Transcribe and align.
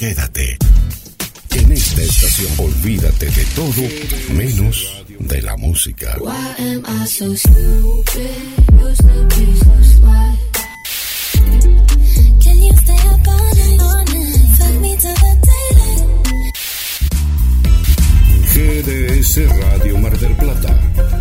quédate. 0.00 0.56
En 1.50 1.72
esta 1.72 2.00
estación, 2.00 2.50
olvídate 2.56 3.26
de 3.26 3.44
todo 3.54 3.82
menos 4.32 5.04
de 5.18 5.42
la 5.42 5.58
música. 5.58 6.16
GDS 18.54 19.48
Radio 19.60 19.98
Mar 19.98 20.18
del 20.18 20.34
Plata. 20.36 21.19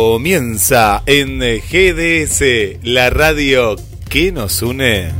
Comienza 0.00 1.02
en 1.06 1.40
GDS, 1.40 2.84
la 2.84 3.10
radio 3.10 3.74
que 4.08 4.30
nos 4.30 4.62
une. 4.62 5.10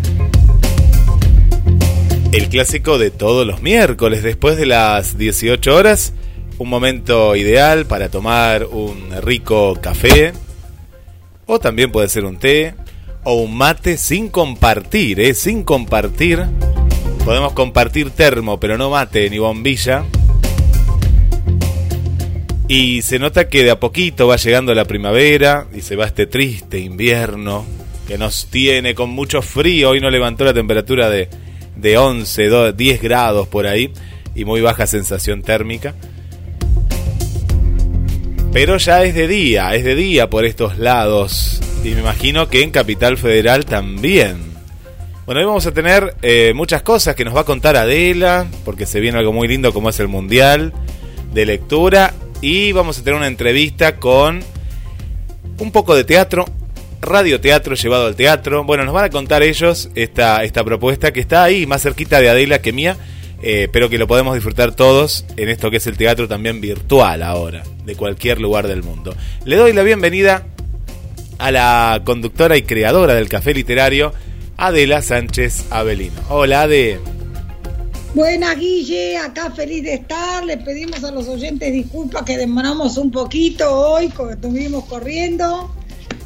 El 2.30 2.48
clásico 2.48 2.96
de 2.96 3.10
todos 3.10 3.45
los 3.45 3.60
miércoles, 3.60 4.23
después 4.23 4.56
de 4.56 4.66
las 4.66 5.18
18 5.18 5.74
horas, 5.74 6.12
un 6.59 6.68
momento 6.68 7.34
ideal 7.34 7.87
para 7.87 8.09
tomar 8.09 8.66
un 8.66 9.10
rico 9.20 9.77
café, 9.82 10.32
o 11.46 11.59
también 11.59 11.90
puede 11.90 12.09
ser 12.09 12.24
un 12.24 12.38
té, 12.38 12.76
o 13.24 13.34
un 13.34 13.56
mate 13.56 13.96
sin 13.96 14.29
compartir, 14.29 15.18
¿eh? 15.18 15.34
sin 15.34 15.65
compartir. 15.65 16.45
Podemos 17.24 17.52
compartir 17.52 18.10
termo, 18.10 18.60
pero 18.60 18.79
no 18.79 18.90
mate 18.90 19.29
ni 19.29 19.40
bombilla. 19.40 20.04
Y 22.69 23.01
se 23.01 23.19
nota 23.19 23.49
que 23.49 23.65
de 23.65 23.71
a 23.71 23.80
poquito 23.80 24.29
va 24.29 24.37
llegando 24.37 24.74
la 24.74 24.85
primavera 24.85 25.66
y 25.74 25.80
se 25.80 25.97
va 25.97 26.05
este 26.05 26.27
triste 26.27 26.79
invierno 26.79 27.65
que 28.07 28.19
nos 28.19 28.49
tiene 28.49 28.95
con 28.95 29.09
mucho 29.09 29.41
frío. 29.41 29.91
Hoy 29.91 30.01
no 30.02 30.10
levantó 30.10 30.45
la 30.45 30.52
temperatura 30.52 31.09
de, 31.09 31.30
de 31.77 31.97
11, 31.97 32.75
10 32.75 33.02
grados 33.02 33.49
por 33.49 33.66
ahí 33.66 33.91
y 34.35 34.45
muy 34.45 34.60
baja 34.60 34.87
sensación 34.87 35.41
térmica. 35.43 35.95
Pero 38.52 38.77
ya 38.77 39.03
es 39.03 39.15
de 39.15 39.29
día, 39.29 39.75
es 39.75 39.85
de 39.85 39.95
día 39.95 40.29
por 40.29 40.45
estos 40.45 40.77
lados. 40.77 41.63
Y 41.82 41.88
me 41.91 42.01
imagino 42.01 42.51
que 42.51 42.63
en 42.63 42.71
Capital 42.71 43.16
Federal 43.16 43.65
también. 43.65 44.37
Bueno, 45.25 45.41
hoy 45.41 45.47
vamos 45.47 45.66
a 45.66 45.73
tener 45.73 46.16
eh, 46.21 46.53
muchas 46.55 46.82
cosas 46.82 47.15
que 47.15 47.25
nos 47.25 47.35
va 47.35 47.41
a 47.41 47.45
contar 47.45 47.77
Adela, 47.77 48.47
porque 48.66 48.85
se 48.85 49.01
viene 49.01 49.16
algo 49.16 49.32
muy 49.32 49.49
lindo 49.49 49.73
como 49.73 49.88
es 49.88 50.01
el 50.01 50.09
Mundial 50.09 50.75
de 51.32 51.47
Lectura 51.47 52.13
y 52.41 52.73
vamos 52.73 52.99
a 52.99 53.05
tener 53.05 53.17
una 53.17 53.27
entrevista 53.27 53.97
con 53.97 54.43
un 55.59 55.73
poco 55.73 55.95
de 55.95 56.05
teatro, 56.05 56.45
radioteatro 57.01 57.75
llevado 57.75 58.07
al 58.07 58.17
teatro. 58.17 58.65
Bueno, 58.65 58.85
nos 58.85 58.95
van 58.95 59.07
a 59.07 59.11
contar 59.11 59.43
ellos 59.43 59.91
esta, 59.95 60.45
esta 60.45 60.65
propuesta 60.65 61.13
que 61.13 61.21
está 61.21 61.43
ahí, 61.43 61.66
más 61.66 61.83
cerquita 61.83 62.21
de 62.21 62.29
Adela 62.29 62.61
que 62.61 62.73
mía, 62.73 62.97
eh, 63.43 63.69
pero 63.73 63.89
que 63.89 63.99
lo 63.99 64.06
podemos 64.06 64.34
disfrutar 64.34 64.72
todos 64.72 65.25
en 65.37 65.49
esto 65.49 65.71
que 65.71 65.78
es 65.78 65.87
el 65.87 65.97
teatro 65.97 66.28
también 66.28 66.61
virtual 66.61 67.22
ahora, 67.22 67.62
de 67.84 67.94
cualquier 67.94 68.41
lugar 68.41 68.69
del 68.69 68.83
mundo. 68.83 69.15
Le 69.44 69.56
doy 69.56 69.72
la 69.72 69.83
bienvenida 69.83 70.47
a 71.39 71.50
la 71.50 72.03
conductora 72.05 72.56
y 72.56 72.62
creadora 72.62 73.15
del 73.15 73.28
Café 73.28 73.55
Literario, 73.55 74.12
Adela 74.56 75.03
Sánchez 75.03 75.66
Avelino. 75.71 76.21
Hola, 76.28 76.62
Ade. 76.62 77.18
Buenas, 78.14 78.59
Guille, 78.59 79.19
acá 79.19 79.50
feliz 79.50 79.82
de 79.82 79.94
estar. 79.94 80.44
Le 80.44 80.56
pedimos 80.56 81.04
a 81.04 81.10
los 81.10 81.28
oyentes 81.28 81.72
disculpas 81.72 82.22
que 82.22 82.38
demoramos 82.38 82.96
un 82.96 83.10
poquito 83.10 83.70
hoy, 83.70 84.12
estuvimos 84.30 84.84
corriendo, 84.84 85.70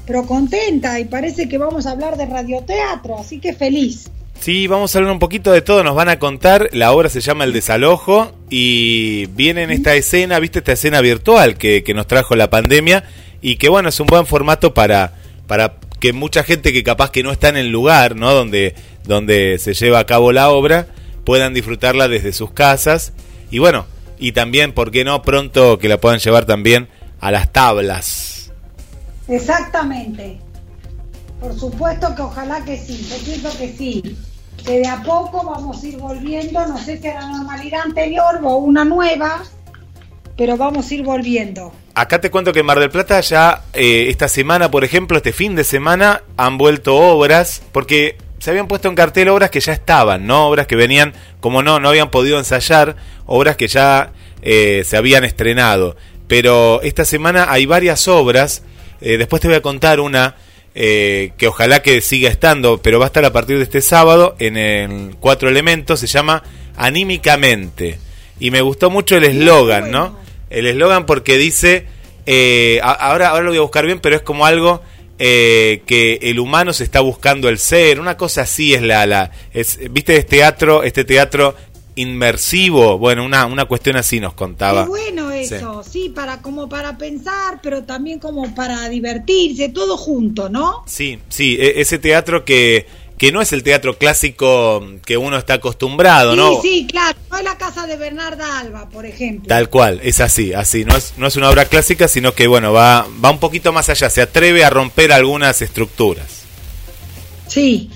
pero 0.07 0.25
contenta 0.25 1.01
y 1.01 1.05
parece 1.05 1.49
que 1.49 1.59
vamos 1.59 1.87
a 1.87 1.91
hablar 1.91 2.17
de 2.17 2.27
radioteatro, 2.27 3.19
así 3.19 3.41
que 3.41 3.53
feliz. 3.53 4.09
Sí, 4.41 4.67
vamos 4.67 4.95
a 4.95 4.99
hablar 4.99 5.13
un 5.13 5.19
poquito 5.19 5.53
de 5.53 5.63
todo, 5.63 5.85
nos 5.85 5.95
van 5.95 6.09
a 6.09 6.19
contar, 6.19 6.69
la 6.73 6.93
obra 6.93 7.09
se 7.09 7.21
llama 7.21 7.45
El 7.45 7.53
desalojo 7.53 8.33
y 8.49 9.27
viene 9.27 9.63
en 9.63 9.71
esta 9.71 9.95
escena, 9.95 10.41
viste 10.41 10.61
esta 10.61 10.73
escena 10.73 11.01
virtual 11.01 11.57
que, 11.57 11.85
que 11.85 11.95
nos 11.95 12.07
trajo 12.07 12.35
la 12.35 12.51
pandemia 12.51 13.05
y 13.41 13.57
que 13.57 13.69
bueno, 13.69 13.89
es 13.89 14.01
un 14.01 14.07
buen 14.07 14.27
formato 14.27 14.73
para, 14.73 15.15
para 15.47 15.77
que 16.01 16.13
mucha 16.13 16.43
gente 16.43 16.73
que 16.73 16.83
capaz 16.83 17.11
que 17.11 17.23
no 17.23 17.31
está 17.31 17.49
en 17.51 17.57
el 17.57 17.69
lugar, 17.69 18.17
¿no? 18.17 18.33
Donde, 18.33 18.75
donde 19.05 19.59
se 19.61 19.75
lleva 19.75 20.01
a 20.01 20.07
cabo 20.07 20.33
la 20.33 20.51
obra, 20.51 20.89
puedan 21.25 21.55
disfrutarla 21.55 22.09
desde 22.09 22.33
sus 22.33 22.51
casas 22.53 23.13
y 23.51 23.59
bueno, 23.59 23.87
y 24.19 24.33
también, 24.33 24.73
¿por 24.73 24.91
qué 24.91 25.05
no? 25.05 25.23
Pronto 25.23 25.79
que 25.79 25.89
la 25.89 25.99
puedan 25.99 26.21
llevar 26.21 26.47
también 26.47 26.89
a 27.21 27.31
las 27.31 27.53
tablas. 27.53 28.53
Exactamente. 29.29 30.39
Por 31.41 31.59
supuesto 31.59 32.15
que 32.15 32.23
ojalá 32.23 32.65
que 32.65 32.79
sí, 32.79 33.05
yo 33.11 33.17
pienso 33.25 33.59
que 33.59 33.73
sí. 33.77 34.17
Que 34.65 34.79
de 34.79 34.87
a 34.87 35.03
poco 35.03 35.43
vamos 35.45 35.83
a 35.83 35.87
ir 35.87 35.97
volviendo, 35.97 36.65
no 36.67 36.79
sé 36.79 37.01
si 37.01 37.09
a 37.09 37.15
la 37.15 37.27
normalidad 37.27 37.81
anterior 37.83 38.41
o 38.45 38.59
una 38.59 38.85
nueva, 38.85 39.43
pero 40.37 40.57
vamos 40.57 40.89
a 40.89 40.95
ir 40.95 41.03
volviendo. 41.03 41.73
Acá 41.95 42.21
te 42.21 42.31
cuento 42.31 42.53
que 42.53 42.61
en 42.61 42.67
Mar 42.67 42.79
del 42.79 42.91
Plata 42.91 43.21
ya 43.21 43.65
eh, 43.73 44.07
esta 44.09 44.29
semana, 44.29 44.71
por 44.71 44.85
ejemplo, 44.85 45.17
este 45.17 45.33
fin 45.33 45.57
de 45.57 45.65
semana, 45.65 46.23
han 46.37 46.59
vuelto 46.59 46.97
obras, 46.97 47.61
porque 47.73 48.17
se 48.43 48.51
habían 48.51 48.67
puesto 48.67 48.89
en 48.89 48.97
cartel 48.97 49.29
obras 49.29 49.51
que 49.51 49.61
ya 49.61 49.73
estaban, 49.73 50.27
¿no? 50.27 50.49
Obras 50.49 50.67
que 50.67 50.75
venían, 50.75 51.13
como 51.39 51.63
no, 51.63 51.79
no 51.79 51.89
habían 51.89 52.11
podido 52.11 52.41
ensayar, 52.41 52.97
obras 53.25 53.55
que 53.55 53.69
ya 53.69 54.11
eh, 54.43 54.83
se 54.85 54.97
habían 54.97 55.23
estrenado. 55.23 55.95
Pero 56.27 56.83
esta 56.83 57.05
semana 57.05 57.47
hay 57.51 57.67
varias 57.67 58.09
obras, 58.09 58.65
eh, 59.01 59.17
después 59.17 59.41
te 59.41 59.47
voy 59.47 59.59
a 59.59 59.63
contar 59.63 60.01
una 60.01 60.35
eh, 60.75 61.35
que 61.39 61.47
ojalá 61.47 61.83
que 61.83 62.01
siga 62.01 62.31
estando, 62.31 62.83
pero 62.83 62.99
va 62.99 63.05
a 63.05 63.07
estar 63.07 63.25
a 63.25 63.33
partir 63.33 63.59
de 63.59 63.63
este 63.63 63.81
sábado 63.81 64.35
en 64.41 64.57
el 64.57 65.15
Cuatro 65.21 65.49
Elementos, 65.49 66.01
se 66.01 66.09
llama 66.09 66.43
Anímicamente. 66.77 68.01
Y 68.41 68.51
me 68.51 68.61
gustó 68.61 68.91
mucho 68.91 69.17
el 69.17 69.23
eslogan, 69.23 69.93
¿no? 69.93 70.19
El 70.51 70.67
eslogan 70.67 71.07
porque 71.07 71.39
dice, 71.39 71.87
ahora, 72.83 73.29
ahora 73.29 73.43
lo 73.43 73.51
voy 73.51 73.59
a 73.59 73.63
buscar 73.63 73.87
bien, 73.87 74.01
pero 74.01 74.17
es 74.17 74.23
como 74.23 74.47
algo 74.47 74.83
eh, 75.25 75.83
que 75.87 76.19
el 76.21 76.41
humano 76.41 76.73
se 76.73 76.83
está 76.83 76.99
buscando 76.99 77.49
el 77.49 77.59
ser, 77.59 78.01
una 78.01 78.17
cosa 78.17 78.43
así 78.43 78.75
es 78.75 78.83
la, 78.83 79.07
la 79.07 79.31
es, 79.53 79.79
viste 79.93 80.17
este 80.17 80.39
teatro, 80.39 80.83
este 80.83 81.05
teatro 81.05 81.55
inmersivo, 81.95 82.99
bueno, 82.99 83.25
una, 83.25 83.47
una 83.47 83.67
cuestión 83.67 83.95
así 83.95 84.19
nos 84.19 84.35
contaba. 84.35 84.83
Qué 84.83 84.89
bueno 84.89 85.31
eso, 85.31 85.85
sí. 85.89 86.09
para 86.09 86.43
como 86.43 86.69
para 86.69 86.99
pensar, 86.99 87.61
pero 87.63 87.85
también 87.85 88.19
como 88.19 88.53
para 88.57 88.89
divertirse, 88.89 89.69
todo 89.69 89.97
junto, 89.97 90.49
¿no? 90.49 90.83
Sí, 90.87 91.21
sí, 91.29 91.57
e, 91.57 91.81
ese 91.81 92.01
teatro 92.01 92.45
que 92.45 92.89
que 93.19 93.33
no 93.33 93.41
es 93.41 93.53
el 93.53 93.63
teatro 93.63 93.99
clásico 93.99 94.85
que 95.05 95.17
uno 95.17 95.37
está 95.39 95.55
acostumbrado, 95.55 96.35
¿no? 96.35 96.61
Sí, 96.61 96.69
sí, 96.81 96.87
claro. 96.87 97.17
No 97.31 97.39
es 97.39 97.45
la 97.45 97.57
casa 97.57 97.87
de 97.87 97.97
Bernarda 97.97 98.59
Alba, 98.59 98.89
por 98.89 99.07
ejemplo. 99.07 99.49
Tal 99.49 99.69
cual, 99.71 100.01
es 100.03 100.21
así, 100.21 100.53
así. 100.53 100.85
No 100.85 100.97
es, 100.97 101.15
no 101.17 101.27
es 101.27 101.37
una 101.37 101.49
obra 101.49 101.67
clásica, 101.67 102.09
sino 102.09 102.35
que, 102.35 102.47
bueno, 102.47 102.73
va, 102.73 103.07
va 103.25 103.31
un 103.31 103.39
poquito 103.39 103.73
más 103.73 103.89
allá, 103.89 104.11
se 104.11 104.23
atreve 104.23 104.65
a 104.65 104.71
romper 104.71 105.13
algunas 105.13 105.63
estructuras. 105.63 106.43
Sí. 107.47 107.91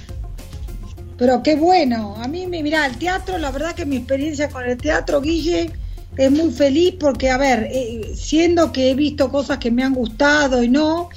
Pero 1.19 1.43
qué 1.43 1.56
bueno. 1.56 2.16
A 2.22 2.28
mí, 2.28 2.47
mira, 2.47 2.87
el 2.87 2.99
teatro, 2.99 3.38
la 3.38 3.50
verdad 3.50 3.75
que 3.75 3.87
mi 3.87 3.97
experiencia 3.97 4.49
con 4.49 4.65
el 4.65 4.76
teatro, 4.76 5.21
Guille, 5.21 5.72
es 6.16 6.31
muy 6.31 6.50
feliz 6.50 6.94
porque, 6.99 7.31
a 7.31 7.38
ver, 7.38 7.69
eh, 7.71 8.12
siendo 8.15 8.72
que 8.72 8.91
he 8.91 8.94
visto 8.94 9.31
cosas 9.31 9.59
que 9.59 9.71
me 9.71 9.82
han 9.82 9.94
gustado 9.94 10.62
y 10.62 10.69
no, 10.69 11.10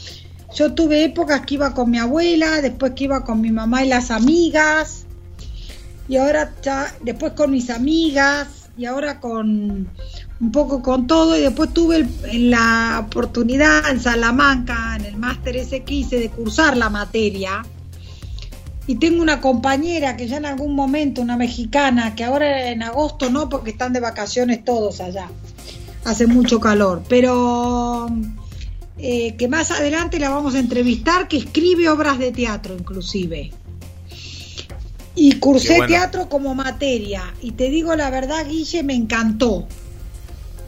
yo 0.53 0.73
tuve 0.73 1.03
épocas 1.03 1.41
que 1.41 1.55
iba 1.55 1.73
con 1.73 1.91
mi 1.91 1.99
abuela, 1.99 2.61
después 2.61 2.93
que 2.93 3.05
iba 3.05 3.23
con 3.23 3.41
mi 3.41 3.51
mamá 3.51 3.83
y 3.83 3.89
las 3.89 4.11
amigas, 4.11 5.05
y 6.07 6.17
ahora 6.17 6.51
después 7.01 7.33
con 7.33 7.51
mis 7.51 7.69
amigas, 7.69 8.47
y 8.77 8.85
ahora 8.85 9.19
con 9.19 9.89
un 10.39 10.51
poco 10.51 10.81
con 10.81 11.05
todo, 11.05 11.37
y 11.37 11.41
después 11.41 11.73
tuve 11.73 12.07
la 12.33 13.03
oportunidad 13.05 13.89
en 13.91 13.99
Salamanca, 13.99 14.95
en 14.97 15.05
el 15.05 15.17
máster 15.17 15.57
ese 15.57 15.83
que 15.83 15.95
hice, 15.95 16.19
de 16.19 16.29
cursar 16.29 16.77
la 16.77 16.89
materia. 16.89 17.63
Y 18.87 18.95
tengo 18.95 19.21
una 19.21 19.39
compañera 19.39 20.17
que 20.17 20.27
ya 20.27 20.37
en 20.37 20.47
algún 20.47 20.73
momento, 20.73 21.21
una 21.21 21.37
mexicana, 21.37 22.15
que 22.15 22.23
ahora 22.23 22.71
en 22.71 22.81
agosto 22.81 23.29
no, 23.29 23.47
porque 23.47 23.69
están 23.69 23.93
de 23.93 23.99
vacaciones 23.99 24.63
todos 24.63 24.99
allá. 24.99 25.29
Hace 26.05 26.25
mucho 26.25 26.59
calor. 26.59 27.03
Pero 27.07 28.09
eh, 29.01 29.35
que 29.37 29.47
más 29.47 29.71
adelante 29.71 30.19
la 30.19 30.29
vamos 30.29 30.55
a 30.55 30.59
entrevistar, 30.59 31.27
que 31.27 31.37
escribe 31.37 31.87
obras 31.89 32.19
de 32.19 32.31
teatro 32.31 32.75
inclusive. 32.77 33.51
Y 35.15 35.33
cursé 35.39 35.81
teatro 35.87 36.29
como 36.29 36.55
materia. 36.55 37.33
Y 37.41 37.51
te 37.51 37.69
digo 37.69 37.95
la 37.95 38.09
verdad, 38.09 38.45
Guille, 38.47 38.83
me 38.83 38.93
encantó. 38.93 39.67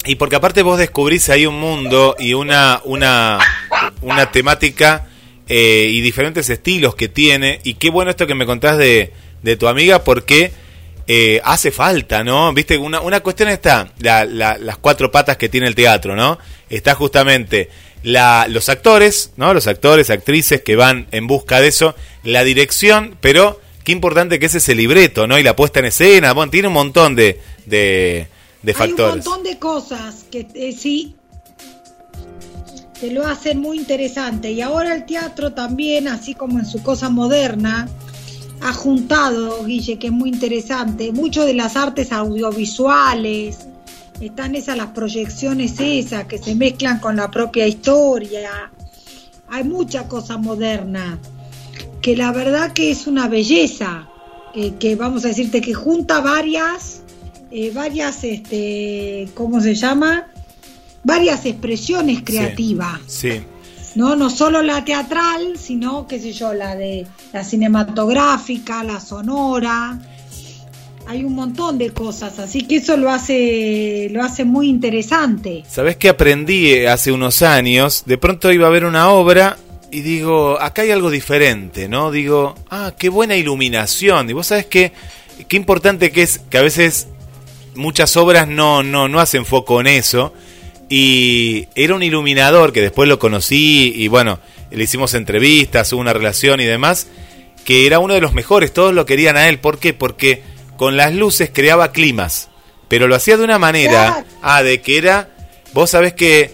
Y 0.05 0.15
porque 0.15 0.35
aparte 0.35 0.61
vos 0.61 0.79
descubrís 0.79 1.29
ahí 1.29 1.45
un 1.45 1.59
mundo 1.59 2.15
y 2.17 2.33
una, 2.33 2.81
una, 2.85 3.37
una 4.01 4.31
temática 4.31 5.07
eh, 5.47 5.87
y 5.89 6.01
diferentes 6.01 6.49
estilos 6.49 6.95
que 6.95 7.07
tiene. 7.07 7.59
Y 7.63 7.75
qué 7.75 7.89
bueno 7.89 8.11
esto 8.11 8.27
que 8.27 8.35
me 8.35 8.45
contás 8.45 8.77
de, 8.77 9.13
de 9.43 9.55
tu 9.57 9.67
amiga, 9.67 10.03
porque 10.03 10.51
eh, 11.07 11.41
hace 11.43 11.71
falta, 11.71 12.23
¿no? 12.23 12.53
Viste, 12.53 12.77
una, 12.77 13.01
una 13.01 13.19
cuestión 13.19 13.49
está, 13.49 13.91
la, 13.99 14.25
las 14.25 14.77
cuatro 14.77 15.11
patas 15.11 15.37
que 15.37 15.49
tiene 15.49 15.67
el 15.67 15.75
teatro, 15.75 16.15
¿no? 16.15 16.39
Está 16.69 16.95
justamente 16.95 17.69
la, 18.03 18.47
los 18.49 18.69
actores, 18.69 19.31
¿no? 19.37 19.53
Los 19.53 19.67
actores, 19.67 20.09
actrices 20.09 20.61
que 20.61 20.75
van 20.75 21.07
en 21.11 21.27
busca 21.27 21.61
de 21.61 21.67
eso, 21.67 21.95
la 22.23 22.43
dirección, 22.43 23.17
pero 23.21 23.59
qué 23.83 23.91
importante 23.91 24.39
que 24.39 24.47
es 24.47 24.55
ese 24.55 24.75
libreto, 24.75 25.27
¿no? 25.27 25.37
Y 25.37 25.43
la 25.43 25.55
puesta 25.55 25.79
en 25.79 25.85
escena, 25.85 26.33
bueno, 26.33 26.51
tiene 26.51 26.67
un 26.67 26.73
montón 26.73 27.15
de, 27.15 27.39
de, 27.65 28.27
factores. 28.73 28.99
Hay 28.99 29.19
un 29.19 29.25
montón 29.25 29.43
de 29.43 29.59
cosas 29.59 30.25
que 30.31 30.47
eh, 30.53 30.73
sí 30.73 31.15
te 32.99 33.11
lo 33.11 33.25
hacen 33.25 33.59
muy 33.59 33.77
interesante. 33.77 34.51
Y 34.51 34.61
ahora 34.61 34.93
el 34.93 35.05
teatro 35.05 35.53
también, 35.53 36.07
así 36.07 36.35
como 36.35 36.59
en 36.59 36.67
su 36.67 36.83
cosa 36.83 37.09
moderna, 37.09 37.89
ha 38.61 38.73
juntado, 38.73 39.65
Guille, 39.65 39.97
que 39.97 40.07
es 40.07 40.13
muy 40.13 40.29
interesante, 40.29 41.11
mucho 41.11 41.43
de 41.43 41.55
las 41.55 41.75
artes 41.75 42.11
audiovisuales, 42.11 43.65
están 44.21 44.55
esas 44.55 44.77
las 44.77 44.87
proyecciones 44.87 45.79
esas 45.79 46.25
que 46.25 46.37
se 46.37 46.55
mezclan 46.55 46.99
con 46.99 47.15
la 47.15 47.31
propia 47.31 47.67
historia. 47.67 48.71
Hay 49.49 49.63
mucha 49.63 50.07
cosa 50.07 50.37
moderna, 50.37 51.19
que 52.01 52.15
la 52.15 52.31
verdad 52.31 52.71
que 52.71 52.91
es 52.91 53.07
una 53.07 53.27
belleza, 53.27 54.07
que, 54.79 54.95
vamos 54.95 55.25
a 55.25 55.29
decirte 55.29 55.61
que 55.61 55.73
junta 55.73 56.21
varias, 56.21 57.01
eh, 57.51 57.71
varias, 57.73 58.23
este, 58.23 59.29
¿cómo 59.33 59.59
se 59.59 59.75
llama? 59.75 60.27
Varias 61.03 61.45
expresiones 61.45 62.21
creativas. 62.23 62.99
sí. 63.07 63.41
¿no? 63.95 64.15
No 64.15 64.29
solo 64.29 64.61
la 64.61 64.85
teatral, 64.85 65.57
sino, 65.57 66.07
qué 66.07 66.19
sé 66.19 66.31
yo, 66.31 66.53
la 66.53 66.75
de 66.75 67.05
la 67.33 67.43
cinematográfica, 67.43 68.83
la 68.83 68.99
sonora. 68.99 69.99
Hay 71.11 71.25
un 71.25 71.35
montón 71.35 71.77
de 71.77 71.89
cosas, 71.89 72.39
así 72.39 72.61
que 72.65 72.77
eso 72.77 72.95
lo 72.95 73.11
hace, 73.11 74.07
lo 74.13 74.23
hace 74.23 74.45
muy 74.45 74.69
interesante. 74.69 75.65
¿Sabes 75.67 75.97
qué 75.97 76.07
aprendí 76.07 76.71
eh, 76.71 76.87
hace 76.87 77.11
unos 77.11 77.41
años? 77.41 78.03
De 78.05 78.17
pronto 78.17 78.49
iba 78.49 78.67
a 78.67 78.69
ver 78.69 78.85
una 78.85 79.09
obra 79.09 79.57
y 79.91 79.99
digo, 79.99 80.57
acá 80.61 80.83
hay 80.83 80.91
algo 80.91 81.09
diferente, 81.09 81.89
¿no? 81.89 82.11
Digo, 82.11 82.55
ah, 82.69 82.93
qué 82.97 83.09
buena 83.09 83.35
iluminación. 83.35 84.29
Y 84.29 84.31
vos 84.31 84.47
sabés 84.47 84.67
qué, 84.67 84.93
qué 85.49 85.57
importante 85.57 86.13
que 86.13 86.21
es 86.21 86.39
que 86.49 86.57
a 86.57 86.61
veces 86.61 87.09
muchas 87.75 88.15
obras 88.15 88.47
no, 88.47 88.81
no, 88.81 89.09
no 89.09 89.19
hacen 89.19 89.45
foco 89.45 89.81
en 89.81 89.87
eso 89.87 90.33
y 90.87 91.67
era 91.75 91.93
un 91.93 92.03
iluminador 92.03 92.71
que 92.71 92.79
después 92.79 93.09
lo 93.09 93.19
conocí 93.19 93.91
y 93.97 94.07
bueno, 94.07 94.39
le 94.71 94.81
hicimos 94.81 95.13
entrevistas, 95.13 95.91
hubo 95.91 95.99
una 95.99 96.13
relación 96.13 96.61
y 96.61 96.65
demás, 96.65 97.07
que 97.65 97.85
era 97.85 97.99
uno 97.99 98.13
de 98.13 98.21
los 98.21 98.33
mejores, 98.33 98.71
todos 98.71 98.93
lo 98.93 99.05
querían 99.05 99.35
a 99.35 99.49
él. 99.49 99.59
¿Por 99.59 99.77
qué? 99.77 99.93
Porque 99.93 100.50
con 100.81 100.97
las 100.97 101.13
luces 101.13 101.51
creaba 101.53 101.91
climas, 101.91 102.49
pero 102.87 103.07
lo 103.07 103.13
hacía 103.13 103.37
de 103.37 103.43
una 103.43 103.59
manera, 103.59 104.25
ah, 104.41 104.63
de 104.63 104.81
que 104.81 104.97
era, 104.97 105.29
vos 105.73 105.91
sabés 105.91 106.13
que 106.13 106.49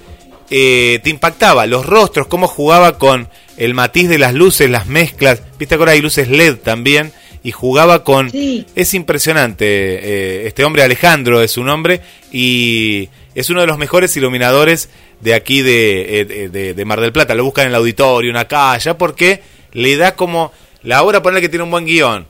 eh, 0.50 1.00
te 1.02 1.10
impactaba 1.10 1.66
los 1.66 1.86
rostros, 1.86 2.28
cómo 2.28 2.50
jugaba 2.50 2.98
con 2.98 3.30
el 3.56 3.74
matiz 3.74 4.10
de 4.10 4.18
las 4.18 4.34
luces, 4.34 4.70
las 4.70 4.86
mezclas, 4.86 5.42
viste 5.58 5.76
ahora 5.76 5.94
hay 5.94 6.02
luces 6.02 6.28
LED 6.28 6.58
también, 6.58 7.14
y 7.42 7.54
jugaba 7.54 8.04
con... 8.04 8.30
Es 8.76 8.94
impresionante, 8.94 9.66
eh, 9.66 10.48
este 10.48 10.66
hombre 10.66 10.84
Alejandro 10.84 11.42
es 11.42 11.52
su 11.52 11.64
nombre, 11.64 12.02
y 12.30 13.08
es 13.34 13.50
uno 13.50 13.62
de 13.62 13.68
los 13.68 13.78
mejores 13.78 14.18
iluminadores 14.18 14.90
de 15.22 15.36
aquí 15.36 15.62
eh, 15.66 16.50
de, 16.52 16.74
de, 16.74 16.86
Mar 16.86 17.00
del 17.00 17.14
Plata. 17.14 17.34
Lo 17.34 17.46
buscan 17.46 17.64
en 17.64 17.70
el 17.70 17.76
auditorio, 17.76 18.30
una 18.30 18.46
calle, 18.46 18.94
porque 18.96 19.42
le 19.72 19.96
da 19.96 20.16
como 20.16 20.52
la 20.84 21.02
obra, 21.02 21.22
ponerle 21.22 21.40
que 21.40 21.48
tiene 21.48 21.64
un 21.64 21.72
buen 21.72 21.86
guion, 21.86 22.28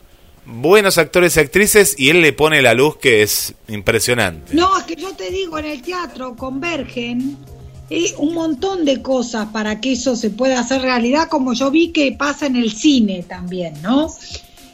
buenos 0.47 0.97
actores 0.97 1.35
y 1.35 1.41
actrices, 1.41 1.95
y 1.97 2.09
él 2.09 2.21
le 2.21 2.33
pone 2.33 2.61
la 2.61 2.73
luz 2.73 2.97
que 2.97 3.21
es 3.21 3.53
impresionante. 3.67 4.55
No, 4.55 4.77
es 4.77 4.85
que 4.85 4.95
yo 4.95 5.11
te 5.11 5.29
digo, 5.29 5.59
en 5.59 5.65
el 5.65 5.81
teatro 5.81 6.35
convergen 6.35 7.38
eh, 7.89 8.13
un 8.17 8.33
montón 8.33 8.85
de 8.85 9.01
cosas 9.01 9.49
para 9.49 9.79
que 9.81 9.91
eso 9.94 10.15
se 10.15 10.29
pueda 10.29 10.59
hacer 10.59 10.81
realidad, 10.81 11.27
como 11.27 11.53
yo 11.53 11.69
vi 11.69 11.91
que 11.91 12.13
pasa 12.13 12.45
en 12.45 12.55
el 12.55 12.71
cine 12.71 13.23
también, 13.23 13.73
¿no? 13.81 14.13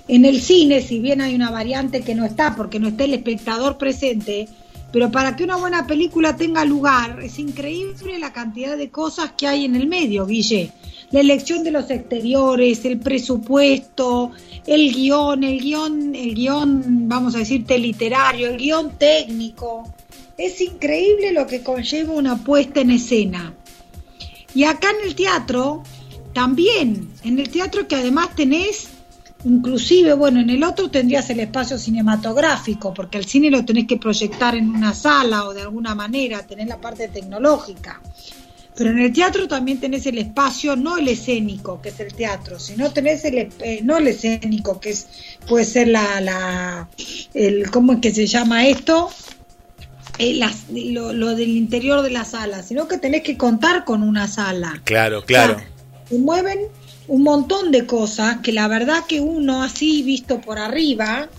En 0.08 0.26
el 0.26 0.42
cine, 0.42 0.82
si 0.82 1.00
bien 1.00 1.22
hay 1.22 1.34
una 1.34 1.50
variante 1.50 2.02
que 2.02 2.14
no 2.14 2.26
está, 2.26 2.56
porque 2.56 2.80
no 2.80 2.90
está 2.90 3.06
el 3.06 3.14
espectador 3.14 3.78
presente, 3.78 4.48
pero 4.92 5.10
para 5.10 5.36
que 5.36 5.44
una 5.44 5.56
buena 5.56 5.88
película 5.88 6.36
tenga 6.36 6.66
lugar, 6.66 7.20
es 7.24 7.40
increíble 7.40 8.20
la 8.20 8.32
cantidad 8.32 8.78
de 8.78 8.92
cosas 8.92 9.32
que 9.36 9.48
hay 9.48 9.66
en 9.66 9.76
el 9.76 9.88
medio, 9.88 10.28
Guille. 10.28 10.72
La 11.14 11.20
elección 11.20 11.64
de 11.64 11.70
los 11.70 11.92
exteriores, 11.92 12.84
el 12.86 13.00
presupuesto, 13.00 14.32
el 14.66 14.92
guion, 14.92 15.44
el 15.44 15.60
guion, 15.60 16.16
el 16.16 16.34
guion, 16.34 17.08
vamos 17.08 17.36
a 17.36 17.38
decirte, 17.38 17.78
literario, 17.78 18.50
el 18.50 18.58
guion 18.58 18.98
técnico. 18.98 19.94
Es 20.40 20.60
increíble 20.60 21.32
lo 21.32 21.46
que 21.46 21.62
conlleva 21.62 22.14
una 22.14 22.44
puesta 22.44 22.82
en 22.82 22.90
escena. 22.90 23.54
Y 24.56 24.64
acá 24.64 24.90
en 24.90 25.08
el 25.08 25.14
teatro, 25.14 25.84
también, 26.34 27.08
en 27.24 27.38
el 27.38 27.48
teatro 27.50 27.88
que 27.88 27.96
además 27.96 28.36
tenés 28.36 28.90
Inclusive, 29.46 30.14
bueno, 30.14 30.40
en 30.40 30.50
el 30.50 30.64
otro 30.64 30.90
tendrías 30.90 31.30
el 31.30 31.42
espacio 31.42 31.78
cinematográfico, 31.78 32.94
porque 32.94 33.18
el 33.18 33.26
cine 33.26 33.52
lo 33.52 33.66
tenés 33.66 33.88
que 33.88 33.98
proyectar 33.98 34.56
en 34.56 34.70
una 34.70 34.94
sala 34.94 35.44
o 35.44 35.54
de 35.54 35.62
alguna 35.62 35.94
manera, 35.94 36.48
tenés 36.48 36.68
la 36.68 36.80
parte 36.80 37.10
tecnológica. 37.10 38.00
Pero 38.76 38.90
en 38.90 39.00
el 39.00 39.14
teatro 39.14 39.48
también 39.48 39.80
tenés 39.80 40.06
el 40.08 40.18
espacio, 40.18 40.76
no 40.76 40.98
el 40.98 41.08
escénico, 41.08 41.82
que 41.82 41.90
es 41.90 42.00
el 42.00 42.14
teatro, 42.14 42.60
sino 42.60 42.92
tenés 42.92 43.24
el, 43.26 43.50
eh, 43.60 43.82
no 43.84 43.98
el 43.98 44.08
escénico, 44.08 44.80
que 44.80 44.92
es 44.92 45.08
puede 45.48 45.66
ser 45.66 45.90
la, 45.90 46.20
la 46.22 46.90
el, 47.34 47.70
¿cómo 47.70 47.94
es 47.94 48.00
que 48.00 48.14
se 48.14 48.26
llama 48.26 48.68
esto? 48.68 49.10
Eh, 50.20 50.40
lo, 50.92 51.36
del 51.36 51.50
interior 51.50 52.02
de 52.04 52.12
la 52.12 52.24
sala, 52.24 52.62
sino 52.62 52.88
que 52.88 52.98
tenés 52.98 53.24
que 53.24 53.38
contar 53.38 53.84
con 53.84 54.04
una 54.04 54.28
sala. 54.28 54.82
Claro, 54.84 55.24
claro. 55.24 55.58
se 56.08 56.18
mueven 56.20 56.60
un 57.08 57.24
montón 57.24 57.72
de 57.72 57.86
cosas 57.86 58.38
que 58.42 58.52
la 58.52 58.68
verdad 58.68 59.06
que 59.08 59.20
uno 59.20 59.64
así 59.64 60.04
visto 60.04 60.40
por 60.40 60.60
arriba, 60.60 61.30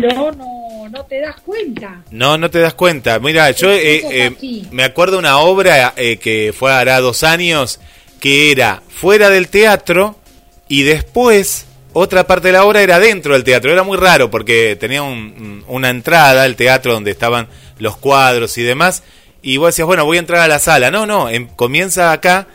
pero 0.00 0.32
no, 0.32 0.88
no 0.88 1.04
te 1.04 1.20
das 1.20 1.40
cuenta. 1.40 2.02
No, 2.10 2.38
no 2.38 2.50
te 2.50 2.60
das 2.60 2.74
cuenta. 2.74 3.18
Mira, 3.18 3.50
yo 3.50 3.70
eh, 3.72 4.02
eh, 4.10 4.64
me 4.70 4.84
acuerdo 4.84 5.18
una 5.18 5.38
obra 5.38 5.94
eh, 5.96 6.18
que 6.18 6.54
fue 6.56 6.72
hará 6.72 7.00
dos 7.00 7.24
años 7.24 7.80
que 8.20 8.52
era 8.52 8.82
fuera 8.88 9.30
del 9.30 9.48
teatro 9.48 10.16
y 10.68 10.82
después 10.82 11.66
otra 11.92 12.26
parte 12.26 12.48
de 12.48 12.52
la 12.52 12.64
obra 12.64 12.82
era 12.82 12.98
dentro 13.00 13.32
del 13.32 13.44
teatro. 13.44 13.72
Era 13.72 13.82
muy 13.82 13.96
raro 13.96 14.30
porque 14.30 14.76
tenía 14.78 15.02
una 15.02 15.90
entrada 15.90 16.44
al 16.44 16.56
teatro 16.56 16.92
donde 16.92 17.10
estaban 17.10 17.48
los 17.78 17.96
cuadros 17.96 18.56
y 18.58 18.62
demás. 18.62 19.02
Y 19.42 19.56
vos 19.56 19.68
decías, 19.68 19.86
bueno, 19.86 20.04
voy 20.04 20.18
a 20.18 20.20
entrar 20.20 20.40
a 20.42 20.48
la 20.48 20.58
sala. 20.58 20.90
No, 20.90 21.06
no, 21.06 21.28
em, 21.28 21.48
comienza 21.48 22.12
acá 22.12 22.46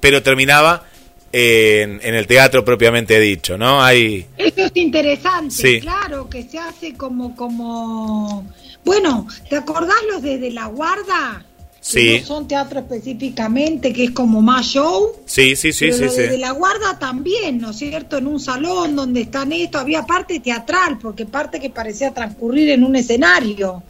pero 0.00 0.22
terminaba 0.22 0.84
en, 1.32 2.14
el 2.14 2.26
teatro 2.26 2.64
propiamente 2.64 3.18
dicho, 3.20 3.56
¿no? 3.56 3.82
Hay... 3.82 4.26
Eso 4.36 4.62
es 4.62 4.72
interesante, 4.74 5.80
claro, 5.80 6.28
que 6.28 6.42
se 6.42 6.58
hace 6.58 6.94
como, 6.94 7.36
como... 7.36 8.46
Bueno, 8.84 9.26
¿te 9.48 9.56
acordás 9.56 9.96
los 10.10 10.22
de, 10.22 10.50
La 10.50 10.66
Guarda? 10.66 11.44
Sí. 11.80 12.18
no 12.20 12.26
son 12.26 12.48
teatro 12.48 12.80
específicamente, 12.80 13.92
que 13.92 14.04
es 14.04 14.10
como 14.10 14.42
más 14.42 14.66
show. 14.66 15.12
Sí, 15.24 15.56
sí, 15.56 15.72
sí, 15.72 15.92
sí, 15.92 16.04
de, 16.04 16.36
La 16.36 16.50
Guarda 16.50 16.98
también, 16.98 17.58
¿no 17.58 17.70
es 17.70 17.76
cierto? 17.76 18.18
En 18.18 18.26
un 18.26 18.40
salón 18.40 18.96
donde 18.96 19.22
están 19.22 19.52
esto, 19.52 19.78
había 19.78 20.02
parte 20.02 20.40
teatral, 20.40 20.98
porque 21.00 21.26
parte 21.26 21.60
que 21.60 21.70
parecía 21.70 22.12
transcurrir 22.12 22.70
en 22.70 22.84
un 22.84 22.96
escenario 22.96 23.82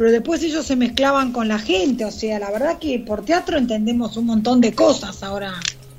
pero 0.00 0.12
después 0.12 0.42
ellos 0.42 0.64
se 0.64 0.76
mezclaban 0.76 1.30
con 1.30 1.46
la 1.46 1.58
gente, 1.58 2.06
o 2.06 2.10
sea, 2.10 2.38
la 2.38 2.50
verdad 2.50 2.78
que 2.78 2.98
por 3.00 3.22
teatro 3.22 3.58
entendemos 3.58 4.16
un 4.16 4.24
montón 4.24 4.58
de 4.58 4.72
cosas 4.72 5.22
ahora, 5.22 5.52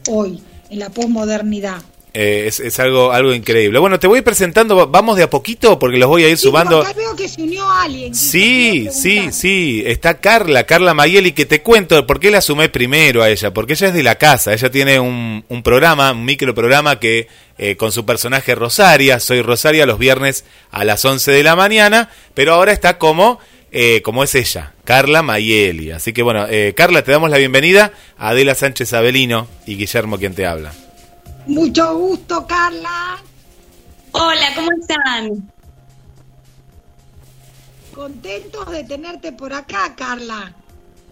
hoy, 0.10 0.41
en 0.71 0.79
la 0.79 0.89
posmodernidad. 0.89 1.81
Eh, 2.13 2.47
es, 2.47 2.79
algo 2.79 3.13
algo 3.13 3.33
increíble. 3.33 3.79
Bueno, 3.79 3.97
te 3.97 4.07
voy 4.07 4.21
presentando, 4.21 4.87
vamos 4.87 5.15
de 5.15 5.23
a 5.23 5.29
poquito 5.29 5.79
porque 5.79 5.97
los 5.97 6.09
voy 6.09 6.23
a 6.23 6.29
ir 6.29 6.37
sí, 6.37 6.43
sumando. 6.47 6.81
Acá 6.81 6.93
veo 6.93 7.15
que 7.15 7.29
se 7.29 7.43
unió 7.43 7.69
alguien. 7.69 8.13
Sí, 8.13 8.89
sí, 8.91 9.31
sí. 9.31 9.83
Está 9.85 10.19
Carla, 10.19 10.65
Carla 10.65 10.93
Mayeli, 10.93 11.31
que 11.31 11.45
te 11.45 11.61
cuento 11.61 12.05
por 12.05 12.19
qué 12.19 12.31
la 12.31 12.41
sumé 12.41 12.67
primero 12.67 13.21
a 13.21 13.29
ella. 13.29 13.53
Porque 13.53 13.73
ella 13.73 13.87
es 13.87 13.93
de 13.93 14.03
la 14.03 14.15
casa. 14.15 14.53
Ella 14.53 14.69
tiene 14.69 14.99
un, 14.99 15.45
un 15.47 15.63
programa, 15.63 16.11
un 16.11 16.25
micro 16.25 16.53
programa 16.53 16.99
que 16.99 17.27
eh, 17.57 17.77
con 17.77 17.93
su 17.93 18.05
personaje 18.05 18.55
Rosaria. 18.55 19.21
Soy 19.21 19.41
Rosaria 19.41 19.85
los 19.85 19.99
viernes 19.99 20.43
a 20.71 20.83
las 20.83 21.05
11 21.05 21.31
de 21.31 21.43
la 21.43 21.55
mañana. 21.55 22.09
Pero 22.33 22.53
ahora 22.53 22.73
está 22.73 22.97
como 22.97 23.39
eh, 23.71 24.01
como 24.03 24.23
es 24.23 24.35
ella, 24.35 24.73
Carla 24.83 25.21
Mayeli. 25.21 25.91
Así 25.91 26.13
que 26.13 26.21
bueno, 26.23 26.45
eh, 26.47 26.73
Carla, 26.75 27.03
te 27.03 27.11
damos 27.11 27.29
la 27.29 27.37
bienvenida 27.37 27.93
a 28.17 28.29
Adela 28.29 28.53
Sánchez 28.53 28.93
Abelino 28.93 29.47
y 29.65 29.77
Guillermo 29.77 30.17
quien 30.17 30.35
te 30.35 30.45
habla. 30.45 30.73
Mucho 31.47 31.97
gusto, 31.97 32.45
Carla. 32.45 33.17
Hola, 34.11 34.53
¿cómo 34.55 34.69
están? 34.79 35.51
Contentos 37.95 38.71
de 38.71 38.83
tenerte 38.83 39.31
por 39.31 39.53
acá, 39.53 39.95
Carla. 39.95 40.53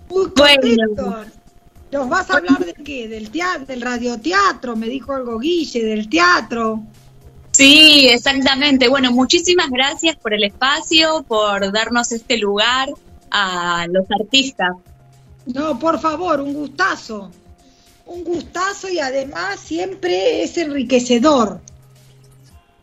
Muy 0.09 0.29
contentos. 0.31 1.27
¿Nos 1.91 2.07
vas 2.07 2.29
a 2.29 2.37
hablar 2.37 2.59
de 2.59 2.73
qué? 2.73 3.07
Del 3.07 3.31
teatro, 3.31 3.65
del 3.65 3.81
radioteatro, 3.81 4.75
me 4.75 4.87
dijo 4.87 5.13
algo 5.13 5.39
Guille, 5.39 5.83
del 5.83 6.07
teatro. 6.07 6.83
Sí, 7.59 8.07
exactamente. 8.09 8.87
Bueno, 8.87 9.11
muchísimas 9.11 9.69
gracias 9.69 10.15
por 10.15 10.33
el 10.33 10.45
espacio, 10.45 11.25
por 11.27 11.73
darnos 11.73 12.09
este 12.13 12.37
lugar 12.37 12.87
a 13.31 13.85
los 13.91 14.05
artistas. 14.17 14.69
No, 15.45 15.77
por 15.77 15.99
favor, 15.99 16.39
un 16.39 16.53
gustazo. 16.53 17.29
Un 18.05 18.23
gustazo 18.23 18.87
y 18.87 18.99
además 18.99 19.59
siempre 19.59 20.41
es 20.41 20.57
enriquecedor. 20.57 21.59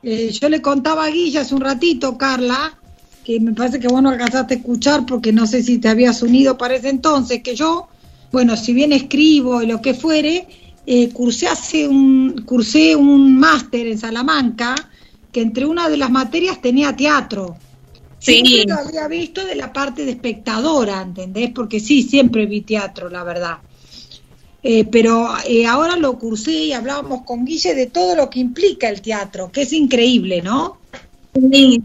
Eh, 0.02 0.30
yo 0.30 0.50
le 0.50 0.60
contaba 0.60 1.06
a 1.06 1.10
Guilla 1.10 1.40
hace 1.40 1.54
un 1.54 1.62
ratito, 1.62 2.18
Carla, 2.18 2.78
que 3.24 3.40
me 3.40 3.54
parece 3.54 3.80
que 3.80 3.88
vos 3.88 4.02
no 4.02 4.10
alcanzaste 4.10 4.52
a 4.52 4.56
escuchar 4.58 5.06
porque 5.06 5.32
no 5.32 5.46
sé 5.46 5.62
si 5.62 5.78
te 5.78 5.88
habías 5.88 6.20
unido 6.20 6.58
para 6.58 6.74
ese 6.74 6.90
entonces, 6.90 7.42
que 7.42 7.56
yo, 7.56 7.88
bueno, 8.30 8.54
si 8.58 8.74
bien 8.74 8.92
escribo 8.92 9.62
y 9.62 9.66
lo 9.68 9.80
que 9.80 9.94
fuere, 9.94 10.46
eh, 10.86 11.08
cursé 11.10 11.48
hace 11.48 11.88
un, 11.88 12.44
cursé 12.46 12.94
un 12.94 13.38
máster 13.38 13.86
en 13.88 13.98
Salamanca 13.98 14.74
que 15.32 15.40
entre 15.40 15.66
una 15.66 15.88
de 15.88 15.96
las 15.96 16.10
materias 16.10 16.62
tenía 16.62 16.94
teatro. 16.94 17.56
Sí. 18.18 18.42
Siempre 18.46 18.74
lo 18.74 18.80
había 18.80 19.08
visto 19.08 19.44
de 19.44 19.54
la 19.54 19.72
parte 19.72 20.04
de 20.04 20.12
espectadora, 20.12 21.02
¿entendés? 21.02 21.50
Porque 21.50 21.80
sí, 21.80 22.02
siempre 22.02 22.46
vi 22.46 22.62
teatro, 22.62 23.10
la 23.10 23.24
verdad. 23.24 23.58
Eh, 24.62 24.84
pero 24.84 25.28
eh, 25.46 25.66
ahora 25.66 25.96
lo 25.96 26.18
cursé 26.18 26.52
y 26.52 26.72
hablábamos 26.72 27.22
con 27.22 27.44
Guille 27.44 27.74
de 27.74 27.86
todo 27.86 28.16
lo 28.16 28.30
que 28.30 28.40
implica 28.40 28.88
el 28.88 29.00
teatro, 29.00 29.52
que 29.52 29.62
es 29.62 29.72
increíble, 29.72 30.42
¿no? 30.42 30.78
Sí. 31.34 31.82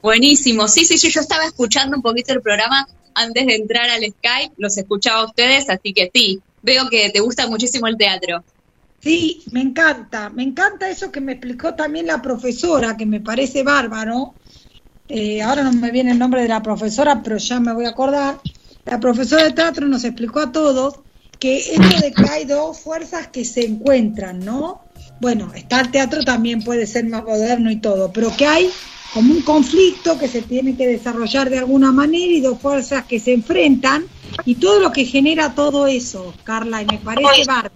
Buenísimo. 0.00 0.68
Sí, 0.68 0.84
sí, 0.84 0.96
sí, 0.96 1.10
yo 1.10 1.20
estaba 1.20 1.44
escuchando 1.44 1.96
un 1.96 2.02
poquito 2.02 2.32
el 2.32 2.40
programa 2.40 2.88
antes 3.14 3.46
de 3.46 3.56
entrar 3.56 3.90
al 3.90 4.02
Skype, 4.02 4.54
los 4.56 4.78
escuchaba 4.78 5.20
a 5.20 5.26
ustedes, 5.26 5.68
así 5.68 5.92
que 5.92 6.10
sí, 6.14 6.40
veo 6.62 6.88
que 6.88 7.10
te 7.10 7.20
gusta 7.20 7.46
muchísimo 7.46 7.86
el 7.86 7.96
teatro. 7.96 8.44
Sí, 9.00 9.42
me 9.52 9.60
encanta, 9.60 10.28
me 10.28 10.42
encanta 10.42 10.90
eso 10.90 11.12
que 11.12 11.20
me 11.20 11.32
explicó 11.32 11.74
también 11.74 12.06
la 12.06 12.20
profesora, 12.20 12.96
que 12.96 13.06
me 13.06 13.20
parece 13.20 13.62
bárbaro. 13.62 14.34
Eh, 15.08 15.40
ahora 15.40 15.62
no 15.62 15.72
me 15.72 15.90
viene 15.90 16.10
el 16.10 16.18
nombre 16.18 16.42
de 16.42 16.48
la 16.48 16.62
profesora, 16.62 17.22
pero 17.22 17.36
ya 17.38 17.60
me 17.60 17.72
voy 17.72 17.84
a 17.84 17.90
acordar. 17.90 18.40
La 18.84 18.98
profesora 18.98 19.44
de 19.44 19.52
teatro 19.52 19.86
nos 19.86 20.04
explicó 20.04 20.40
a 20.40 20.52
todos 20.52 20.96
que 21.38 21.58
esto 21.58 22.00
de 22.00 22.12
que 22.12 22.28
hay 22.28 22.44
dos 22.44 22.80
fuerzas 22.80 23.28
que 23.28 23.44
se 23.44 23.64
encuentran, 23.64 24.40
¿no? 24.40 24.82
Bueno, 25.20 25.52
está 25.54 25.80
el 25.80 25.90
teatro 25.90 26.24
también 26.24 26.62
puede 26.62 26.86
ser 26.86 27.06
más 27.06 27.24
moderno 27.24 27.70
y 27.70 27.76
todo, 27.76 28.12
pero 28.12 28.34
que 28.36 28.46
hay 28.46 28.70
como 29.14 29.32
un 29.32 29.42
conflicto 29.42 30.18
que 30.18 30.28
se 30.28 30.42
tiene 30.42 30.76
que 30.76 30.86
desarrollar 30.86 31.48
de 31.48 31.58
alguna 31.58 31.92
manera 31.92 32.32
y 32.32 32.40
dos 32.40 32.60
fuerzas 32.60 33.04
que 33.06 33.20
se 33.20 33.32
enfrentan 33.32 34.04
y 34.44 34.54
todo 34.56 34.80
lo 34.80 34.92
que 34.92 35.04
genera 35.04 35.54
todo 35.54 35.86
eso, 35.86 36.34
Carla, 36.44 36.82
y 36.82 36.86
me 36.86 36.98
parece 36.98 37.44
bárbaro. 37.46 37.70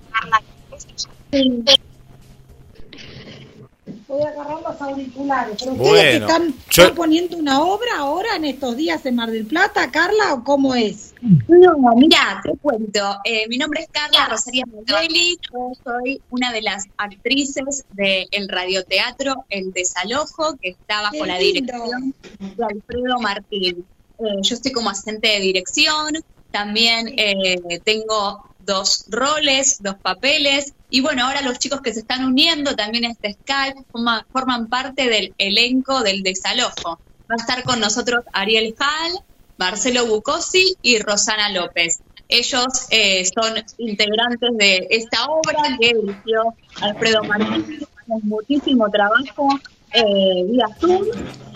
Voy 4.09 4.23
a 4.23 4.29
agarrar 4.29 4.61
los 4.63 4.81
auriculares. 4.83 5.57
¿Pero 5.59 5.73
ustedes 5.73 5.91
Bueno, 5.91 6.11
que 6.11 6.17
están, 6.33 6.55
yo- 6.71 6.83
están 6.83 6.95
poniendo 6.95 7.37
una 7.39 7.63
obra 7.63 7.97
ahora 7.97 8.37
en 8.37 8.45
estos 8.45 8.77
días 8.77 9.07
en 9.07 9.15
Mar 9.17 9.31
del 9.31 9.47
Plata, 9.47 9.91
Carla, 9.91 10.35
o 10.35 10.45
cómo 10.45 10.75
es? 10.75 11.15
No, 11.23 11.75
mira, 11.97 12.41
te 12.45 12.53
cuento. 12.61 13.17
Eh, 13.25 13.49
mi 13.49 13.57
nombre 13.57 13.81
es 13.81 13.89
Carla 13.91 14.29
Rosaria 14.29 14.65
Mandelli. 14.67 15.39
Yo 15.51 15.73
soy 15.83 16.21
una 16.29 16.53
de 16.53 16.61
las 16.61 16.85
actrices 16.99 17.85
del 17.93 18.49
radioteatro 18.51 19.47
El 19.49 19.73
Desalojo, 19.73 20.57
que 20.61 20.71
está 20.71 21.01
bajo 21.03 21.25
la 21.25 21.39
dirección 21.39 22.15
de 22.39 22.65
Alfredo 22.65 23.19
Martín. 23.19 23.87
Eh, 24.19 24.25
yo 24.43 24.55
estoy 24.55 24.73
como 24.73 24.91
asistente 24.91 25.29
de 25.29 25.41
dirección. 25.41 26.13
También 26.53 27.13
eh, 27.17 27.81
tengo 27.85 28.45
dos 28.61 29.07
roles, 29.09 29.79
dos 29.83 29.97
papeles. 29.97 30.73
Y 30.91 31.01
bueno, 31.01 31.25
ahora 31.27 31.43
los 31.43 31.59
chicos 31.59 31.81
que 31.81 31.93
se 31.93 32.01
están 32.01 32.25
uniendo 32.25 32.77
también 32.77 33.07
a 33.07 33.11
este 33.11 33.33
Skype 33.33 33.83
forma- 33.91 34.25
forman 34.33 34.69
parte 34.69 35.09
del 35.09 35.35
elenco 35.39 36.03
del 36.03 36.23
Desalojo. 36.23 37.01
Va 37.31 37.35
a 37.35 37.41
estar 37.41 37.63
con 37.65 37.81
nosotros 37.81 38.25
Ariel 38.33 38.75
Hall, 38.79 39.19
Marcelo 39.57 40.07
Bucosi 40.07 40.77
y 40.83 40.99
Rosana 40.99 41.49
López. 41.49 42.01
Ellos 42.29 42.67
eh, 42.91 43.25
son 43.27 43.55
integrantes 43.79 44.51
de 44.57 44.87
esta 44.91 45.27
obra 45.27 45.77
que 45.81 45.95
dirigió 45.95 46.55
Alfredo 46.81 47.25
Martínez 47.25 47.87
con 48.07 48.21
muchísimo 48.25 48.89
trabajo 48.91 49.49
eh, 49.93 50.45
vía 50.47 50.67
Zoom 50.81 51.05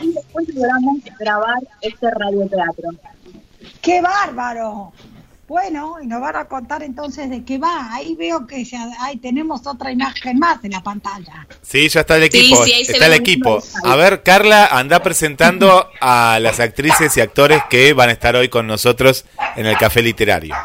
y 0.01 0.13
después 0.13 0.49
logramos 0.55 0.99
grabar 1.19 1.59
este 1.81 2.11
radioteatro. 2.11 2.91
¡Qué 3.87 4.01
bárbaro! 4.01 4.93
Bueno, 5.47 5.99
y 6.03 6.09
nos 6.09 6.21
van 6.21 6.35
a 6.35 6.47
contar 6.47 6.83
entonces 6.83 7.31
de 7.31 7.45
qué 7.45 7.57
va. 7.57 7.95
Ahí 7.95 8.17
veo 8.17 8.45
que 8.49 8.65
ya 8.65 8.89
ahí 8.99 9.17
tenemos 9.19 9.65
otra 9.65 9.93
imagen 9.93 10.41
más 10.41 10.59
en 10.65 10.73
la 10.73 10.83
pantalla. 10.83 11.47
Sí, 11.63 11.89
ya 11.89 12.01
está 12.01 12.17
el 12.17 12.29
Sí, 12.29 12.39
equipo. 12.39 12.65
sí, 12.65 12.73
ahí 12.73 12.85
se 12.85 12.93
está 12.95 13.07
el 13.07 13.13
equipo. 13.13 13.63
A 13.85 13.95
ver, 13.95 14.25
Carla, 14.25 14.67
anda 14.67 15.01
presentando 15.05 15.89
a 16.01 16.41
las 16.43 16.59
actrices 16.59 17.17
y 17.17 17.21
actores 17.21 17.63
que 17.71 17.93
van 17.93 18.09
a 18.09 18.13
estar 18.13 18.35
hoy 18.35 18.49
con 18.49 18.67
nosotros 18.67 19.25
en 19.55 19.67
el 19.67 19.79
Café 19.79 20.03
Literario. 20.03 20.57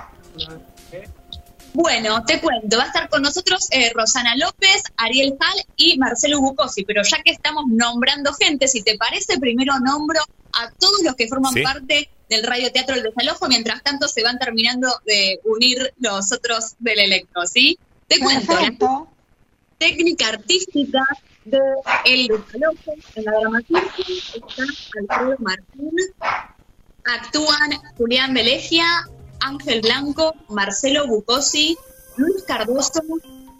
Bueno, 1.73 2.23
te 2.25 2.41
cuento, 2.41 2.77
va 2.77 2.83
a 2.83 2.87
estar 2.87 3.07
con 3.07 3.21
nosotros 3.21 3.67
eh, 3.71 3.91
Rosana 3.95 4.35
López, 4.35 4.83
Ariel 4.97 5.35
Hall 5.39 5.63
y 5.77 5.97
Marcelo 5.99 6.41
Bucosi, 6.41 6.83
pero 6.83 7.01
ya 7.03 7.21
que 7.23 7.31
estamos 7.31 7.65
nombrando 7.69 8.33
gente, 8.33 8.67
si 8.67 8.81
te 8.81 8.97
parece, 8.97 9.39
primero 9.39 9.79
nombro 9.79 10.19
a 10.53 10.69
todos 10.77 11.01
los 11.03 11.15
que 11.15 11.27
forman 11.29 11.53
Sí. 11.53 11.61
parte 11.61 12.09
del 12.31 12.43
radioteatro 12.43 12.95
El 12.95 13.03
Desalojo, 13.03 13.47
mientras 13.49 13.83
tanto 13.83 14.07
se 14.07 14.23
van 14.23 14.39
terminando 14.39 14.87
de 15.05 15.41
unir 15.43 15.93
los 15.99 16.31
otros 16.31 16.75
del 16.79 16.99
elenco, 16.99 17.45
¿sí? 17.45 17.77
Te 18.07 18.19
cuento, 18.19 18.53
la 18.53 19.05
técnica 19.77 20.29
artística 20.29 21.03
de 21.43 21.59
El 22.05 22.27
Desalojo. 22.27 22.93
En 23.15 23.25
la 23.25 23.31
dramaturgia 23.33 24.05
está 24.33 24.63
Alfredo 25.01 25.35
Martín, 25.39 25.91
actúan 27.03 27.71
Julián 27.97 28.33
Belegia, 28.33 28.85
Ángel 29.41 29.81
Blanco, 29.81 30.33
Marcelo 30.47 31.07
Bucosi, 31.07 31.77
Luis 32.15 32.43
Cardoso, 32.47 33.01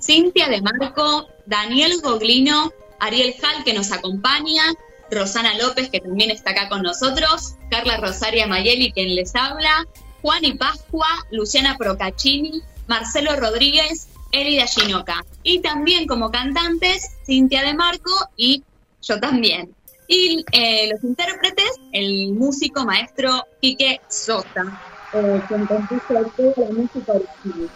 Cintia 0.01 0.47
De 0.47 0.61
Marco, 0.61 1.27
Daniel 1.45 1.99
Goglino, 2.01 2.71
Ariel 3.01 3.35
Hall 3.43 3.65
que 3.65 3.73
nos 3.73 3.91
acompaña, 3.91 4.63
Rosana 5.11 5.57
López 5.57 5.89
que 5.89 5.99
también 5.99 6.31
está 6.31 6.51
acá 6.51 6.69
con 6.69 6.81
nosotros, 6.81 7.55
Carla 7.69 7.97
Rosaria 7.97 8.47
Mayeli 8.47 8.91
quien 8.91 9.13
les 9.15 9.35
habla, 9.35 9.85
Juan 10.21 10.45
y 10.45 10.53
Pascua, 10.53 11.07
Luciana 11.31 11.77
Procaccini, 11.77 12.61
Marcelo 12.87 13.35
Rodríguez, 13.35 14.07
Elida 14.31 14.65
Ginoca. 14.67 15.25
Y 15.43 15.59
también 15.59 16.07
como 16.07 16.31
cantantes, 16.31 17.11
Cintia 17.25 17.63
De 17.63 17.73
Marco 17.73 18.11
y 18.37 18.63
yo 19.01 19.19
también. 19.19 19.73
Y 20.07 20.45
eh, 20.51 20.89
los 20.91 21.03
intérpretes, 21.03 21.71
el 21.93 22.33
músico 22.33 22.85
maestro 22.85 23.45
Quique 23.61 24.01
Sosa, 24.09 24.81
eh, 25.13 25.41
quien 25.47 25.65
compuso 25.65 26.31
toda 26.35 26.53
la 26.57 26.69
música 26.75 27.13
original. 27.13 27.69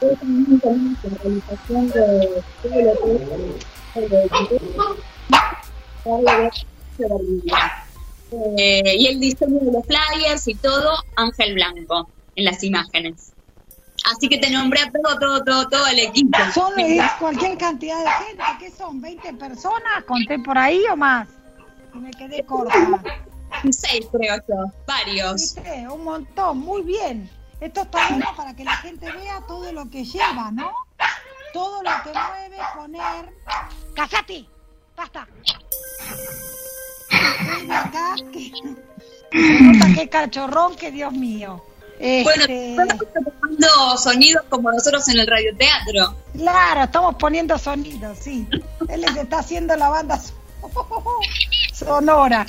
También 0.00 0.60
tenemos 0.60 0.98
la 1.04 1.10
realización 1.22 1.88
de 1.88 2.42
todo 2.62 2.82
lo 2.82 2.92
que 3.02 4.54
es 4.56 4.62
el 6.10 6.50
Eh, 8.32 8.96
y 8.96 9.06
el 9.08 9.20
diseño 9.20 9.58
de 9.60 9.72
los 9.72 9.84
flyers 9.86 10.46
y 10.46 10.54
todo, 10.54 10.94
Ángel 11.16 11.54
Blanco, 11.54 12.08
en 12.36 12.44
las 12.44 12.62
imágenes. 12.62 13.32
Así 14.04 14.28
que 14.28 14.38
te 14.38 14.50
nombré 14.50 14.80
a 14.82 14.90
todo, 14.90 15.18
todo, 15.18 15.44
todo, 15.44 15.68
todo 15.68 15.86
el 15.88 15.98
equipo. 15.98 16.38
Son 16.54 16.78
eh, 16.78 17.00
cualquier 17.18 17.58
cantidad 17.58 17.98
de 18.02 18.10
gente. 18.24 18.42
¿Qué 18.58 18.70
son? 18.70 19.02
¿20 19.02 19.38
personas? 19.38 20.04
¿Conté 20.06 20.38
por 20.38 20.56
ahí 20.56 20.82
o 20.90 20.96
más? 20.96 21.28
Y 21.94 21.98
me 21.98 22.10
quedé 22.10 22.44
corta. 22.44 23.02
Seis, 23.70 24.06
creo 24.10 24.36
yo, 24.48 24.72
varios. 24.86 25.54
¿Viste? 25.54 25.88
Un 25.88 26.04
montón. 26.04 26.58
Muy 26.58 26.82
bien. 26.82 27.28
Esto 27.60 27.82
está 27.82 28.08
bueno 28.08 28.26
para 28.36 28.54
que 28.56 28.64
la 28.64 28.76
gente 28.76 29.12
vea 29.12 29.42
todo 29.46 29.70
lo 29.72 29.90
que 29.90 30.04
lleva, 30.04 30.50
¿no? 30.50 30.72
Todo 31.52 31.82
lo 31.82 31.90
que 32.04 32.10
mueve, 32.10 32.56
poner... 32.74 33.34
¡Cállate! 33.94 34.46
¡Basta! 34.96 35.26
Acá, 37.70 38.14
que... 38.32 38.52
Se 39.32 39.60
nota 39.62 39.86
qué 39.94 40.08
cachorrón, 40.08 40.74
que 40.76 40.90
Dios 40.90 41.12
mío. 41.12 41.62
Bueno, 41.98 42.30
Este, 42.40 42.72
estamos 42.72 43.04
tomando 43.14 43.98
sonidos 43.98 44.44
como 44.48 44.72
nosotros 44.72 45.06
en 45.08 45.18
el 45.20 45.26
radioteatro. 45.26 46.16
Claro, 46.36 46.82
estamos 46.84 47.14
poniendo 47.16 47.56
sonidos, 47.58 48.18
sí. 48.20 48.48
Él 48.88 49.02
les 49.02 49.14
está 49.16 49.38
haciendo 49.40 49.76
la 49.76 49.88
banda 49.90 50.18
so- 50.18 50.32
sonora. 51.72 52.46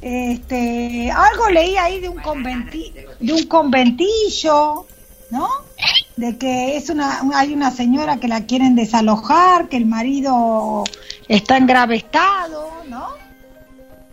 Este, 0.00 1.10
algo 1.10 1.48
leí 1.50 1.76
ahí 1.76 2.00
de 2.00 2.08
un 2.08 2.20
conventi, 2.20 2.94
de 3.20 3.32
un 3.32 3.42
conventillo, 3.46 4.86
¿no? 5.30 5.48
De 6.16 6.36
que 6.38 6.76
es 6.76 6.88
una 6.90 7.20
hay 7.34 7.52
una 7.54 7.70
señora 7.70 8.18
que 8.18 8.28
la 8.28 8.44
quieren 8.46 8.74
desalojar, 8.74 9.68
que 9.68 9.76
el 9.76 9.86
marido 9.86 10.84
está 11.28 11.56
en 11.56 11.66
grave 11.66 11.96
estado, 11.96 12.70
¿no? 12.88 13.21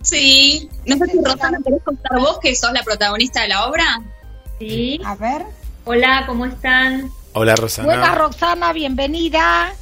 Sí. 0.02 0.70
No 0.86 0.98
sé 0.98 1.06
si 1.08 1.18
Rosana 1.24 1.58
querés 1.64 1.84
contar 1.84 2.20
vos 2.20 2.40
que 2.42 2.56
sos 2.56 2.72
la 2.72 2.84
protagonista 2.84 3.42
de 3.42 3.50
la 3.50 3.66
obra. 3.68 3.86
Sí. 4.60 5.00
A 5.06 5.16
ver. 5.16 5.44
Hola, 5.86 6.24
¿cómo 6.28 6.46
están? 6.46 7.10
Hola, 7.34 7.56
Rosana. 7.56 7.86
Buena 7.88 8.16
Roxana, 8.16 8.74
bienvenida. 8.74 9.74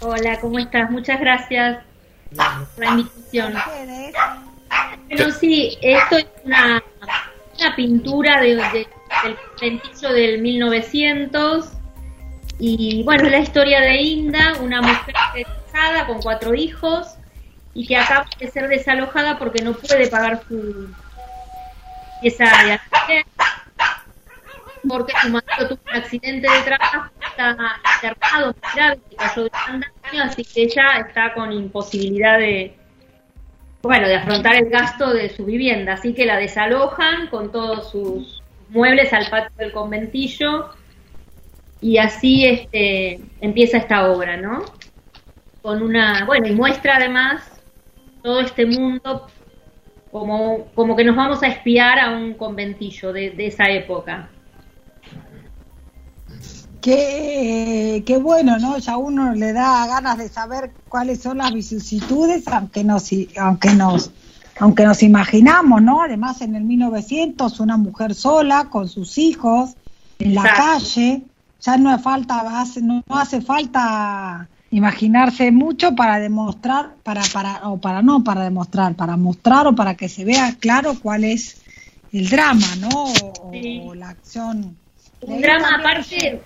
Hola, 0.00 0.40
¿cómo 0.40 0.58
estás? 0.58 0.90
Muchas 0.90 1.20
gracias. 1.20 1.78
la 2.76 2.86
invitación. 2.86 3.54
Bueno, 5.08 5.32
sí, 5.40 5.78
esto 5.80 6.18
es 6.18 6.26
una, 6.44 6.82
una 7.58 7.76
pintura 7.76 8.40
de, 8.40 8.56
de- 8.56 8.86
del 9.24 9.36
conventillo 9.58 10.12
del 10.12 10.42
1900 10.42 11.68
y 12.58 13.02
bueno, 13.04 13.24
es 13.24 13.30
la 13.30 13.38
historia 13.38 13.80
de 13.80 13.96
Inda, 14.02 14.54
una 14.60 14.82
mujer 14.82 15.14
casada 15.72 16.06
con 16.06 16.20
cuatro 16.20 16.54
hijos 16.54 17.06
y 17.78 17.86
que 17.86 17.96
acaba 17.96 18.26
de 18.40 18.50
ser 18.50 18.66
desalojada 18.66 19.38
porque 19.38 19.62
no 19.62 19.72
puede 19.72 20.08
pagar 20.08 20.42
su 20.48 20.92
pieza 22.20 22.44
de 23.06 23.24
porque 24.88 25.12
su 25.22 25.28
marido 25.28 25.68
tuvo 25.68 25.80
un 25.88 25.96
accidente 25.96 26.50
de 26.50 26.62
trabajo, 26.62 27.10
está 27.24 27.56
internado, 27.94 28.56
grave, 28.74 28.98
cayó 29.16 29.44
de 29.44 29.50
andamio, 29.52 30.24
así 30.24 30.44
que 30.44 30.62
ella 30.62 31.06
está 31.06 31.34
con 31.34 31.52
imposibilidad 31.52 32.38
de, 32.38 32.74
bueno, 33.82 34.08
de 34.08 34.16
afrontar 34.16 34.56
el 34.56 34.70
gasto 34.70 35.14
de 35.14 35.28
su 35.28 35.44
vivienda, 35.44 35.92
así 35.92 36.14
que 36.14 36.26
la 36.26 36.36
desalojan 36.36 37.28
con 37.28 37.52
todos 37.52 37.92
sus 37.92 38.42
muebles 38.70 39.12
al 39.12 39.30
patio 39.30 39.52
del 39.56 39.70
conventillo 39.70 40.70
y 41.80 41.98
así 41.98 42.44
este 42.44 43.20
empieza 43.40 43.78
esta 43.78 44.10
obra, 44.10 44.36
¿no? 44.36 44.64
Con 45.62 45.80
una, 45.80 46.24
bueno, 46.24 46.48
y 46.48 46.52
muestra 46.52 46.96
además 46.96 47.57
todo 48.28 48.40
este 48.40 48.66
mundo 48.66 49.26
como, 50.12 50.66
como 50.74 50.94
que 50.94 51.02
nos 51.02 51.16
vamos 51.16 51.42
a 51.42 51.46
espiar 51.46 51.98
a 51.98 52.14
un 52.14 52.34
conventillo 52.34 53.10
de, 53.10 53.30
de 53.30 53.46
esa 53.46 53.70
época. 53.70 54.28
Qué, 56.82 58.02
qué 58.04 58.18
bueno, 58.18 58.58
¿no? 58.58 58.76
Ya 58.76 58.98
uno 58.98 59.32
le 59.32 59.54
da 59.54 59.86
ganas 59.86 60.18
de 60.18 60.28
saber 60.28 60.72
cuáles 60.90 61.22
son 61.22 61.38
las 61.38 61.54
vicisitudes, 61.54 62.46
aunque 62.48 62.84
nos, 62.84 63.08
aunque 63.40 63.72
nos, 63.72 64.10
aunque 64.60 64.84
nos 64.84 65.02
imaginamos, 65.02 65.80
¿no? 65.80 66.02
Además, 66.02 66.42
en 66.42 66.54
el 66.54 66.64
1900, 66.64 67.60
una 67.60 67.78
mujer 67.78 68.14
sola 68.14 68.68
con 68.68 68.90
sus 68.90 69.16
hijos 69.16 69.70
en 70.18 70.34
la 70.34 70.42
Exacto. 70.42 70.62
calle, 70.62 71.22
ya 71.62 71.78
no 71.78 71.88
hace 71.88 72.02
falta, 72.02 72.60
hace, 72.60 72.82
no 72.82 73.02
hace 73.08 73.40
falta 73.40 74.50
imaginarse 74.70 75.50
mucho 75.50 75.94
para 75.94 76.18
demostrar, 76.18 76.90
para, 77.02 77.22
para, 77.32 77.68
o 77.68 77.78
para 77.80 78.02
no, 78.02 78.22
para 78.22 78.44
demostrar, 78.44 78.94
para 78.94 79.16
mostrar 79.16 79.66
o 79.66 79.74
para 79.74 79.94
que 79.94 80.08
se 80.08 80.24
vea 80.24 80.54
claro 80.60 80.94
cuál 81.02 81.24
es 81.24 81.62
el 82.12 82.28
drama, 82.28 82.66
¿no? 82.80 83.04
O, 83.04 83.50
Sí. 83.52 83.80
o 83.84 83.94
la 83.94 84.10
acción. 84.10 84.76
Un 85.22 85.40
drama 85.40 85.76
aparte, 85.78 86.40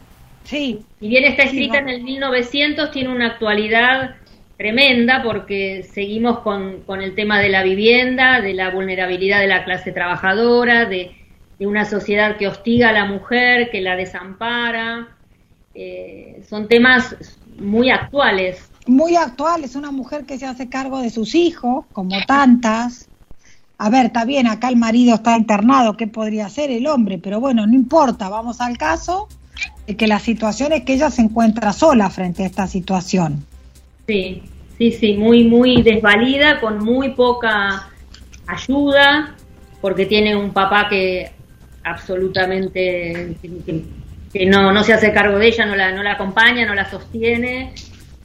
Sí, 0.45 0.81
si 0.99 1.09
bien 1.09 1.25
está 1.25 1.45
escrita 1.45 1.79
Sí, 1.79 1.83
no. 1.85 1.89
en 1.91 1.95
el 1.97 2.03
1900, 2.03 2.91
tiene 2.91 3.11
una 3.11 3.27
actualidad 3.29 4.17
tremenda 4.57 5.23
porque 5.23 5.89
seguimos 5.93 6.41
con, 6.41 6.83
con 6.83 7.01
el 7.01 7.15
tema 7.15 7.39
de 7.41 7.49
la 7.49 7.63
vivienda, 7.63 8.41
de 8.41 8.55
la 8.55 8.71
vulnerabilidad 8.71 9.41
de 9.41 9.47
la 9.47 9.65
clase 9.65 9.93
trabajadora, 9.93 10.85
de, 10.87 11.13
de 11.59 11.67
una 11.67 11.85
sociedad 11.85 12.37
que 12.37 12.49
hostiga 12.49 12.89
a 12.89 12.93
la 12.93 13.05
mujer, 13.05 13.71
que 13.71 13.81
la 13.81 13.95
desampara. 13.97 15.09
Eh, 15.75 16.43
son 16.49 16.69
temas 16.69 17.17
muy 17.59 17.91
actuales. 17.91 18.71
muy 18.87 19.17
actual, 19.17 19.65
es 19.65 19.77
una 19.77 19.91
mujer 19.91 20.25
que 20.25 20.39
se 20.39 20.47
hace 20.47 20.69
cargo 20.69 21.01
de 21.01 21.11
sus 21.11 21.35
hijos, 21.35 21.85
como 21.93 22.17
tantas. 22.27 23.09
A 23.79 23.91
ver, 23.91 24.07
está 24.07 24.25
bien, 24.25 24.47
acá 24.47 24.69
el 24.69 24.77
marido 24.77 25.15
está 25.15 25.37
internado, 25.37 25.97
¿qué 25.97 26.07
podría 26.07 26.47
hacer 26.47 26.71
el 26.71 26.87
hombre? 26.87 27.19
Pero 27.19 27.41
bueno, 27.41 27.67
no 27.67 27.75
importa, 27.75 28.29
vamos 28.29 28.61
al 28.61 28.77
caso 28.79 29.29
de 29.87 29.97
que 29.97 30.07
la 30.07 30.19
situación 30.19 30.73
es 30.73 30.85
que 30.85 30.95
ella 30.95 31.11
se 31.11 31.23
encuentra 31.23 31.73
sola 31.73 32.11
frente 32.11 32.45
a 32.45 32.47
esta 32.47 32.67
situación. 32.67 33.45
Sí, 34.07 34.43
sí, 34.79 34.93
sí, 34.93 35.15
muy, 35.15 35.45
muy 35.45 35.83
desvalida, 35.83 36.61
con 36.61 36.85
muy 36.85 37.11
poca 37.11 37.89
ayuda, 38.47 39.37
porque 39.81 40.07
tiene 40.07 40.37
un 40.37 40.53
papá 40.53 40.89
que 40.89 41.33
absolutamente 41.85 43.37
que, 43.43 43.85
que 44.33 44.47
no, 44.47 44.73
no 44.73 44.83
se 44.83 44.93
hace 44.95 45.13
cargo 45.13 45.39
de 45.39 45.49
ella, 45.49 45.67
no 45.67 45.77
la, 45.77 45.93
no 45.93 46.03
la 46.03 46.13
acompaña, 46.13 46.67
no 46.67 46.75
la 46.75 46.89
sostiene. 46.91 47.75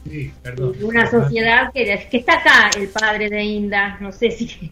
Sí, 0.09 0.31
perdón. 0.41 0.73
Y 0.79 0.83
una 0.83 1.09
sociedad 1.09 1.71
que, 1.73 2.07
que 2.09 2.17
está 2.17 2.35
acá, 2.35 2.69
el 2.77 2.87
padre 2.89 3.29
de 3.29 3.43
Inda, 3.43 3.97
no 3.99 4.11
sé 4.11 4.31
si... 4.31 4.71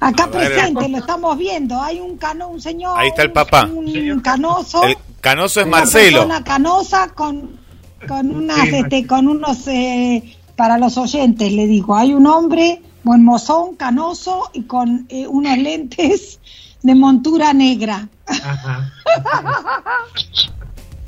Acá 0.00 0.30
presente, 0.30 0.88
lo 0.88 0.98
estamos 0.98 1.36
viendo, 1.36 1.80
hay 1.82 1.98
un 1.98 2.16
cano, 2.18 2.46
un 2.48 2.60
señor, 2.60 2.96
Ahí 2.96 3.08
está 3.08 3.22
el 3.22 3.32
papá. 3.32 3.64
un 3.66 4.20
canoso, 4.20 4.84
El 4.84 4.96
canoso 5.20 5.58
es 5.60 5.66
una 5.66 5.78
Marcelo. 5.78 6.18
persona 6.18 6.44
canosa 6.44 7.08
con, 7.08 7.58
con 8.06 8.30
unas, 8.30 8.68
Sí, 8.68 8.76
este, 8.76 9.06
con 9.08 9.26
unos, 9.26 9.66
eh, 9.66 10.36
para 10.54 10.78
los 10.78 10.96
oyentes 10.96 11.52
le 11.52 11.66
digo, 11.66 11.96
hay 11.96 12.14
un 12.14 12.28
hombre 12.28 12.80
buen 13.02 13.24
mozón, 13.24 13.74
canoso 13.74 14.48
y 14.52 14.62
con 14.62 15.06
eh, 15.08 15.26
unos 15.26 15.58
lentes 15.58 16.38
de 16.82 16.94
montura 16.94 17.52
negra. 17.52 18.08
Ajá. 18.26 18.92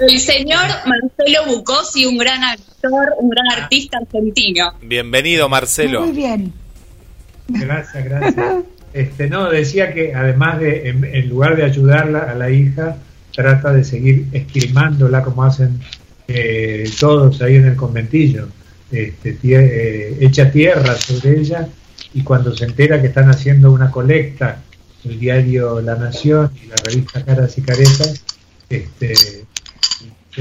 El 0.00 0.18
señor 0.18 0.62
Marcelo 0.86 1.46
Bucosi, 1.46 2.06
un 2.06 2.16
gran 2.16 2.42
actor, 2.42 3.08
un 3.18 3.30
gran 3.30 3.46
artista 3.62 3.98
argentino. 3.98 4.72
Bienvenido, 4.82 5.48
Marcelo. 5.48 6.02
Muy 6.06 6.16
bien. 6.16 6.52
Gracias, 7.48 8.04
gracias. 8.04 8.54
Este, 8.92 9.28
no, 9.28 9.48
decía 9.48 9.94
que 9.94 10.12
además 10.16 10.58
de, 10.58 10.88
en, 10.88 11.04
en 11.04 11.28
lugar 11.28 11.54
de 11.54 11.62
ayudarla 11.62 12.22
a 12.28 12.34
la 12.34 12.50
hija, 12.50 12.96
trata 13.32 13.72
de 13.72 13.84
seguir 13.84 14.26
esquilmándola 14.32 15.22
como 15.22 15.44
hacen 15.44 15.78
eh, 16.26 16.90
todos 16.98 17.40
ahí 17.40 17.54
en 17.54 17.66
el 17.66 17.76
conventillo. 17.76 18.48
Este, 18.90 19.38
tie- 19.38 19.60
eh, 19.70 20.16
echa 20.20 20.50
tierra 20.50 20.96
sobre 20.96 21.38
ella 21.38 21.68
y 22.12 22.24
cuando 22.24 22.52
se 22.56 22.64
entera 22.64 23.00
que 23.00 23.06
están 23.06 23.30
haciendo 23.30 23.70
una 23.70 23.92
colecta, 23.92 24.60
el 25.04 25.20
diario 25.20 25.80
La 25.80 25.94
Nación 25.94 26.50
y 26.60 26.66
la 26.66 26.74
revista 26.84 27.24
Caras 27.24 27.56
y 27.58 27.62
Caretas, 27.62 28.24
este, 28.68 29.14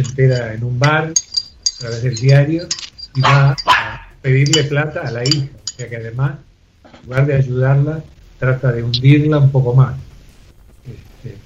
se 0.03 0.09
entera 0.09 0.53
en 0.53 0.63
un 0.63 0.79
bar 0.79 1.11
a 1.11 1.79
través 1.79 2.03
del 2.03 2.15
diario 2.15 2.67
y 3.15 3.21
va 3.21 3.55
a 3.65 4.07
pedirle 4.21 4.63
plata 4.63 5.01
a 5.01 5.11
la 5.11 5.23
hija. 5.23 5.47
O 5.65 5.77
sea 5.77 5.89
que 5.89 5.97
además, 5.97 6.33
en 6.83 7.09
lugar 7.09 7.25
de 7.25 7.35
ayudarla, 7.35 8.03
trata 8.37 8.71
de 8.71 8.83
hundirla 8.83 9.37
un 9.37 9.51
poco 9.51 9.73
más. 9.73 9.95
Este, 10.85 11.37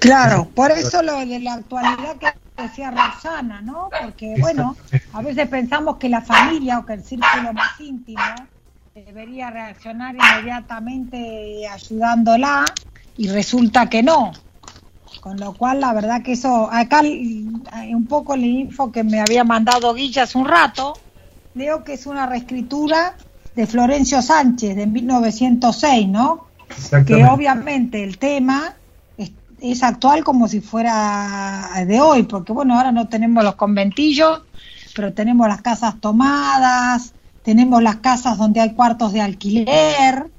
Claro, 0.00 0.48
por 0.54 0.70
eso 0.70 1.02
lo 1.02 1.18
de 1.18 1.40
la 1.40 1.54
actualidad 1.54 2.16
que 2.18 2.62
decía 2.62 2.90
Roxana, 2.90 3.60
¿no? 3.60 3.90
Porque, 4.02 4.34
bueno, 4.38 4.76
a 5.12 5.22
veces 5.22 5.48
pensamos 5.48 5.96
que 5.96 6.08
la 6.08 6.22
familia 6.22 6.78
o 6.78 6.86
que 6.86 6.94
el 6.94 7.04
círculo 7.04 7.52
más 7.52 7.78
íntimo 7.80 8.22
debería 8.94 9.50
reaccionar 9.50 10.14
inmediatamente 10.14 11.68
ayudándola 11.68 12.64
y 13.18 13.28
resulta 13.28 13.90
que 13.90 14.02
no. 14.02 14.32
Con 15.26 15.40
lo 15.40 15.54
cual, 15.54 15.80
la 15.80 15.92
verdad 15.92 16.22
que 16.22 16.34
eso, 16.34 16.68
acá 16.70 17.00
hay 17.00 17.92
un 17.92 18.06
poco 18.06 18.36
la 18.36 18.46
info 18.46 18.92
que 18.92 19.02
me 19.02 19.18
había 19.18 19.42
mandado 19.42 19.92
Guilla 19.92 20.22
hace 20.22 20.38
un 20.38 20.46
rato, 20.46 20.96
leo 21.56 21.82
que 21.82 21.94
es 21.94 22.06
una 22.06 22.26
reescritura 22.26 23.16
de 23.56 23.66
Florencio 23.66 24.22
Sánchez 24.22 24.76
de 24.76 24.86
1906, 24.86 26.06
¿no? 26.06 26.46
que 27.04 27.24
obviamente 27.24 28.04
el 28.04 28.18
tema 28.18 28.76
es, 29.18 29.32
es 29.60 29.82
actual 29.82 30.22
como 30.22 30.46
si 30.46 30.60
fuera 30.60 31.70
de 31.84 32.00
hoy, 32.00 32.22
porque 32.22 32.52
bueno, 32.52 32.76
ahora 32.76 32.92
no 32.92 33.08
tenemos 33.08 33.42
los 33.42 33.56
conventillos, 33.56 34.42
pero 34.94 35.12
tenemos 35.12 35.48
las 35.48 35.60
casas 35.60 36.00
tomadas, 36.00 37.14
tenemos 37.42 37.82
las 37.82 37.96
casas 37.96 38.38
donde 38.38 38.60
hay 38.60 38.74
cuartos 38.74 39.12
de 39.12 39.22
alquiler, 39.22 40.30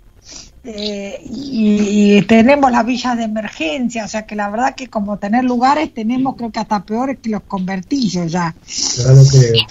eh, 0.69 1.21
y, 1.25 2.17
y 2.17 2.21
tenemos 2.23 2.69
las 2.71 2.85
villas 2.85 3.17
de 3.17 3.23
emergencia, 3.23 4.05
o 4.05 4.07
sea 4.07 4.25
que 4.25 4.35
la 4.35 4.49
verdad 4.49 4.75
que 4.75 4.87
como 4.87 5.17
tener 5.17 5.45
lugares 5.45 5.93
tenemos 5.93 6.35
creo 6.35 6.51
que 6.51 6.59
hasta 6.59 6.83
peores 6.83 7.19
que 7.21 7.29
los 7.29 7.43
conventillos 7.43 8.31
ya 8.31 8.53
Claro 8.95 9.23
que 9.31 9.65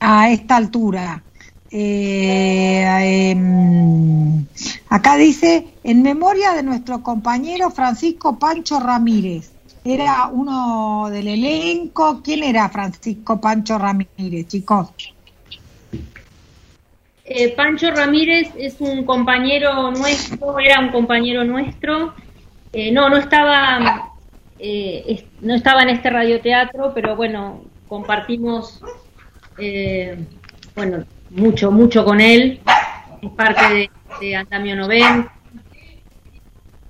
a 0.00 0.30
esta 0.30 0.56
altura. 0.56 1.22
Eh, 1.70 3.30
em, 3.30 4.46
acá 4.88 5.16
dice, 5.16 5.66
en 5.82 6.02
memoria 6.02 6.52
de 6.52 6.62
nuestro 6.62 7.02
compañero 7.02 7.70
Francisco 7.70 8.38
Pancho 8.38 8.80
Ramírez. 8.80 9.50
Era 9.84 10.28
uno 10.28 11.08
del 11.10 11.28
elenco. 11.28 12.20
¿Quién 12.22 12.42
era 12.42 12.68
Francisco 12.68 13.40
Pancho 13.40 13.78
Ramírez, 13.78 14.48
chicos? 14.48 14.88
Eh, 17.28 17.54
Pancho 17.56 17.90
Ramírez 17.90 18.52
es 18.56 18.80
un 18.80 19.04
compañero 19.04 19.90
nuestro, 19.90 20.58
era 20.58 20.80
un 20.80 20.90
compañero 20.90 21.44
nuestro. 21.44 22.14
Eh, 22.72 22.92
no, 22.92 23.08
no 23.08 23.16
estaba, 23.16 24.12
eh, 24.58 25.26
no 25.40 25.54
estaba 25.54 25.82
en 25.82 25.90
este 25.90 26.08
radioteatro, 26.08 26.92
pero 26.94 27.16
bueno, 27.16 27.64
compartimos, 27.88 28.80
bueno, 30.74 31.04
mucho, 31.30 31.70
mucho 31.70 32.04
con 32.04 32.20
él. 32.20 32.60
Es 33.22 33.30
parte 33.30 33.74
de, 33.74 33.90
de 34.20 34.36
Andamio 34.36 34.76
90. 34.76 35.36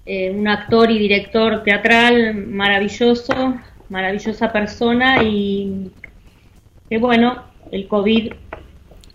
Eh, 0.09 0.31
un 0.31 0.47
actor 0.47 0.89
y 0.89 1.01
director 1.01 1.65
teatral 1.65 2.37
maravilloso, 2.47 3.57
maravillosa 3.89 4.53
persona 4.53 5.21
y 5.25 5.91
que 6.89 6.99
bueno, 6.99 7.43
el 7.73 7.89
COVID 7.89 8.33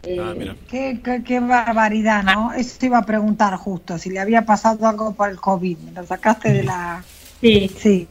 Ah, 0.03 0.33
qué, 0.69 0.99
qué, 1.25 1.39
barbaridad, 1.39 2.23
¿no? 2.23 2.53
Eso 2.53 2.77
te 2.79 2.87
iba 2.87 2.97
a 2.97 3.05
preguntar 3.05 3.55
justo, 3.55 3.99
si 3.99 4.09
le 4.09 4.19
había 4.19 4.45
pasado 4.45 4.87
algo 4.87 5.13
por 5.13 5.29
el 5.29 5.37
COVID. 5.37 5.77
Me 5.77 5.91
lo 5.91 6.05
sacaste 6.05 6.51
de 6.51 6.63
la... 6.63 7.03
Sí. 7.39 7.71
Sí. 7.79 8.07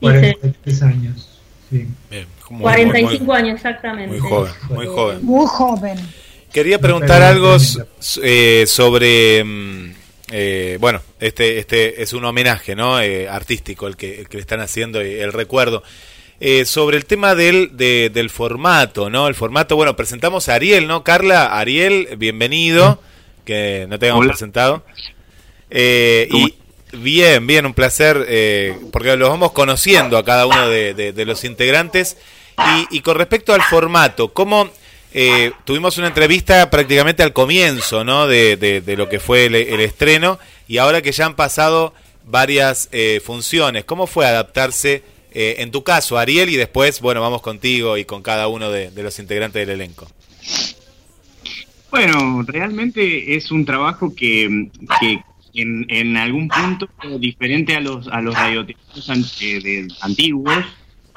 43 0.00 0.82
años. 0.82 1.40
Sí. 1.70 1.86
Bien, 2.10 2.26
45 2.46 3.32
años, 3.32 3.56
exactamente. 3.56 4.18
Muy 4.18 4.30
joven, 4.30 4.52
muy 4.70 4.86
joven. 4.86 5.18
Muy 5.24 5.46
joven. 5.46 5.98
Quería 6.52 6.78
preguntar 6.78 7.20
algo 7.20 7.56
eh, 8.22 8.64
sobre... 8.66 9.44
Mm, 9.44 9.92
eh, 10.30 10.78
bueno, 10.80 11.02
este, 11.20 11.58
este 11.58 12.02
es 12.02 12.12
un 12.12 12.22
homenaje 12.26 12.76
¿no? 12.76 13.00
Eh, 13.00 13.28
artístico 13.28 13.86
el 13.86 13.96
que, 13.96 14.20
el 14.20 14.28
que 14.28 14.36
le 14.36 14.42
están 14.42 14.60
haciendo, 14.60 15.00
el 15.00 15.32
recuerdo. 15.32 15.82
Eh, 16.40 16.64
sobre 16.66 16.96
el 16.96 17.04
tema 17.04 17.34
del, 17.34 17.76
del 17.76 18.30
formato, 18.30 19.10
¿no? 19.10 19.26
El 19.26 19.34
formato, 19.34 19.74
bueno, 19.74 19.96
presentamos 19.96 20.48
a 20.48 20.54
Ariel, 20.54 20.86
¿no? 20.86 21.02
Carla, 21.02 21.58
Ariel, 21.58 22.10
bienvenido, 22.16 23.02
que 23.44 23.86
no 23.88 23.98
te 23.98 24.06
habíamos 24.06 24.28
presentado. 24.28 24.84
Eh, 25.68 26.28
y 26.30 26.54
bien, 26.96 27.44
bien, 27.44 27.66
un 27.66 27.74
placer, 27.74 28.24
eh, 28.28 28.78
porque 28.92 29.16
los 29.16 29.30
vamos 29.30 29.50
conociendo 29.50 30.16
a 30.16 30.24
cada 30.24 30.46
uno 30.46 30.68
de, 30.68 31.24
los 31.26 31.42
integrantes. 31.42 32.16
Y, 32.92 33.00
con 33.00 33.16
respecto 33.16 33.52
al 33.52 33.62
formato, 33.62 34.32
¿cómo 34.32 34.70
tuvimos 35.64 35.98
una 35.98 36.06
entrevista 36.06 36.70
prácticamente 36.70 37.24
al 37.24 37.32
comienzo, 37.32 38.04
¿no? 38.04 38.28
De, 38.28 38.94
lo 38.96 39.08
que 39.08 39.18
fue 39.18 39.46
el, 39.46 39.56
el, 39.56 39.80
estreno 39.80 40.38
y 40.68 40.78
ahora 40.78 41.02
que 41.02 41.10
ya 41.10 41.26
han 41.26 41.34
pasado 41.34 41.94
varias 42.26 42.88
funciones, 43.24 43.84
¿cómo 43.84 44.06
fue 44.06 44.24
adaptarse? 44.24 45.02
Eh, 45.32 45.56
en 45.58 45.70
tu 45.70 45.82
caso, 45.82 46.18
Ariel, 46.18 46.48
y 46.48 46.56
después, 46.56 47.00
bueno, 47.00 47.20
vamos 47.20 47.42
contigo 47.42 47.96
y 47.96 48.04
con 48.04 48.22
cada 48.22 48.48
uno 48.48 48.70
de, 48.70 48.90
los 49.02 49.18
integrantes 49.18 49.66
del 49.66 49.80
elenco. 49.80 50.08
Bueno, 51.90 52.42
realmente 52.46 53.34
es 53.36 53.50
un 53.50 53.64
trabajo 53.64 54.14
que, 54.14 54.68
en, 55.54 56.16
algún 56.16 56.48
punto, 56.48 56.88
diferente 57.18 57.74
a 57.76 57.80
los, 57.80 58.08
a 58.08 58.20
los 58.20 58.34
radioteatros 58.34 59.10
antiguos, 60.00 60.64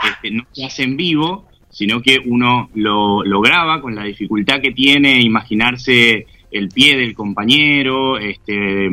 este, 0.03 0.31
no 0.31 0.45
se 0.51 0.65
hace 0.65 0.83
en 0.83 0.97
vivo, 0.97 1.47
sino 1.69 2.01
que 2.01 2.19
uno 2.19 2.69
lo, 2.73 3.23
lo 3.23 3.41
graba 3.41 3.81
con 3.81 3.95
la 3.95 4.03
dificultad 4.03 4.61
que 4.61 4.71
tiene 4.71 5.21
imaginarse 5.21 6.27
el 6.51 6.69
pie 6.69 6.97
del 6.97 7.13
compañero, 7.13 8.17
este, 8.17 8.89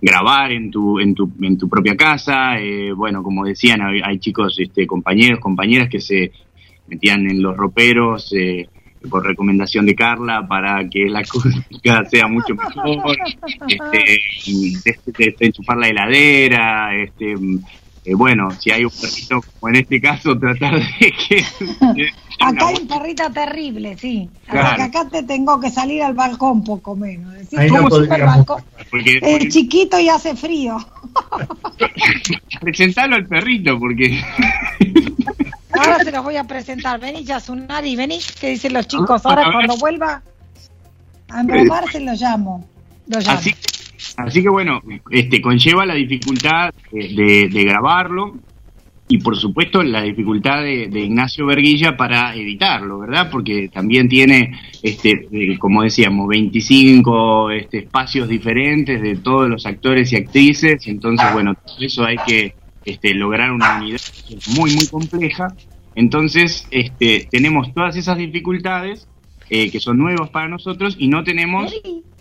grabar 0.00 0.52
en 0.52 0.70
tu, 0.70 0.98
en 0.98 1.14
tu, 1.14 1.30
en 1.40 1.56
tu 1.56 1.68
propia 1.68 1.96
casa. 1.96 2.58
Eh, 2.58 2.92
bueno, 2.92 3.22
como 3.22 3.44
decían, 3.44 3.80
hay, 3.82 4.18
chicos, 4.18 4.56
este, 4.58 4.86
compañeros, 4.86 5.38
compañeras 5.40 5.88
que 5.88 6.00
se 6.00 6.32
metían 6.88 7.30
en 7.30 7.42
los 7.42 7.56
roperos 7.56 8.32
eh, 8.32 8.68
por 9.08 9.24
recomendación 9.24 9.86
de 9.86 9.94
Carla 9.94 10.46
para 10.48 10.88
que 10.88 11.06
la 11.06 11.20
acústica 11.20 12.04
sea 12.10 12.26
mucho 12.26 12.54
mejor, 12.54 13.16
este, 13.68 15.36
enchufar 15.40 15.78
la 15.78 15.88
heladera, 15.88 16.96
este, 16.96 17.34
eh, 18.06 18.14
bueno, 18.14 18.48
si 18.60 18.70
hay 18.70 18.84
un 18.84 18.90
perrito, 18.90 19.42
como 19.58 19.70
en 19.70 19.82
este 19.82 20.00
caso, 20.00 20.38
tratar 20.38 20.78
de 20.78 21.12
que... 21.12 21.44
acá 22.38 22.68
hay 22.68 22.76
un 22.80 22.86
perrito 22.86 23.30
terrible, 23.32 23.98
sí. 23.98 24.30
acá 24.46 25.08
te 25.10 25.24
tengo 25.24 25.58
que 25.58 25.70
salir 25.70 26.04
al 26.04 26.14
balcón 26.14 26.62
poco 26.62 26.94
menos. 26.94 27.34
el 27.50 29.48
chiquito 29.48 29.98
y 29.98 30.08
hace 30.08 30.36
frío. 30.36 30.78
Presentalo 32.60 33.16
al 33.16 33.26
perrito, 33.26 33.76
porque... 33.76 34.22
Ahora 35.72 35.98
se 36.02 36.12
los 36.12 36.24
voy 36.24 36.36
a 36.36 36.44
presentar. 36.44 36.98
Vení, 36.98 37.24
Yasunari, 37.24 37.96
vení, 37.96 38.18
que 38.40 38.50
dicen 38.50 38.72
los 38.72 38.86
chicos. 38.86 39.26
Ahora 39.26 39.50
cuando 39.52 39.76
vuelva 39.76 40.22
a 41.28 41.40
embarmarse 41.40 42.00
lo 42.00 42.14
llamo. 42.14 42.66
Lo 43.08 43.18
llamo. 43.20 43.38
Así 43.38 43.52
que 43.52 43.75
bueno, 44.50 44.80
este 45.10 45.40
conlleva 45.40 45.86
la 45.86 45.94
dificultad 45.94 46.72
de, 46.90 47.64
grabarlo 47.64 48.36
y 49.08 49.18
por 49.18 49.36
supuesto 49.36 49.82
la 49.82 50.02
dificultad 50.02 50.62
de, 50.62 51.00
Ignacio 51.00 51.46
Verguilla 51.46 51.96
para 51.96 52.34
editarlo, 52.34 53.00
¿verdad? 53.00 53.30
Porque 53.30 53.68
también 53.68 54.08
tiene, 54.08 54.58
este, 54.82 55.28
eh, 55.30 55.58
como 55.58 55.82
decíamos, 55.82 56.28
25 56.28 57.50
este, 57.50 57.78
espacios 57.78 58.28
diferentes 58.28 59.00
de 59.00 59.16
todos 59.16 59.48
los 59.48 59.66
actores 59.66 60.12
y 60.12 60.16
actrices, 60.16 60.86
entonces 60.88 61.32
bueno, 61.32 61.54
eso 61.78 62.04
hay 62.04 62.16
que 62.26 62.54
este, 62.84 63.14
lograr 63.14 63.52
una 63.52 63.78
unidad 63.78 64.00
muy, 64.56 64.74
muy 64.74 64.86
compleja. 64.86 65.48
Entonces, 65.94 66.66
este, 66.70 67.26
tenemos 67.30 67.72
todas 67.72 67.96
esas 67.96 68.18
dificultades 68.18 69.08
eh, 69.48 69.70
que 69.70 69.80
son 69.80 69.98
nuevas 69.98 70.30
para 70.30 70.48
nosotros 70.48 70.96
y 70.98 71.08
no 71.08 71.24
tenemos 71.24 71.72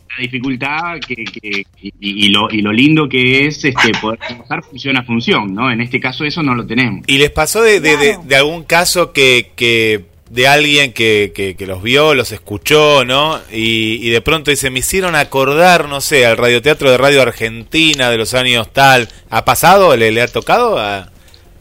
la 0.09 0.21
dificultad 0.21 0.99
que, 1.05 1.65
y, 1.81 2.29
lo, 2.29 2.49
y 2.49 2.61
lo 2.61 2.71
lindo 2.71 3.07
que 3.09 3.47
es 3.47 3.63
este, 3.65 3.91
poder 3.99 4.19
trabajar 4.19 4.63
función 4.63 4.97
a 4.97 5.03
función, 5.03 5.53
¿no? 5.53 5.71
En 5.71 5.81
este 5.81 5.99
caso 5.99 6.23
eso 6.23 6.41
no 6.41 6.55
lo 6.55 6.65
tenemos. 6.65 7.03
¿Y 7.07 7.17
les 7.17 7.31
pasó 7.31 7.61
de, 7.61 7.79
de, 7.79 8.35
algún 8.35 8.63
caso 8.63 9.11
que, 9.11 9.51
que 9.55 10.05
de 10.29 10.47
alguien 10.47 10.93
que, 10.93 11.55
que, 11.57 11.67
los 11.67 11.83
vio, 11.83 12.13
los 12.13 12.31
escuchó, 12.31 13.03
¿no? 13.05 13.39
Y, 13.51 14.09
de 14.09 14.21
pronto 14.21 14.51
dice, 14.51 14.69
me 14.69 14.79
hicieron 14.79 15.15
acordar, 15.15 15.89
no 15.89 16.01
sé, 16.01 16.25
al 16.25 16.37
radioteatro 16.37 16.89
de 16.89 16.97
Radio 16.97 17.21
Argentina 17.21 18.09
de 18.09 18.17
los 18.17 18.33
años 18.33 18.71
tal. 18.71 19.09
¿Ha 19.29 19.43
pasado? 19.43 19.95
¿Le, 19.97 20.11
le 20.11 20.21
ha 20.21 20.27
tocado 20.27 20.79
a 20.79 21.09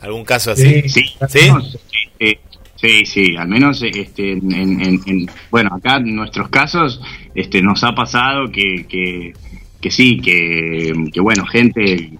algún 0.00 0.24
caso 0.24 0.52
así? 0.52 0.82
Sí, 0.88 0.88
sí. 0.88 1.14
¿Sí? 1.28 2.38
Sí, 2.84 3.06
sí, 3.06 3.36
al 3.36 3.48
menos 3.48 3.82
este, 3.82 4.32
en, 4.32 5.30
bueno, 5.50 5.70
acá 5.74 5.96
en 5.96 6.14
nuestros 6.14 6.50
casos 6.50 7.00
este, 7.34 7.62
nos 7.62 7.84
ha 7.84 7.94
pasado 7.94 8.50
que, 8.50 8.86
que, 8.88 9.90
sí, 9.90 10.18
que, 10.18 10.92
que, 11.12 11.20
bueno, 11.20 11.44
gente 11.46 12.18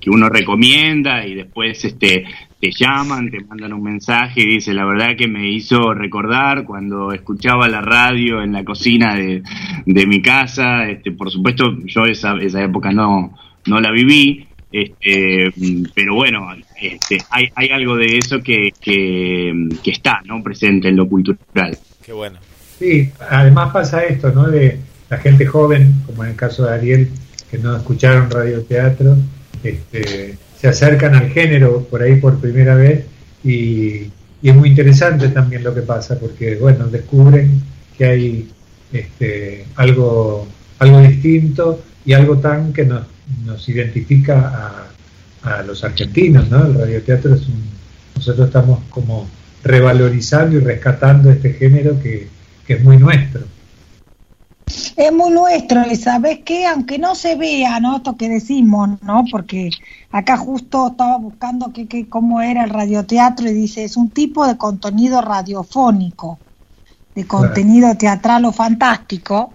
que 0.00 0.10
uno 0.10 0.28
recomienda 0.28 1.26
y 1.26 1.34
después 1.34 1.84
este, 1.84 2.24
te 2.60 2.70
llaman, 2.70 3.30
te 3.30 3.40
mandan 3.44 3.72
un 3.72 3.82
mensaje 3.82 4.42
y 4.42 4.54
dice, 4.54 4.74
la 4.74 4.84
verdad 4.84 5.16
que 5.16 5.26
me 5.26 5.50
hizo 5.50 5.94
recordar 5.94 6.64
cuando 6.64 7.12
escuchaba 7.12 7.68
la 7.68 7.80
radio 7.80 8.42
en 8.42 8.52
la 8.52 8.64
cocina 8.64 9.14
de, 9.14 9.42
de 9.86 10.06
mi 10.06 10.20
casa, 10.20 10.88
este, 10.88 11.12
por 11.12 11.30
supuesto 11.30 11.76
yo 11.84 12.04
esa, 12.04 12.36
esa 12.38 12.62
época 12.62 12.92
no, 12.92 13.34
no 13.66 13.80
la 13.80 13.90
viví, 13.90 14.46
este, 14.72 15.52
pero 15.94 16.14
bueno, 16.14 16.48
este, 16.80 17.18
hay, 17.30 17.48
hay 17.54 17.68
algo 17.70 17.96
de 17.96 18.18
eso 18.18 18.40
que, 18.42 18.70
que, 18.80 19.52
está 19.86 20.20
¿no? 20.24 20.42
presente 20.42 20.88
en 20.88 20.96
lo 20.96 21.08
cultural. 21.08 21.76
Qué 22.04 22.12
bueno. 22.12 22.38
Sí, 22.80 23.12
además 23.28 23.74
pasa 23.74 24.04
esto, 24.04 24.32
¿no? 24.32 24.48
De 24.48 24.78
la 25.10 25.18
gente 25.18 25.44
joven, 25.44 26.02
como 26.06 26.24
en 26.24 26.30
el 26.30 26.36
caso 26.36 26.64
de 26.64 26.72
Ariel, 26.72 27.10
que 27.50 27.58
no 27.58 27.76
escucharon 27.76 28.30
radioteatro, 28.30 29.18
este, 29.62 30.38
se 30.58 30.68
acercan 30.68 31.14
al 31.14 31.28
género 31.28 31.82
por 31.90 32.02
ahí 32.02 32.16
por 32.16 32.38
primera 32.40 32.74
vez 32.74 33.04
y, 33.44 34.10
es 34.42 34.56
muy 34.56 34.70
interesante 34.70 35.28
también 35.28 35.62
lo 35.62 35.74
que 35.74 35.82
pasa, 35.82 36.18
porque, 36.18 36.56
bueno, 36.56 36.86
descubren 36.86 37.60
que 37.98 38.04
hay 38.06 38.50
este, 38.90 39.66
algo, 39.76 40.48
algo 40.78 41.00
distinto 41.00 41.82
y 42.06 42.14
algo 42.14 42.38
tan 42.38 42.72
que 42.72 42.86
nos 42.86 43.02
nos 43.44 43.68
identifica 43.68 44.88
a, 45.42 45.58
a, 45.58 45.62
los 45.62 45.84
argentinos, 45.84 46.48
¿no? 46.50 46.64
El 46.64 46.74
radioteatro 46.74 47.34
es 47.34 47.42
un, 47.42 47.62
nosotros 48.16 48.46
estamos 48.46 48.80
como 48.88 49.28
revalorizando 49.62 50.56
y 50.56 50.60
rescatando 50.60 51.30
este 51.30 51.52
género 51.52 52.00
que, 52.02 52.28
que 52.70 52.76
es 52.76 52.84
muy 52.84 52.98
nuestro. 52.98 53.40
Es 54.96 55.12
muy 55.12 55.32
nuestro, 55.32 55.90
y 55.90 55.96
sabes 55.96 56.38
qué, 56.44 56.66
aunque 56.66 57.00
no 57.00 57.16
se 57.16 57.34
vea, 57.34 57.80
¿no? 57.80 57.96
Esto 57.96 58.16
que 58.16 58.28
decimos, 58.28 58.90
¿no? 59.02 59.24
Porque 59.28 59.70
acá 60.12 60.36
justo 60.36 60.86
estaba 60.86 61.16
buscando 61.16 61.72
que, 61.72 61.88
que, 61.88 62.08
cómo 62.08 62.40
era 62.40 62.62
el 62.62 62.70
radioteatro 62.70 63.48
y 63.48 63.54
dice, 63.54 63.82
es 63.82 63.96
un 63.96 64.10
tipo 64.10 64.46
de 64.46 64.56
contenido 64.56 65.20
radiofónico, 65.20 66.38
de 67.12 67.26
contenido 67.26 67.92
teatral 67.96 68.44
o 68.44 68.52
fantástico. 68.52 69.52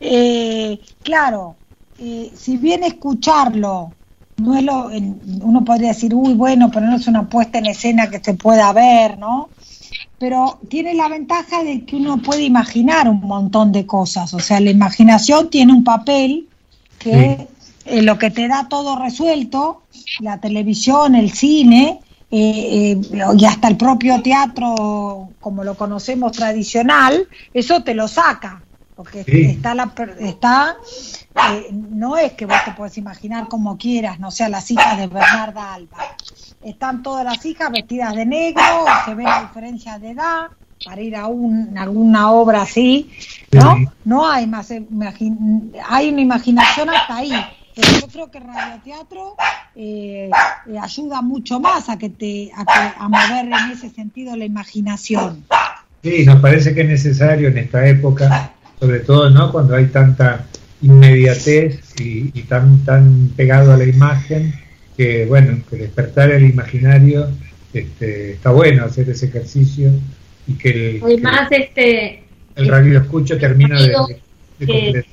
Eh, 0.00 0.80
claro, 1.02 1.56
eh, 1.98 2.32
si 2.34 2.56
bien 2.56 2.84
escucharlo 2.84 3.92
no 4.38 4.56
es 4.56 4.62
lo, 4.62 4.88
uno 5.42 5.62
podría 5.62 5.88
decir, 5.88 6.14
uy, 6.14 6.32
bueno, 6.32 6.70
pero 6.72 6.86
no 6.86 6.96
es 6.96 7.06
una 7.06 7.28
puesta 7.28 7.58
en 7.58 7.66
escena 7.66 8.08
que 8.08 8.18
se 8.20 8.32
pueda 8.32 8.72
ver, 8.72 9.18
¿no? 9.18 9.50
Pero 10.20 10.60
tiene 10.68 10.94
la 10.94 11.08
ventaja 11.08 11.64
de 11.64 11.84
que 11.84 11.96
uno 11.96 12.18
puede 12.18 12.42
imaginar 12.42 13.08
un 13.08 13.22
montón 13.22 13.72
de 13.72 13.86
cosas, 13.86 14.32
o 14.34 14.38
sea, 14.38 14.60
la 14.60 14.70
imaginación 14.70 15.50
tiene 15.50 15.72
un 15.72 15.82
papel 15.82 16.46
que 16.98 17.48
lo 17.86 18.18
que 18.18 18.30
te 18.30 18.46
da 18.46 18.68
todo 18.68 18.96
resuelto, 18.96 19.82
la 20.20 20.38
televisión, 20.38 21.14
el 21.14 21.32
cine, 21.32 22.00
eh, 22.30 22.92
eh, 22.92 23.00
y 23.36 23.44
hasta 23.46 23.68
el 23.68 23.78
propio 23.78 24.20
teatro, 24.20 25.30
como 25.40 25.64
lo 25.64 25.74
conocemos 25.74 26.32
tradicional, 26.32 27.26
eso 27.54 27.82
te 27.82 27.94
lo 27.94 28.06
saca 28.06 28.62
porque 29.00 29.24
está 29.26 29.74
la 29.74 29.90
está 30.18 30.76
eh, 31.34 31.68
no 31.72 32.16
es 32.16 32.32
que 32.32 32.46
vos 32.46 32.56
te 32.64 32.72
puedes 32.72 32.98
imaginar 32.98 33.48
como 33.48 33.78
quieras, 33.78 34.18
no 34.18 34.30
sea 34.30 34.48
las 34.48 34.70
hijas 34.70 34.98
de 34.98 35.06
Bernarda 35.06 35.74
Alba. 35.74 35.98
Están 36.62 37.02
todas 37.02 37.24
las 37.24 37.44
hijas 37.46 37.70
vestidas 37.70 38.14
de 38.14 38.26
negro, 38.26 38.62
se 39.04 39.14
ve 39.14 39.22
la 39.22 39.42
diferencia 39.42 39.98
de 39.98 40.10
edad, 40.10 40.48
para 40.84 41.00
ir 41.00 41.16
a 41.16 41.26
un, 41.26 41.76
alguna 41.76 42.32
obra 42.32 42.62
así, 42.62 43.10
¿no? 43.52 43.76
No 44.04 44.28
hay 44.28 44.46
más, 44.46 44.70
hay 44.70 46.08
una 46.08 46.20
imaginación 46.20 46.90
hasta 46.90 47.16
ahí. 47.16 47.32
Pero 47.74 48.00
yo 48.00 48.08
creo 48.08 48.30
que 48.30 48.40
radioteatro 48.40 49.36
eh, 49.76 50.28
eh, 50.66 50.78
ayuda 50.78 51.22
mucho 51.22 51.60
más 51.60 51.88
a 51.88 51.96
que 51.96 52.10
te 52.10 52.50
a, 52.54 52.94
a 52.98 53.08
mover 53.08 53.46
en 53.46 53.70
ese 53.70 53.90
sentido 53.90 54.36
la 54.36 54.44
imaginación. 54.44 55.44
Sí, 56.02 56.24
nos 56.24 56.40
parece 56.40 56.74
que 56.74 56.80
es 56.80 56.88
necesario 56.88 57.48
en 57.48 57.58
esta 57.58 57.86
época, 57.86 58.52
sobre 58.78 59.00
todo 59.00 59.30
no 59.30 59.52
cuando 59.52 59.76
hay 59.76 59.86
tanta 59.86 60.46
inmediatez 60.82 61.80
y, 62.00 62.30
tan 62.42 62.84
tan 62.84 63.28
pegado 63.36 63.72
a 63.72 63.76
la 63.76 63.84
imagen 63.84 64.54
que 64.96 65.26
bueno 65.26 65.58
que 65.68 65.76
despertar 65.76 66.30
el 66.30 66.44
imaginario 66.48 67.28
este, 67.72 68.32
está 68.32 68.50
bueno 68.50 68.84
hacer 68.84 69.08
ese 69.10 69.26
ejercicio 69.26 69.90
y 70.46 70.54
que 70.54 70.96
el, 70.96 71.02
Además, 71.02 71.48
este, 71.50 72.24
el 72.56 72.68
radio 72.68 73.00
escucho 73.00 73.38
termina 73.38 73.78
de, 73.80 75.04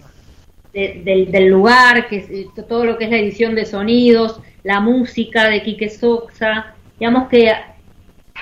del, 0.73 1.47
lugar, 1.47 2.07
que 2.07 2.47
todo 2.67 2.85
lo 2.85 2.97
que 2.97 3.05
es 3.05 3.11
la 3.11 3.17
edición 3.17 3.55
de 3.55 3.65
sonidos, 3.65 4.39
la 4.63 4.79
música 4.79 5.49
de 5.49 5.63
Quique 5.63 5.89
Soxa, 5.89 6.75
digamos 6.99 7.29
que 7.29 7.51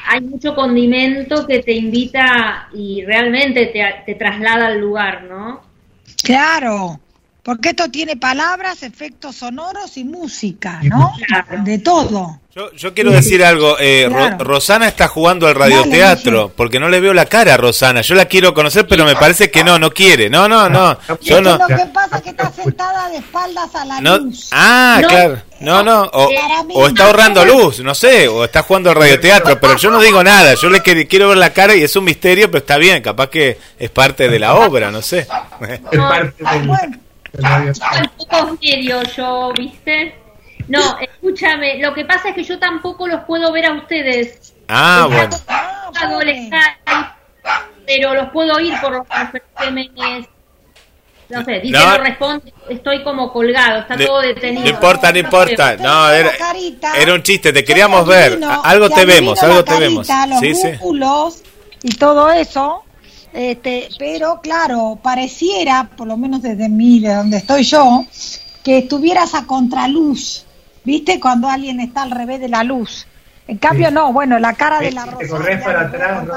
hay 0.07 0.21
mucho 0.21 0.55
condimento 0.55 1.47
que 1.47 1.63
te 1.63 1.73
invita 1.73 2.69
y 2.73 3.03
realmente 3.05 3.67
te, 3.67 3.83
te 4.05 4.15
traslada 4.15 4.67
al 4.67 4.79
lugar, 4.79 5.23
¿no? 5.23 5.61
Claro, 6.23 6.99
porque 7.45 7.69
esto 7.69 7.91
tiene 7.91 8.17
palabras, 8.17 8.81
efectos 8.81 9.35
sonoros 9.35 9.97
y 9.97 10.03
música, 10.03 10.79
¿no? 10.81 11.13
De 11.63 11.77
todo. 11.77 12.39
Yo, 12.75 12.93
quiero 12.95 13.11
decir 13.11 13.43
algo, 13.43 13.77
eh, 13.79 14.09
Rosana 14.39 14.87
está 14.87 15.07
jugando 15.07 15.45
al 15.45 15.53
radioteatro, 15.53 16.51
porque 16.55 16.79
no 16.79 16.89
le 16.89 16.99
veo 16.99 17.13
la 17.13 17.27
cara 17.27 17.53
a 17.53 17.57
Rosana, 17.57 18.01
yo 18.01 18.15
la 18.15 18.25
quiero 18.25 18.55
conocer, 18.55 18.87
pero 18.87 19.05
me 19.05 19.15
parece 19.15 19.51
que 19.51 19.63
no, 19.63 19.77
no 19.77 19.91
quiere, 19.91 20.27
no, 20.27 20.47
no, 20.47 20.69
no. 20.69 20.97
Yo 21.21 21.39
no. 21.39 21.57
Lo 21.57 21.67
que 21.67 21.85
pasa 21.93 22.17
es 22.17 22.23
que 22.23 22.29
está 22.31 22.51
sentada 22.51 23.09
de 23.09 23.17
espaldas 23.17 23.75
a 23.75 23.85
la 23.85 24.01
luz. 24.01 24.49
Ah, 24.51 25.01
claro, 25.07 25.41
no, 25.59 25.83
no, 25.83 26.01
o, 26.13 26.87
está 26.87 27.05
ahorrando 27.05 27.45
luz, 27.45 27.81
no 27.81 27.93
sé, 27.93 28.27
o 28.27 28.45
está 28.45 28.63
jugando 28.63 28.89
al 28.89 28.95
radioteatro, 28.95 29.59
pero 29.59 29.77
yo 29.77 29.91
no 29.91 30.01
digo 30.01 30.23
nada, 30.23 30.55
yo 30.55 30.67
le 30.71 30.81
quiero 30.81 31.29
ver 31.29 31.37
la 31.37 31.53
cara 31.53 31.75
y 31.75 31.83
es 31.83 31.95
un 31.95 32.05
misterio, 32.05 32.47
pero 32.47 32.59
está 32.59 32.77
bien, 32.77 33.03
capaz 33.03 33.29
que 33.29 33.59
es 33.77 33.89
parte 33.91 34.29
de 34.29 34.39
la 34.39 34.55
obra, 34.55 34.89
no 34.89 35.03
sé. 35.03 35.27
Es 35.91 35.99
parte 35.99 36.43
del... 36.43 37.04
Tampoco 37.37 38.57
medio 38.61 39.03
yo, 39.03 39.51
¿viste? 39.57 40.15
No, 40.67 40.97
escúchame, 40.99 41.79
lo 41.79 41.93
que 41.93 42.05
pasa 42.05 42.29
es 42.29 42.35
que 42.35 42.43
yo 42.43 42.57
tampoco 42.57 43.07
los 43.07 43.23
puedo 43.25 43.51
ver 43.51 43.65
a 43.65 43.73
ustedes. 43.73 44.53
Ah, 44.67 45.07
bueno. 45.09 45.35
pero 47.85 48.15
los 48.15 48.29
puedo 48.31 48.55
oír 48.55 48.73
por 48.81 48.93
los 48.93 49.05
que 49.07 49.41
no 51.27 51.43
sé, 51.43 51.59
dice 51.59 51.77
no, 51.77 51.97
responde, 51.97 52.53
estoy 52.69 53.03
como 53.03 53.33
colgado, 53.33 53.79
está 53.79 53.97
todo 53.97 54.21
detenido. 54.21 54.61
No 54.61 54.69
importa, 54.69 55.11
no 55.11 55.17
importa. 55.17 55.75
No, 55.75 56.09
era, 56.11 56.31
era 56.95 57.13
un 57.15 57.23
chiste, 57.23 57.51
te 57.51 57.63
queríamos 57.63 58.05
ver. 58.05 58.39
Algo 58.63 58.89
te 58.89 59.05
vemos, 59.05 59.41
algo 59.41 59.63
te 59.63 59.79
vemos. 59.79 60.07
Los 60.07 60.39
sí, 60.39 60.53
músculos 60.53 61.43
y 61.81 61.95
todo 61.95 62.29
eso. 62.29 62.84
Este, 63.35 63.89
pero 63.99 64.39
claro, 64.39 64.97
pareciera, 65.03 65.89
por 65.97 66.07
lo 66.07 66.15
menos 66.15 66.41
desde 66.41 66.69
mí, 66.69 67.01
de 67.01 67.13
donde 67.13 67.35
estoy 67.35 67.63
yo, 67.63 68.05
que 68.63 68.77
estuvieras 68.77 69.33
a 69.33 69.45
contraluz, 69.45 70.45
¿viste? 70.85 71.19
Cuando 71.19 71.49
alguien 71.49 71.81
está 71.81 72.03
al 72.03 72.11
revés 72.11 72.39
de 72.39 72.47
la 72.47 72.63
luz. 72.63 73.05
En 73.45 73.57
cambio, 73.57 73.91
no, 73.91 74.13
bueno, 74.13 74.39
la 74.39 74.53
cara 74.53 74.79
de 74.79 74.93
la 74.93 75.05
rosa. 75.05 75.27
corres 75.27 75.61
para 75.61 75.81
atrás, 75.81 76.23
no, 76.23 76.33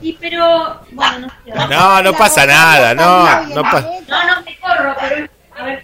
Sí, 0.00 0.16
pero, 0.18 0.80
bueno, 0.92 1.28
no 1.46 1.68
No, 1.68 2.02
no 2.02 2.12
pasa 2.14 2.46
nada, 2.46 2.94
no, 2.94 3.46
no. 3.48 3.62
No, 3.62 3.62
no 3.62 4.42
me 4.46 4.58
corro, 4.60 4.96
pero, 4.98 5.28
a 5.58 5.62
ver, 5.64 5.82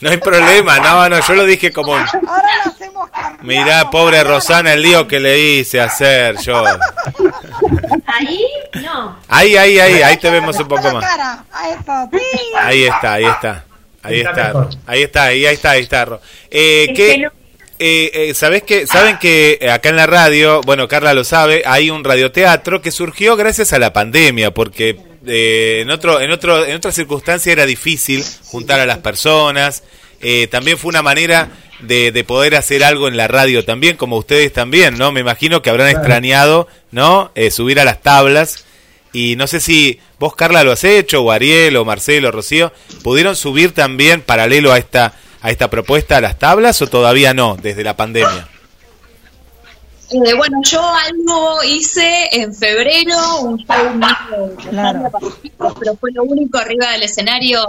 No 0.00 0.10
hay 0.10 0.16
problema, 0.18 0.78
no, 0.78 1.08
no, 1.08 1.20
yo 1.20 1.34
lo 1.34 1.44
dije 1.44 1.72
como... 1.72 1.96
Ahora 1.96 2.06
lo 2.64 2.72
hacemos 2.72 3.10
Mirá, 3.42 3.90
pobre 3.90 4.22
Rosana, 4.24 4.72
el 4.72 4.82
lío 4.82 5.06
que 5.08 5.20
le 5.20 5.38
hice 5.38 5.80
hacer 5.80 6.36
yo. 6.38 6.64
Ahí, 8.06 8.44
no. 8.82 9.18
Ahí, 9.28 9.56
ahí, 9.56 9.78
ahí, 9.78 10.02
ahí 10.02 10.16
te 10.16 10.30
vemos 10.30 10.58
un 10.58 10.68
poco 10.68 10.92
más. 10.92 11.04
Ahí 11.52 12.84
está, 12.84 13.12
ahí 13.14 13.24
está. 13.24 13.64
Ahí 14.02 14.20
está, 14.20 14.52
ahí 14.86 15.02
está, 15.02 15.24
ahí 15.24 15.44
está, 15.44 15.70
ahí 15.70 15.82
está. 15.82 16.20
Eh, 16.50 16.92
¿qué, 16.94 17.28
eh, 17.78 18.10
eh, 18.14 18.34
¿sabes 18.34 18.62
que, 18.62 18.86
Saben 18.86 19.18
que 19.18 19.68
acá 19.72 19.88
en 19.88 19.96
la 19.96 20.06
radio, 20.06 20.60
bueno, 20.62 20.88
Carla 20.88 21.14
lo 21.14 21.24
sabe, 21.24 21.62
hay 21.66 21.90
un 21.90 22.04
radioteatro 22.04 22.82
que 22.82 22.90
surgió 22.90 23.36
gracias 23.36 23.72
a 23.72 23.78
la 23.78 23.92
pandemia, 23.92 24.52
porque 24.52 24.98
eh, 25.26 25.80
en, 25.82 25.90
otro, 25.90 26.20
en, 26.20 26.30
otro, 26.30 26.64
en 26.64 26.76
otra 26.76 26.92
circunstancia 26.92 27.52
era 27.52 27.66
difícil 27.66 28.24
juntar 28.44 28.80
a 28.80 28.86
las 28.86 28.98
personas. 28.98 29.82
Eh, 30.20 30.46
también 30.48 30.78
fue 30.78 30.88
una 30.88 31.02
manera 31.02 31.48
de, 31.80 32.12
de, 32.12 32.24
poder 32.24 32.54
hacer 32.54 32.84
algo 32.84 33.08
en 33.08 33.16
la 33.16 33.28
radio 33.28 33.64
también, 33.64 33.96
como 33.96 34.16
ustedes 34.16 34.52
también, 34.52 34.96
¿no? 34.98 35.12
Me 35.12 35.20
imagino 35.20 35.62
que 35.62 35.70
habrán 35.70 35.88
extrañado, 35.88 36.68
¿no? 36.90 37.32
Eh, 37.34 37.50
subir 37.50 37.80
a 37.80 37.84
las 37.84 38.02
tablas. 38.02 38.64
Y 39.12 39.36
no 39.36 39.46
sé 39.46 39.60
si 39.60 40.00
vos, 40.18 40.34
Carla, 40.34 40.64
lo 40.64 40.72
has 40.72 40.84
hecho, 40.84 41.22
o 41.22 41.32
Ariel, 41.32 41.76
o 41.76 41.84
Marcelo, 41.84 42.28
o 42.28 42.32
Rocío, 42.32 42.72
¿pudieron 43.02 43.36
subir 43.36 43.72
también 43.72 44.22
paralelo 44.22 44.72
a 44.72 44.78
esta, 44.78 45.14
a 45.42 45.50
esta 45.50 45.68
propuesta 45.68 46.16
a 46.16 46.20
las 46.20 46.38
tablas 46.38 46.80
o 46.80 46.86
todavía 46.86 47.34
no, 47.34 47.58
desde 47.60 47.84
la 47.84 47.96
pandemia? 47.96 48.48
Eh, 50.12 50.34
bueno, 50.34 50.60
yo 50.62 50.82
algo 50.82 51.62
hice 51.64 52.28
en 52.32 52.54
febrero, 52.54 53.40
un 53.40 53.58
show 53.58 54.56
claro. 54.68 55.10
pero 55.78 55.96
fue 55.96 56.12
lo 56.12 56.24
único 56.24 56.58
arriba 56.58 56.90
del 56.92 57.04
escenario 57.04 57.62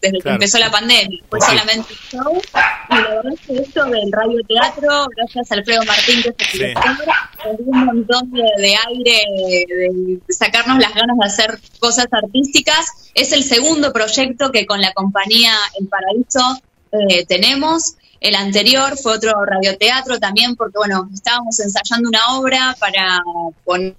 desde 0.00 0.20
que 0.20 0.28
empezó 0.30 0.58
la 0.58 0.70
pandemia. 0.70 1.22
Fue 1.28 1.38
solamente 1.40 1.92
un 1.92 2.18
show. 2.18 2.42
Y 2.88 2.94
la 2.94 3.08
verdad 3.08 3.32
es 3.34 3.40
que 3.40 3.56
esto 3.58 3.84
del 3.84 4.10
radio 4.10 4.40
teatro, 4.48 5.06
gracias 5.14 5.52
a 5.52 5.54
Alfredo 5.54 5.82
Martín, 5.84 6.22
que 6.22 6.44
es 6.44 6.54
el 6.54 6.58
director, 6.60 7.56
un 7.58 7.84
montón 7.84 8.30
de, 8.32 8.76
aire, 8.88 9.22
de, 9.68 10.20
sacarnos 10.30 10.78
las 10.78 10.94
ganas 10.94 11.16
de 11.18 11.26
hacer 11.26 11.60
cosas 11.78 12.06
artísticas. 12.10 13.10
Es 13.14 13.32
el 13.32 13.44
segundo 13.44 13.92
proyecto 13.92 14.50
que 14.50 14.64
con 14.64 14.80
la 14.80 14.94
compañía 14.94 15.54
El 15.78 15.88
Paraíso 15.88 16.62
eh, 16.92 17.26
tenemos. 17.26 17.96
El 18.22 18.36
anterior 18.36 18.96
fue 18.96 19.14
otro 19.14 19.32
radioteatro 19.44 20.20
también, 20.20 20.54
porque 20.54 20.78
bueno, 20.78 21.08
estábamos 21.12 21.58
ensayando 21.58 22.08
una 22.08 22.38
obra 22.38 22.76
para 22.78 23.20
poner 23.64 23.96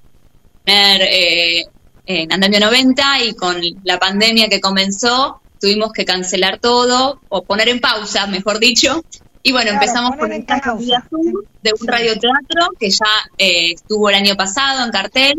eh, 0.66 1.66
en 2.06 2.32
Andamio 2.32 2.62
90 2.62 3.24
y 3.26 3.36
con 3.36 3.62
la 3.84 4.00
pandemia 4.00 4.48
que 4.48 4.62
comenzó 4.62 5.42
tuvimos 5.60 5.92
que 5.92 6.06
cancelar 6.06 6.60
todo 6.60 7.22
o 7.30 7.44
poner 7.44 7.68
en 7.70 7.82
pausa, 7.82 8.28
mejor 8.28 8.60
dicho. 8.60 9.04
Y 9.44 9.52
bueno, 9.52 9.72
empezamos 9.72 10.16
con 10.18 10.32
el 10.32 10.46
caso 10.46 10.78
de 10.78 11.72
un 11.80 11.88
radioteatro 11.88 12.70
que 12.80 12.90
ya 12.90 13.30
eh, 13.38 13.72
estuvo 13.74 14.10
el 14.10 14.16
año 14.16 14.36
pasado 14.36 14.86
en 14.86 14.92
cartel, 14.92 15.36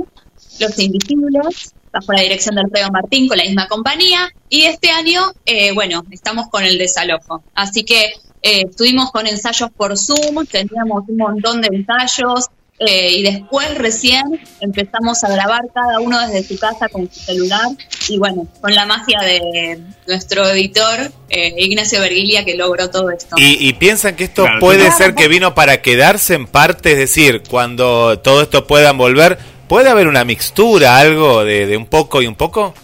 Los 0.60 0.78
Invisibles, 0.78 1.74
bajo 1.90 2.12
la 2.12 2.20
dirección 2.20 2.54
de 2.54 2.62
Alfredo 2.62 2.90
Martín 2.90 3.28
con 3.28 3.38
la 3.38 3.44
misma 3.44 3.66
compañía. 3.66 4.30
Y 4.50 4.64
este 4.64 4.90
año, 4.90 5.22
eh, 5.46 5.72
bueno, 5.72 6.04
estamos 6.10 6.48
con 6.48 6.64
el 6.64 6.76
desalojo. 6.76 7.42
Así 7.54 7.84
que 7.84 8.12
eh, 8.46 8.66
estuvimos 8.68 9.10
con 9.10 9.26
ensayos 9.26 9.70
por 9.74 9.96
Zoom, 9.96 10.44
teníamos 10.44 11.04
un 11.08 11.16
montón 11.16 11.62
de 11.62 11.68
ensayos 11.72 12.50
eh, 12.78 13.10
y 13.12 13.22
después 13.22 13.74
recién 13.78 14.22
empezamos 14.60 15.24
a 15.24 15.30
grabar 15.30 15.62
cada 15.72 15.98
uno 16.00 16.20
desde 16.20 16.46
su 16.46 16.58
casa 16.58 16.90
con 16.90 17.10
su 17.10 17.20
celular 17.20 17.68
y 18.06 18.18
bueno, 18.18 18.46
con 18.60 18.74
la 18.74 18.84
magia 18.84 19.20
de 19.22 19.80
nuestro 20.06 20.46
editor 20.50 21.10
eh, 21.30 21.54
Ignacio 21.56 22.02
Vergilia 22.02 22.44
que 22.44 22.54
logró 22.54 22.90
todo 22.90 23.10
esto. 23.10 23.34
¿Y, 23.38 23.72
piensan 23.72 24.14
que 24.14 24.24
esto 24.24 24.44
puede 24.60 24.92
ser 24.92 25.14
que 25.14 25.26
vino 25.26 25.54
para 25.54 25.80
quedarse 25.80 26.34
en 26.34 26.46
parte? 26.46 26.92
Es 26.92 26.98
decir, 26.98 27.44
cuando 27.48 28.18
todo 28.18 28.42
esto 28.42 28.66
pueda 28.66 28.92
volver, 28.92 29.38
¿puede 29.68 29.88
haber 29.88 30.06
una 30.06 30.26
mixtura, 30.26 30.98
algo 30.98 31.46
de, 31.46 31.64
de 31.64 31.78
un 31.78 31.86
poco 31.86 32.20
y 32.20 32.26
un 32.26 32.34
poco? 32.34 32.74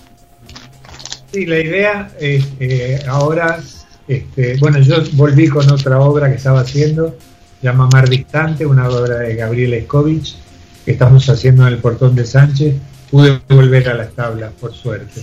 Sí, 1.34 1.44
la 1.44 1.58
idea 1.58 2.10
es 2.18 2.46
ahora 3.06 3.60
este, 4.10 4.56
bueno, 4.56 4.80
yo 4.80 4.96
volví 5.12 5.46
con 5.46 5.70
otra 5.70 6.00
obra 6.00 6.28
que 6.28 6.34
estaba 6.34 6.62
haciendo, 6.62 7.16
llama 7.62 7.88
Mar 7.92 8.08
Distante, 8.08 8.66
una 8.66 8.88
obra 8.88 9.18
de 9.18 9.36
Gabriel 9.36 9.72
Escovich, 9.74 10.34
que 10.84 10.90
estamos 10.90 11.28
haciendo 11.28 11.64
en 11.64 11.74
el 11.74 11.78
Portón 11.78 12.16
de 12.16 12.26
Sánchez. 12.26 12.74
Pude 13.08 13.40
volver 13.48 13.88
a 13.88 13.94
las 13.94 14.10
tablas, 14.10 14.52
por 14.60 14.74
suerte. 14.74 15.20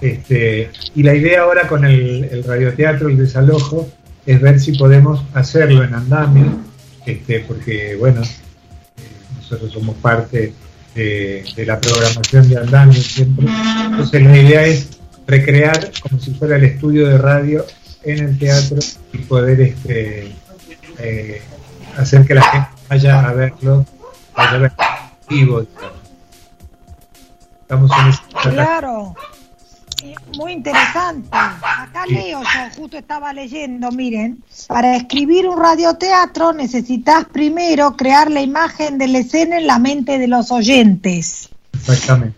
Este, 0.00 0.70
y 0.94 1.02
la 1.02 1.14
idea 1.14 1.42
ahora 1.42 1.68
con 1.68 1.84
el, 1.84 2.42
radioteatro, 2.42 3.10
el 3.10 3.18
desalojo, 3.18 3.90
es 4.24 4.40
ver 4.40 4.58
si 4.58 4.72
podemos 4.72 5.22
hacerlo 5.34 5.84
en 5.84 5.92
andamio, 5.92 6.60
este, 7.04 7.40
porque, 7.40 7.94
bueno, 7.96 8.22
nosotros 9.36 9.70
somos 9.70 9.96
parte 9.96 10.54
de, 10.94 11.44
de 11.54 11.66
la 11.66 11.78
programación 11.78 12.48
de 12.48 12.56
andamio 12.56 13.02
siempre. 13.02 13.46
Entonces 13.84 14.22
la 14.22 14.38
idea 14.38 14.64
es 14.64 14.88
recrear 15.26 15.90
como 16.00 16.18
si 16.18 16.30
fuera 16.32 16.56
el 16.56 16.64
estudio 16.64 17.06
de 17.06 17.18
radio 17.18 17.66
en 18.02 18.18
el 18.18 18.38
teatro 18.38 18.78
y 19.12 19.18
poder 19.18 19.60
este, 19.60 20.34
eh, 20.98 21.42
hacer 21.96 22.26
que 22.26 22.34
la 22.34 22.42
gente 22.42 22.68
vaya 22.88 23.28
a 23.28 23.32
verlo, 23.32 23.86
vaya 24.34 24.50
a 24.50 24.58
verlo 24.58 24.76
vivo. 25.28 25.66
Estamos 27.62 27.90
en 27.92 28.52
Claro, 28.52 29.14
Eh, 30.02 30.14
muy 30.38 30.52
interesante. 30.52 31.28
Acá 31.30 32.06
leo, 32.06 32.40
yo 32.40 32.80
justo 32.80 32.96
estaba 32.96 33.34
leyendo, 33.34 33.90
miren, 33.92 34.42
para 34.66 34.96
escribir 34.96 35.46
un 35.46 35.60
radioteatro 35.60 36.54
necesitas 36.54 37.26
primero 37.26 37.96
crear 37.96 38.30
la 38.30 38.40
imagen 38.40 38.96
de 38.96 39.08
la 39.08 39.18
escena 39.18 39.58
en 39.58 39.66
la 39.66 39.78
mente 39.78 40.18
de 40.18 40.26
los 40.26 40.50
oyentes. 40.50 41.50
Exactamente. 41.74 42.34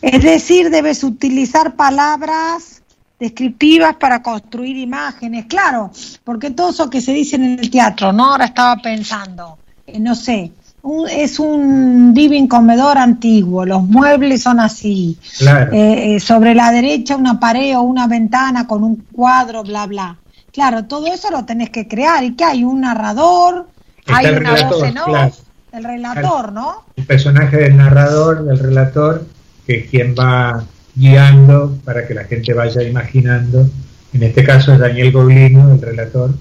Es 0.00 0.22
decir, 0.22 0.70
debes 0.70 1.04
utilizar 1.04 1.76
palabras 1.76 2.75
descriptivas 3.18 3.96
para 3.96 4.22
construir 4.22 4.76
imágenes, 4.76 5.46
claro, 5.46 5.90
porque 6.24 6.50
todo 6.50 6.70
eso 6.70 6.90
que 6.90 7.00
se 7.00 7.12
dice 7.12 7.36
en 7.36 7.58
el 7.58 7.70
teatro, 7.70 8.12
¿no? 8.12 8.32
Ahora 8.32 8.44
estaba 8.46 8.76
pensando, 8.82 9.58
eh, 9.86 9.98
no 9.98 10.14
sé, 10.14 10.52
un- 10.82 11.08
es 11.08 11.38
un 11.40 12.12
living 12.14 12.46
comedor 12.46 12.98
antiguo, 12.98 13.64
los 13.64 13.82
muebles 13.84 14.42
son 14.42 14.60
así, 14.60 15.18
Claro. 15.38 15.72
eh, 15.72 16.16
eh, 16.16 16.20
sobre 16.20 16.54
la 16.54 16.70
derecha 16.70 17.16
una 17.16 17.40
pared 17.40 17.76
o 17.76 17.82
una 17.82 18.06
ventana 18.06 18.66
con 18.66 18.84
un 18.84 18.96
cuadro, 19.12 19.62
bla, 19.62 19.86
bla. 19.86 20.16
Claro, 20.52 20.84
todo 20.84 21.06
eso 21.06 21.30
lo 21.30 21.44
tenés 21.44 21.68
que 21.70 21.86
crear. 21.86 22.24
¿Y 22.24 22.34
qué 22.34 22.44
hay? 22.44 22.64
Un 22.64 22.80
narrador, 22.80 23.68
Está 23.98 24.16
hay 24.18 24.26
una 24.26 24.50
voz 24.52 24.60
relator, 24.60 24.86
en 24.86 24.98
off, 24.98 25.06
claro. 25.06 25.32
el 25.72 25.84
relator, 25.84 26.52
¿no? 26.52 26.82
el 26.96 27.04
personaje 27.06 27.56
del 27.58 27.76
narrador, 27.76 28.44
del 28.44 28.58
relator, 28.58 29.26
que 29.66 29.80
es 29.80 29.90
quien 29.90 30.14
va 30.18 30.64
guiando 30.96 31.78
para 31.84 32.06
que 32.08 32.14
la 32.14 32.24
gente 32.24 32.52
vaya 32.54 32.82
imaginando. 32.82 33.68
En 34.12 34.22
este 34.22 34.42
caso 34.44 34.72
es 34.72 34.78
Daniel 34.78 35.12
Goblino, 35.12 35.72
el 35.74 35.80
relator, 35.80 36.34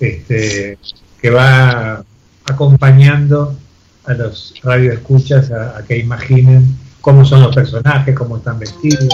este, 0.00 0.78
que 1.22 1.30
va 1.30 2.04
acompañando 2.44 3.56
a 4.04 4.14
los 4.14 4.54
radioescuchas 4.62 5.50
a, 5.52 5.78
a 5.78 5.84
que 5.84 5.96
imaginen 5.98 6.76
cómo 7.00 7.24
son 7.24 7.42
los 7.42 7.54
personajes, 7.54 8.14
cómo 8.14 8.38
están 8.38 8.58
vestidos, 8.58 9.06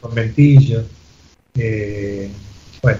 conventillos. 0.00 0.84
Eh, 1.56 2.30
bueno, 2.82 2.98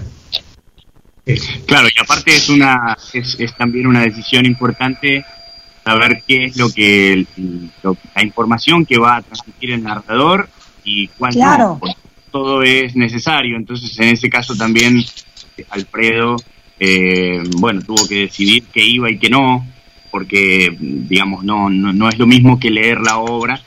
eso. 1.25 1.51
Claro, 1.65 1.87
y 1.87 1.99
aparte 2.01 2.35
es 2.35 2.49
una 2.49 2.97
es, 3.13 3.35
es 3.39 3.55
también 3.57 3.87
una 3.87 4.01
decisión 4.01 4.45
importante 4.45 5.25
saber 5.83 6.23
qué 6.27 6.45
es 6.45 6.57
lo 6.57 6.69
que 6.69 7.13
el- 7.13 7.27
lo- 7.83 7.97
la 8.15 8.23
información 8.23 8.85
que 8.85 8.97
va 8.97 9.17
a 9.17 9.21
transmitir 9.21 9.71
el 9.71 9.83
narrador 9.83 10.49
y 10.85 11.07
cuál 11.07 11.33
no, 11.33 11.39
Claro. 11.39 11.79
todo 12.31 12.63
es 12.63 12.95
necesario. 12.95 13.57
Entonces, 13.57 13.97
en 13.99 14.09
ese 14.09 14.29
caso 14.29 14.55
también 14.55 15.03
eh, 15.57 15.65
Alfredo, 15.69 16.35
eh, 16.79 17.41
bueno, 17.57 17.81
tuvo 17.81 18.07
que 18.07 18.21
decidir 18.21 18.63
qué 18.73 18.85
iba 18.85 19.09
y 19.09 19.17
qué 19.17 19.29
no, 19.29 19.65
porque 20.11 20.75
digamos 20.79 21.43
no 21.43 21.69
no, 21.69 21.91
no 21.91 22.07
es 22.09 22.17
lo 22.17 22.27
mismo 22.27 22.59
que 22.59 22.69
leer 22.69 22.99
la 23.01 23.17
obra. 23.17 23.59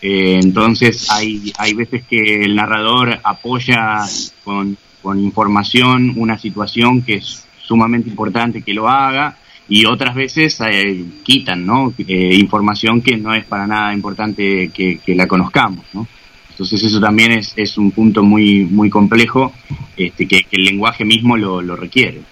Eh, 0.00 0.40
entonces 0.42 1.08
hay, 1.10 1.52
hay 1.58 1.74
veces 1.74 2.02
que 2.04 2.42
el 2.44 2.56
narrador 2.56 3.20
apoya 3.22 4.00
con, 4.42 4.76
con 5.00 5.20
información 5.20 6.14
una 6.16 6.36
situación 6.38 7.02
que 7.02 7.14
es 7.14 7.46
sumamente 7.64 8.08
importante 8.10 8.62
que 8.62 8.74
lo 8.74 8.88
haga 8.88 9.36
y 9.68 9.84
otras 9.86 10.16
veces 10.16 10.58
eh, 10.68 11.04
quitan 11.22 11.64
¿no? 11.64 11.94
Eh, 11.98 12.34
información 12.34 13.00
que 13.00 13.16
no 13.16 13.32
es 13.32 13.44
para 13.44 13.66
nada 13.68 13.94
importante 13.94 14.70
que, 14.74 14.98
que 14.98 15.14
la 15.14 15.28
conozcamos. 15.28 15.84
¿no? 15.94 16.06
Entonces 16.52 16.82
eso 16.84 17.00
también 17.00 17.32
es, 17.32 17.54
es 17.56 17.78
un 17.78 17.90
punto 17.90 18.22
muy, 18.22 18.64
muy 18.66 18.90
complejo 18.90 19.52
este, 19.96 20.28
que, 20.28 20.44
que 20.44 20.56
el 20.56 20.64
lenguaje 20.64 21.04
mismo 21.04 21.36
lo, 21.36 21.62
lo 21.62 21.76
requiere. 21.76 22.22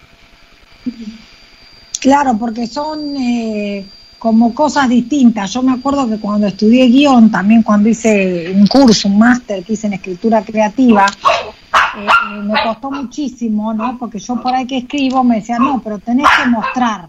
Claro, 2.00 2.36
porque 2.38 2.66
son 2.66 3.16
eh, 3.16 3.84
como 4.18 4.54
cosas 4.54 4.88
distintas. 4.88 5.52
Yo 5.52 5.62
me 5.62 5.72
acuerdo 5.72 6.08
que 6.08 6.18
cuando 6.18 6.46
estudié 6.46 6.86
guion, 6.86 7.30
también 7.30 7.62
cuando 7.62 7.88
hice 7.88 8.52
un 8.54 8.66
curso, 8.66 9.08
un 9.08 9.18
máster 9.18 9.64
que 9.64 9.72
hice 9.72 9.86
en 9.86 9.94
escritura 9.94 10.42
creativa, 10.42 11.06
eh, 11.06 12.06
eh, 12.06 12.42
me 12.42 12.62
costó 12.62 12.90
muchísimo, 12.90 13.72
¿no? 13.72 13.98
Porque 13.98 14.18
yo 14.18 14.40
por 14.40 14.54
ahí 14.54 14.66
que 14.66 14.78
escribo 14.78 15.24
me 15.24 15.36
decía, 15.36 15.58
no, 15.58 15.80
pero 15.82 15.98
tenés 15.98 16.26
que 16.42 16.48
mostrar. 16.48 17.08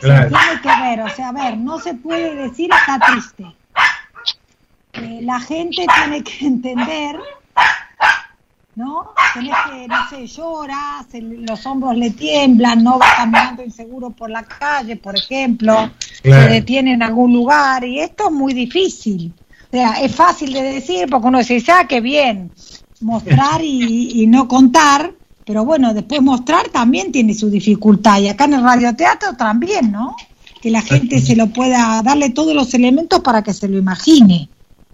Claro. 0.00 0.28
Tiene 0.28 0.60
que 0.62 0.82
ver, 0.82 1.00
o 1.00 1.08
sea, 1.08 1.28
a 1.28 1.32
ver, 1.32 1.56
no 1.58 1.78
se 1.80 1.94
puede 1.94 2.34
decir 2.34 2.70
está 2.72 2.98
triste. 3.00 3.57
Eh, 4.94 5.20
la 5.22 5.38
gente 5.40 5.84
tiene 5.96 6.22
que 6.24 6.46
entender, 6.46 7.16
¿no? 8.74 9.10
Tenés 9.34 9.54
que, 9.70 9.88
no 9.88 10.08
sé, 10.08 10.26
llora, 10.26 11.04
se 11.10 11.20
le- 11.20 11.38
los 11.38 11.64
hombros 11.66 11.96
le 11.96 12.10
tiemblan, 12.10 12.82
no 12.82 12.98
va 12.98 13.06
caminando 13.16 13.62
inseguro 13.64 14.10
por 14.10 14.30
la 14.30 14.44
calle, 14.44 14.96
por 14.96 15.16
ejemplo, 15.16 15.90
Claro. 16.22 16.42
se 16.48 16.48
detiene 16.54 16.92
en 16.94 17.02
algún 17.02 17.32
lugar, 17.32 17.84
y 17.84 18.00
esto 18.00 18.26
es 18.28 18.32
muy 18.32 18.54
difícil. 18.54 19.32
O 19.64 19.70
sea, 19.70 20.00
es 20.00 20.14
fácil 20.14 20.52
de 20.52 20.62
decir 20.62 21.06
porque 21.10 21.26
uno 21.28 21.38
dice, 21.38 21.62
ah, 21.70 21.86
qué 21.88 22.00
bien, 22.00 22.50
mostrar 23.00 23.62
y, 23.62 24.22
y 24.22 24.26
no 24.26 24.48
contar, 24.48 25.12
pero 25.44 25.64
bueno, 25.64 25.92
después 25.92 26.22
mostrar 26.22 26.68
también 26.70 27.12
tiene 27.12 27.34
su 27.34 27.50
dificultad, 27.50 28.18
y 28.20 28.28
acá 28.28 28.44
en 28.44 28.54
el 28.54 28.62
radioteatro 28.62 29.34
también, 29.36 29.92
¿no? 29.92 30.16
Que 30.62 30.70
la 30.70 30.82
gente 30.82 31.20
se 31.20 31.36
lo 31.36 31.48
pueda 31.48 32.00
darle 32.02 32.30
todos 32.30 32.54
los 32.54 32.72
elementos 32.74 33.20
para 33.20 33.42
que 33.42 33.52
se 33.54 33.68
lo 33.68 33.78
imagine. 33.78 34.48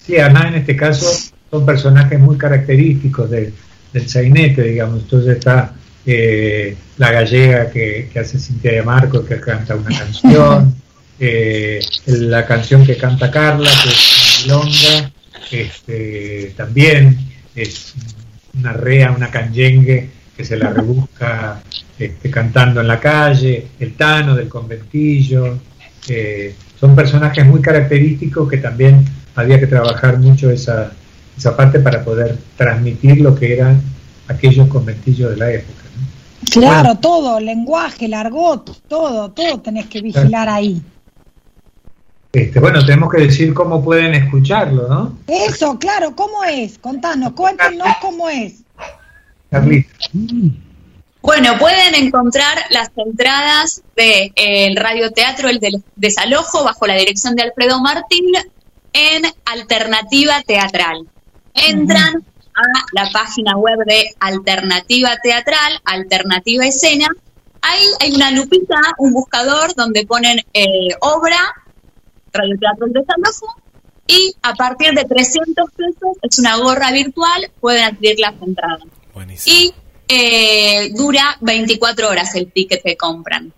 Sí, 0.07 0.17
además 0.19 0.47
en 0.47 0.55
este 0.57 0.77
caso 0.77 1.07
son 1.51 1.64
personajes 1.64 2.19
muy 2.19 2.37
característicos 2.37 3.31
del, 3.31 3.55
del 3.93 4.09
sainete, 4.09 4.62
digamos. 4.62 5.03
Entonces 5.03 5.38
está 5.38 5.75
eh, 6.05 6.77
la 6.99 7.11
gallega 7.11 7.71
que, 7.71 8.11
que 8.12 8.19
hace 8.19 8.38
Cintia 8.38 8.73
de 8.73 8.83
Marco, 8.83 9.25
que 9.25 9.40
canta 9.40 9.75
una 9.75 9.97
canción, 9.97 10.75
eh, 11.19 11.81
la 12.07 12.45
canción 12.45 12.85
que 12.85 12.97
canta 12.97 13.31
Carla, 13.31 13.71
que 13.83 13.88
es 13.88 14.45
una 14.45 14.59
milonga, 14.64 15.12
este, 15.51 16.53
también 16.57 17.19
es 17.55 17.95
una 18.59 18.73
rea, 18.73 19.12
una 19.12 19.31
canyengue 19.31 20.11
que 20.37 20.45
se 20.45 20.57
la 20.57 20.71
rebusca 20.71 21.62
este, 21.99 22.31
cantando 22.31 22.81
en 22.81 22.88
la 22.88 22.99
calle, 23.01 23.69
el 23.79 23.95
Tano 23.95 24.35
del 24.35 24.49
conventillo, 24.49 25.59
eh, 26.09 26.55
son 26.79 26.95
personajes 26.95 27.47
muy 27.47 27.62
característicos 27.62 28.51
que 28.51 28.59
también 28.59 29.05
había 29.35 29.59
que 29.59 29.66
trabajar 29.66 30.18
mucho 30.18 30.51
esa, 30.51 30.92
esa 31.37 31.57
parte 31.57 31.81
para 31.81 32.05
poder 32.05 32.38
transmitir 32.57 33.20
lo 33.20 33.35
que 33.35 33.55
eran 33.55 33.83
aquellos 34.29 34.68
conventillos 34.68 35.31
de 35.31 35.37
la 35.37 35.51
época. 35.51 35.83
¿no? 35.97 36.51
Claro, 36.51 36.83
Bueno. 36.83 37.01
todo, 37.01 37.40
lenguaje, 37.40 38.07
el 38.07 38.14
argot, 38.14 38.81
todo, 38.88 39.31
todo 39.31 39.61
tenés 39.61 39.87
que 39.87 40.01
vigilar 40.03 40.49
ahí. 40.49 40.83
Este, 42.33 42.59
bueno, 42.59 42.85
tenemos 42.85 43.12
que 43.12 43.23
decir 43.23 43.55
cómo 43.55 43.83
pueden 43.83 44.12
escucharlo, 44.14 44.88
¿no? 44.88 45.16
Eso, 45.29 45.79
claro, 45.79 46.16
¿cómo 46.16 46.42
es? 46.42 46.79
Contanos, 46.79 47.33
cuéntenos 47.33 47.87
cómo 48.01 48.29
es. 48.29 48.64
Carlita. 49.51 49.88
Bueno, 51.23 51.57
pueden 51.59 51.94
encontrar 51.94 52.59
las 52.70 52.90
entradas 52.97 53.83
del 53.97 54.77
radioteatro 54.77 55.49
El 55.49 55.61
del 55.61 55.83
Desalojo 55.94 56.64
bajo 56.64 56.87
la 56.88 56.97
dirección 56.97 57.37
de 57.37 57.44
Alfredo 57.44 57.81
Martín 57.81 58.27
en 58.94 59.24
Alternativa 59.44 60.40
Teatral. 60.46 61.07
Entran 61.52 62.24
a 62.54 62.62
la 62.92 63.11
página 63.12 63.57
web 63.57 63.78
de 63.85 64.07
Alternativa 64.20 65.16
Teatral, 65.22 65.80
Alternativa 65.85 66.64
Escena. 66.64 67.09
Ahí 67.61 67.85
hay 68.00 68.14
una 68.14 68.30
lupita, 68.30 68.76
un 68.98 69.12
buscador 69.12 69.74
donde 69.74 70.07
ponen 70.07 70.38
eh, 70.54 70.88
obra, 71.00 71.38
Radioteatro 72.33 72.87
El 72.87 72.92
Desalojo, 72.92 73.57
y 74.07 74.35
a 74.42 74.54
partir 74.54 74.92
de 74.92 75.04
300 75.04 75.70
pesos, 75.76 76.16
es 76.22 76.38
una 76.38 76.57
gorra 76.57 76.92
virtual, 76.92 77.50
pueden 77.61 77.85
adquirir 77.85 78.20
las 78.20 78.35
entradas 78.40 78.83
Buenísimo. 79.14 79.57
y 79.57 79.74
eh, 80.09 80.90
dura 80.94 81.37
24 81.40 82.09
horas 82.11 82.35
el 82.35 82.52
ticket 82.52 82.83
que 82.83 82.96
compran. 82.96 83.48
Se 83.48 83.52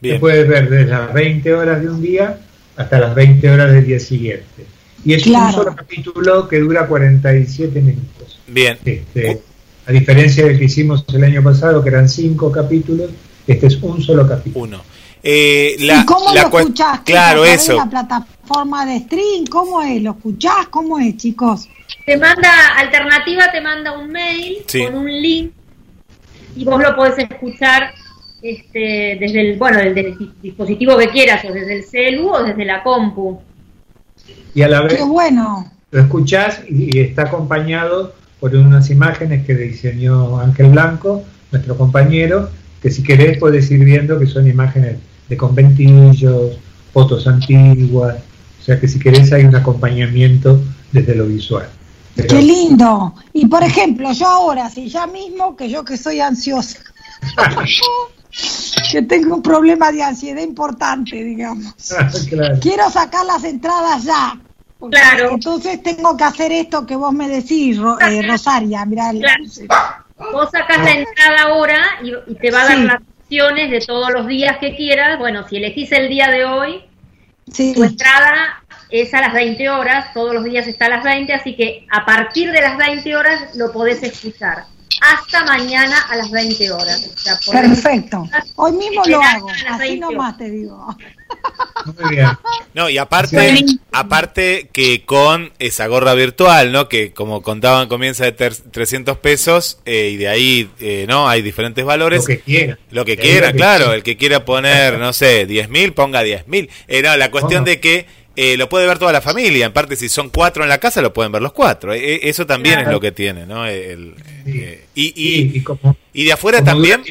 Bien. 0.00 0.20
puede 0.20 0.44
ver 0.44 0.70
desde 0.70 0.90
las 0.90 1.12
20 1.12 1.54
horas 1.54 1.82
de 1.82 1.88
un 1.90 2.00
día 2.00 2.38
hasta 2.76 2.98
las 2.98 3.14
20 3.14 3.50
horas 3.50 3.72
del 3.72 3.86
día 3.86 4.00
siguiente. 4.00 4.66
Y 5.04 5.14
es 5.14 5.26
un 5.26 5.52
solo 5.52 5.74
capítulo 5.74 6.48
que 6.48 6.58
dura 6.60 6.86
47 6.86 7.80
minutos. 7.80 8.38
Bien. 8.46 8.78
Este, 8.84 9.40
a 9.86 9.92
diferencia 9.92 10.44
del 10.46 10.58
que 10.58 10.64
hicimos 10.64 11.04
el 11.12 11.22
año 11.24 11.42
pasado, 11.42 11.82
que 11.82 11.90
eran 11.90 12.08
cinco 12.08 12.50
capítulos, 12.50 13.10
este 13.46 13.68
es 13.68 13.76
un 13.82 14.02
solo 14.02 14.26
capítulo. 14.26 14.64
Uno. 14.64 14.82
Eh, 15.22 15.76
la, 15.80 16.00
¿Y 16.02 16.06
cómo 16.06 16.32
la 16.34 16.42
lo 16.42 16.58
escuchás? 16.58 17.00
¿Qué, 17.00 17.12
Claro, 17.12 17.44
eso. 17.44 17.72
de 17.72 17.78
la 17.78 17.90
plataforma 17.90 18.86
de 18.86 19.00
stream? 19.00 19.46
¿Cómo 19.50 19.82
es? 19.82 20.02
¿Lo 20.02 20.12
escuchás? 20.12 20.68
¿Cómo 20.70 20.98
es, 20.98 21.16
chicos? 21.16 21.68
Te 22.04 22.16
manda, 22.16 22.50
Alternativa 22.76 23.50
te 23.50 23.60
manda 23.60 23.92
un 23.98 24.10
mail 24.10 24.58
Sí. 24.66 24.84
con 24.84 24.94
un 24.96 25.06
link 25.10 25.52
y 26.56 26.64
vos 26.64 26.80
lo 26.80 26.94
podés 26.96 27.18
escuchar 27.18 27.92
este, 28.42 29.16
desde 29.20 29.40
el, 29.52 29.58
bueno, 29.58 29.78
desde 29.78 30.00
el 30.00 30.18
di- 30.18 30.32
dispositivo 30.42 30.96
que 30.96 31.08
quieras, 31.08 31.44
o 31.44 31.52
desde 31.52 31.76
el 31.78 31.84
celu 31.84 32.28
o 32.30 32.42
desde 32.42 32.64
la 32.64 32.82
compu. 32.82 33.40
Y 34.54 34.62
a 34.62 34.68
la 34.68 34.82
vez 34.82 34.94
Qué 34.94 35.02
bueno. 35.04 35.70
lo 35.90 36.00
escuchás 36.00 36.62
y, 36.68 36.96
y 36.96 37.00
está 37.00 37.22
acompañado 37.22 38.14
por 38.40 38.54
unas 38.54 38.90
imágenes 38.90 39.44
que 39.46 39.54
diseñó 39.54 40.38
Ángel 40.40 40.70
Blanco, 40.70 41.24
nuestro 41.52 41.76
compañero, 41.76 42.50
que 42.82 42.90
si 42.90 43.02
querés 43.02 43.38
podés 43.38 43.70
ir 43.70 43.84
viendo 43.84 44.18
que 44.18 44.26
son 44.26 44.46
imágenes 44.46 44.96
de 45.28 45.36
conventillos, 45.36 46.58
fotos 46.92 47.26
antiguas, 47.26 48.16
sea 48.60 48.78
que 48.80 48.88
si 48.88 48.98
querés 48.98 49.32
hay 49.32 49.44
un 49.44 49.54
acompañamiento 49.54 50.60
desde 50.92 51.14
lo 51.14 51.26
visual. 51.26 51.68
Qué 52.14 52.40
lindo. 52.40 53.14
Y 53.32 53.46
por 53.46 53.62
ejemplo, 53.62 54.10
yo 54.12 54.26
ahora, 54.26 54.70
si 54.70 54.88
ya 54.88 55.06
mismo, 55.06 55.56
que 55.56 55.68
yo 55.68 55.84
que 55.84 55.96
soy 55.96 56.20
ansiosa, 56.20 56.78
que 58.90 59.02
tengo 59.02 59.36
un 59.36 59.42
problema 59.42 59.92
de 59.92 60.02
ansiedad 60.02 60.42
importante, 60.42 61.22
digamos. 61.22 61.74
Quiero 62.60 62.90
sacar 62.90 63.24
las 63.24 63.44
entradas 63.44 64.04
ya. 64.04 64.38
Claro. 64.90 65.30
Entonces 65.32 65.82
tengo 65.82 66.16
que 66.16 66.24
hacer 66.24 66.52
esto 66.52 66.86
que 66.86 66.96
vos 66.96 67.12
me 67.12 67.28
decís, 67.28 67.78
eh, 67.78 68.22
Rosaria. 68.22 68.84
Mirá, 68.84 69.12
Vos 70.32 70.48
sacas 70.50 70.78
la 70.78 70.92
entrada 70.92 71.42
ahora 71.42 71.78
y, 72.02 72.34
te 72.36 72.50
va 72.50 72.62
a 72.62 72.64
dar 72.64 72.78
las 72.78 73.02
opciones 73.24 73.70
de 73.70 73.80
todos 73.80 74.10
los 74.12 74.26
días 74.26 74.58
que 74.58 74.76
quieras. 74.76 75.18
Bueno, 75.18 75.46
si 75.48 75.56
elegís 75.56 75.92
el 75.92 76.08
día 76.08 76.28
de 76.28 76.44
hoy, 76.44 76.84
tu 77.46 77.84
entrada 77.84 78.62
es 78.88 79.12
a 79.14 79.20
las 79.20 79.32
20 79.32 79.68
horas, 79.68 80.12
todos 80.14 80.34
los 80.34 80.44
días 80.44 80.66
está 80.66 80.86
a 80.86 80.90
las 80.90 81.04
20, 81.04 81.32
así 81.32 81.56
que 81.56 81.86
a 81.90 82.04
partir 82.04 82.50
de 82.52 82.60
las 82.60 82.76
20 82.76 83.16
horas 83.16 83.56
lo 83.56 83.72
podés 83.72 84.02
escuchar. 84.02 84.64
Hasta 85.00 85.44
mañana 85.44 85.98
a 86.10 86.16
las 86.16 86.30
20 86.30 86.70
horas. 86.72 87.10
Perfecto. 87.50 88.28
Hoy 88.56 88.72
mismo 88.72 89.02
lo 89.06 89.20
hago. 89.22 89.48
Así 89.68 89.98
nomás 89.98 90.36
te 90.38 90.50
digo. 90.50 90.96
Muy 91.84 92.14
bien. 92.14 92.28
No, 92.74 92.88
y 92.88 92.98
aparte, 92.98 93.64
aparte 93.92 94.68
que 94.72 95.04
con 95.04 95.52
esa 95.58 95.86
gorra 95.86 96.14
virtual, 96.14 96.72
¿no? 96.72 96.88
Que 96.88 97.12
como 97.12 97.42
contaban 97.42 97.88
comienza 97.88 98.24
de 98.24 98.32
300 98.32 99.18
pesos 99.18 99.78
eh, 99.84 100.10
y 100.12 100.16
de 100.16 100.28
ahí, 100.28 100.70
eh, 100.80 101.06
¿no? 101.08 101.28
Hay 101.28 101.42
diferentes 101.42 101.84
valores. 101.84 102.20
Lo 102.20 102.26
que 102.26 102.40
quiera. 102.40 102.78
Lo 102.90 103.04
que 103.04 103.16
quiera, 103.16 103.52
claro. 103.52 103.92
El 103.92 104.02
que 104.02 104.16
quiera 104.16 104.44
poner, 104.44 104.98
no 104.98 105.12
sé, 105.12 105.46
10 105.46 105.68
mil, 105.68 105.92
ponga 105.92 106.22
10 106.22 106.48
mil. 106.48 106.70
Eh, 106.88 107.02
no, 107.02 107.16
la 107.16 107.30
cuestión 107.30 107.64
de 107.64 107.80
que 107.80 108.06
eh, 108.36 108.56
lo 108.58 108.68
puede 108.68 108.86
ver 108.86 108.98
toda 108.98 109.12
la 109.12 109.22
familia. 109.22 109.64
En 109.66 109.72
parte, 109.72 109.96
si 109.96 110.08
son 110.10 110.28
cuatro 110.28 110.62
en 110.62 110.68
la 110.68 110.78
casa, 110.78 111.00
lo 111.00 111.12
pueden 111.12 111.32
ver 111.32 111.40
los 111.40 111.52
cuatro. 111.52 111.94
Eh, 111.94 112.20
eso 112.28 112.46
también 112.46 112.80
es 112.80 112.88
lo 112.88 113.00
que 113.00 113.10
tiene, 113.10 113.46
¿no? 113.46 113.66
El, 113.66 114.14
eh, 114.46 114.84
y, 114.94 115.62
y, 116.12 116.24
de 116.24 116.32
afuera 116.32 116.62
también. 116.62 117.02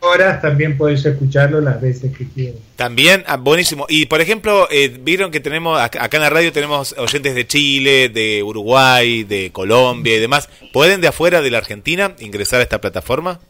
horas 0.00 0.42
también 0.42 0.76
puedes 0.76 1.04
escucharlo 1.06 1.60
las 1.62 1.80
veces 1.80 2.14
que 2.16 2.28
quieras. 2.28 2.60
También, 2.76 3.24
ah, 3.26 3.38
buenísimo. 3.38 3.86
Y 3.88 4.06
por 4.06 4.20
ejemplo, 4.20 4.68
vieron 5.00 5.30
que 5.30 5.40
tenemos 5.40 5.80
acá 5.80 6.16
en 6.16 6.22
la 6.22 6.30
radio 6.30 6.52
tenemos 6.52 6.94
oyentes 6.98 7.34
de 7.34 7.46
Chile, 7.46 8.10
de 8.10 8.42
Uruguay, 8.42 9.24
de 9.24 9.50
Colombia 9.50 10.16
y 10.16 10.20
demás. 10.20 10.50
¿Pueden 10.72 11.00
de 11.00 11.08
afuera 11.08 11.40
de 11.40 11.50
la 11.50 11.58
Argentina 11.58 12.14
ingresar 12.18 12.60
a 12.60 12.64
esta 12.64 12.80
plataforma? 12.80 13.40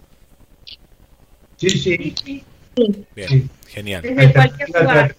Sí, 1.56 1.70
sí. 1.70 2.44
Bien, 3.16 3.50
genial. 3.66 4.02
Desde 4.02 4.32
cualquier 4.32 4.68
lugar. 4.68 5.16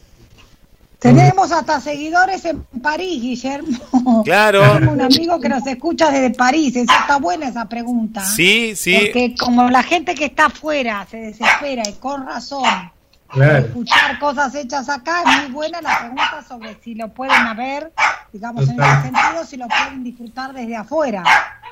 Tenemos 1.00 1.52
hasta 1.54 1.80
seguidores 1.80 2.44
en 2.44 2.62
París, 2.82 3.22
Guillermo. 3.22 4.24
Claro. 4.26 4.62
Tenemos 4.62 4.94
un 4.96 5.02
amigo 5.02 5.40
que 5.40 5.48
nos 5.48 5.66
escucha 5.66 6.12
desde 6.12 6.32
París. 6.32 6.76
está 6.76 7.18
buena 7.18 7.48
esa 7.48 7.68
pregunta. 7.70 8.22
Sí, 8.22 8.76
sí. 8.76 8.94
Porque 8.94 9.36
como 9.40 9.70
la 9.70 9.82
gente 9.82 10.14
que 10.14 10.26
está 10.26 10.48
afuera 10.48 11.08
se 11.10 11.18
desespera 11.18 11.84
y 11.88 11.94
con 11.94 12.28
razón. 12.28 12.92
Escuchar 13.34 14.18
cosas 14.20 14.54
hechas 14.56 14.90
acá 14.90 15.22
es 15.22 15.44
muy 15.44 15.52
buena 15.52 15.82
la 15.82 16.00
pregunta 16.00 16.44
sobre 16.48 16.76
si 16.84 16.96
lo 16.96 17.10
pueden 17.10 17.56
ver, 17.56 17.94
digamos 18.34 18.68
en 18.68 18.82
ese 18.82 19.02
sentido, 19.04 19.46
si 19.46 19.58
lo 19.58 19.68
pueden 19.68 20.04
disfrutar 20.04 20.52
desde 20.52 20.76
afuera. 20.76 21.24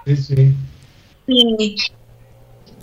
Sí, 0.05 0.15
sí. 0.15 0.55
Sí. 1.25 1.75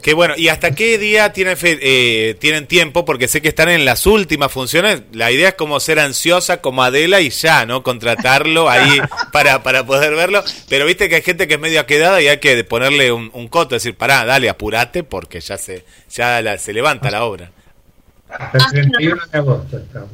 Qué 0.05 0.13
bueno, 0.13 0.35
¿y 0.37 0.49
hasta 0.49 0.73
qué 0.73 0.99
día 0.99 1.33
tienen, 1.33 1.57
eh, 1.63 2.37
tienen 2.39 2.67
tiempo? 2.67 3.07
Porque 3.07 3.27
sé 3.27 3.41
que 3.41 3.49
están 3.49 3.71
en 3.71 3.87
las 3.87 4.05
últimas 4.05 4.53
funciones. 4.53 5.01
La 5.13 5.33
idea 5.33 5.49
es 5.49 5.55
como 5.55 5.81
ser 5.81 5.99
ansiosa 5.99 6.61
como 6.61 6.83
Adela 6.83 7.23
y 7.23 7.31
ya, 7.31 7.65
¿no? 7.65 7.83
Contratarlo 7.83 8.69
ahí 8.69 9.01
para, 9.33 9.63
para 9.63 9.87
poder 9.87 10.15
verlo. 10.15 10.45
Pero 10.69 10.85
viste 10.85 11.09
que 11.09 11.15
hay 11.15 11.23
gente 11.23 11.49
que 11.49 11.55
es 11.55 11.61
medio 11.61 11.87
quedada 11.87 12.21
y 12.21 12.29
hay 12.29 12.37
que 12.37 12.63
ponerle 12.65 13.13
un, 13.13 13.31
un 13.33 13.49
coto, 13.49 13.77
decir, 13.77 13.97
pará, 13.97 14.27
dale, 14.27 14.51
apurate 14.51 15.05
porque 15.05 15.41
ya 15.41 15.57
se, 15.57 15.87
ya 16.11 16.59
se 16.59 16.75
levanta 16.75 17.11
la 17.11 17.25
obra. 17.25 17.51
Hasta 18.29 18.59
el 18.59 18.91
31 18.91 19.23
de 19.33 19.39
agosto 19.39 19.79
estamos. 19.79 20.11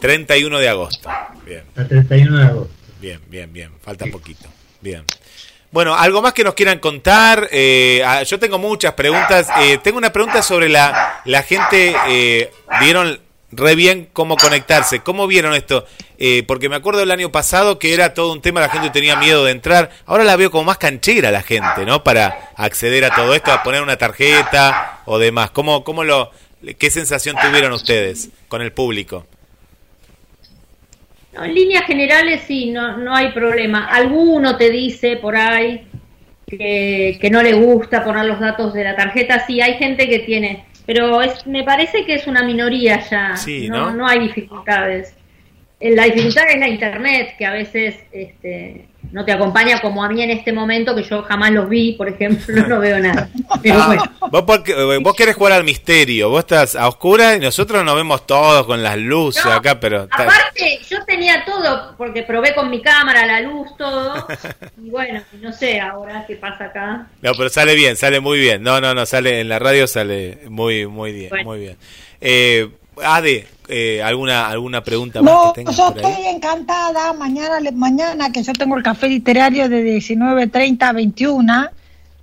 31 0.00 0.58
de 0.60 0.68
agosto, 0.70 1.10
bien. 1.44 1.64
Hasta 1.76 1.82
el 1.82 1.88
31 1.88 2.38
de 2.38 2.44
agosto. 2.44 2.74
Bien, 3.02 3.20
bien, 3.28 3.52
bien, 3.52 3.70
falta 3.82 4.06
poquito. 4.06 4.48
Bien. 4.80 5.04
Bueno, 5.70 5.94
algo 5.94 6.22
más 6.22 6.32
que 6.32 6.44
nos 6.44 6.54
quieran 6.54 6.78
contar. 6.78 7.48
Eh, 7.50 8.02
ah, 8.04 8.22
yo 8.22 8.38
tengo 8.38 8.58
muchas 8.58 8.94
preguntas. 8.94 9.48
Eh, 9.60 9.78
tengo 9.82 9.98
una 9.98 10.12
pregunta 10.12 10.42
sobre 10.42 10.68
la, 10.68 11.20
la 11.24 11.42
gente. 11.42 11.94
Eh, 12.08 12.50
¿Vieron 12.80 13.20
re 13.50 13.74
bien 13.74 14.08
cómo 14.12 14.36
conectarse? 14.36 15.00
¿Cómo 15.00 15.26
vieron 15.26 15.54
esto? 15.54 15.86
porque 16.48 16.68
me 16.68 16.74
acuerdo 16.74 16.98
del 16.98 17.12
año 17.12 17.30
pasado 17.30 17.78
que 17.78 17.94
era 17.94 18.12
todo 18.12 18.32
un 18.32 18.42
tema, 18.42 18.60
la 18.60 18.68
gente 18.68 18.90
tenía 18.90 19.14
miedo 19.14 19.44
de 19.44 19.52
entrar. 19.52 19.90
Ahora 20.04 20.24
la 20.24 20.34
veo 20.34 20.50
como 20.50 20.64
más 20.64 20.76
canchera 20.76 21.30
la 21.30 21.42
gente, 21.42 21.86
¿no? 21.86 22.02
Para 22.02 22.50
acceder 22.56 23.04
a 23.04 23.14
todo 23.14 23.36
esto, 23.36 23.52
a 23.52 23.62
poner 23.62 23.82
una 23.82 23.96
tarjeta 23.96 25.02
o 25.04 25.20
demás. 25.20 25.52
¿Cómo, 25.52 25.84
cómo 25.84 26.02
lo, 26.02 26.32
¿Qué 26.76 26.90
sensación 26.90 27.36
tuvieron 27.40 27.72
ustedes 27.72 28.30
con 28.48 28.62
el 28.62 28.72
público? 28.72 29.26
En 31.32 31.54
líneas 31.54 31.84
generales 31.84 32.42
sí, 32.46 32.70
no, 32.70 32.96
no 32.96 33.14
hay 33.14 33.32
problema. 33.32 33.86
Alguno 33.86 34.56
te 34.56 34.70
dice 34.70 35.16
por 35.16 35.36
ahí 35.36 35.86
que, 36.46 37.18
que, 37.20 37.30
no 37.30 37.42
le 37.42 37.52
gusta 37.54 38.04
poner 38.04 38.24
los 38.24 38.40
datos 38.40 38.72
de 38.72 38.84
la 38.84 38.96
tarjeta, 38.96 39.46
sí, 39.46 39.60
hay 39.60 39.74
gente 39.74 40.08
que 40.08 40.20
tiene, 40.20 40.64
pero 40.86 41.20
es, 41.20 41.46
me 41.46 41.64
parece 41.64 42.04
que 42.06 42.14
es 42.14 42.26
una 42.26 42.42
minoría 42.42 43.00
ya, 43.08 43.34
no, 43.68 43.92
no 43.92 44.06
hay 44.06 44.20
dificultades. 44.20 45.14
La 45.80 46.04
dificultad 46.04 46.44
es 46.48 46.58
la 46.58 46.68
internet, 46.68 47.34
que 47.38 47.46
a 47.46 47.52
veces 47.52 47.96
este, 48.10 48.87
no 49.10 49.24
te 49.24 49.32
acompaña 49.32 49.80
como 49.80 50.04
a 50.04 50.08
mí 50.08 50.22
en 50.22 50.30
este 50.30 50.52
momento, 50.52 50.94
que 50.94 51.02
yo 51.02 51.22
jamás 51.22 51.50
los 51.52 51.68
vi, 51.68 51.92
por 51.92 52.08
ejemplo, 52.08 52.66
no 52.66 52.78
veo 52.78 52.98
nada. 52.98 53.28
Ah, 53.70 54.10
vos, 54.30 54.42
porque, 54.42 54.72
eh, 54.72 54.98
vos 55.00 55.14
querés 55.14 55.34
jugar 55.34 55.52
al 55.52 55.64
misterio, 55.64 56.30
vos 56.30 56.40
estás 56.40 56.76
a 56.76 56.86
oscuras 56.88 57.36
y 57.36 57.40
nosotros 57.40 57.84
nos 57.84 57.96
vemos 57.96 58.26
todos 58.26 58.66
con 58.66 58.82
las 58.82 58.96
luces 58.96 59.44
acá, 59.44 59.80
pero... 59.80 60.02
Aparte, 60.02 60.78
yo 60.88 61.04
tenía 61.04 61.44
todo, 61.44 61.94
porque 61.96 62.22
probé 62.22 62.54
con 62.54 62.70
mi 62.70 62.80
cámara, 62.80 63.26
la 63.26 63.40
luz, 63.40 63.68
todo, 63.76 64.26
y 64.82 64.90
bueno, 64.90 65.22
no 65.40 65.52
sé 65.52 65.80
ahora 65.80 66.24
qué 66.26 66.36
pasa 66.36 66.66
acá. 66.66 67.06
No, 67.20 67.32
pero 67.34 67.48
sale 67.48 67.74
bien, 67.74 67.96
sale 67.96 68.20
muy 68.20 68.38
bien. 68.38 68.62
No, 68.62 68.80
no, 68.80 68.94
no, 68.94 69.06
sale 69.06 69.40
en 69.40 69.48
la 69.48 69.58
radio 69.58 69.86
sale 69.86 70.38
muy, 70.48 70.86
muy 70.86 71.12
bien, 71.12 71.30
muy 71.44 71.58
bien. 71.58 71.76
Eh, 72.20 72.68
Ade, 73.04 73.46
eh, 73.68 74.02
¿alguna, 74.02 74.48
¿alguna 74.48 74.82
pregunta 74.82 75.20
más 75.20 75.32
no, 75.32 75.72
yo 75.72 75.88
estoy 75.94 76.26
encantada. 76.26 77.12
Mañana, 77.12 77.58
mañana 77.72 78.32
que 78.32 78.42
yo 78.42 78.52
tengo 78.52 78.76
el 78.76 78.82
café 78.82 79.08
literario 79.08 79.68
de 79.68 79.98
19.30 79.98 80.82
a 80.82 80.92
21, 80.92 81.66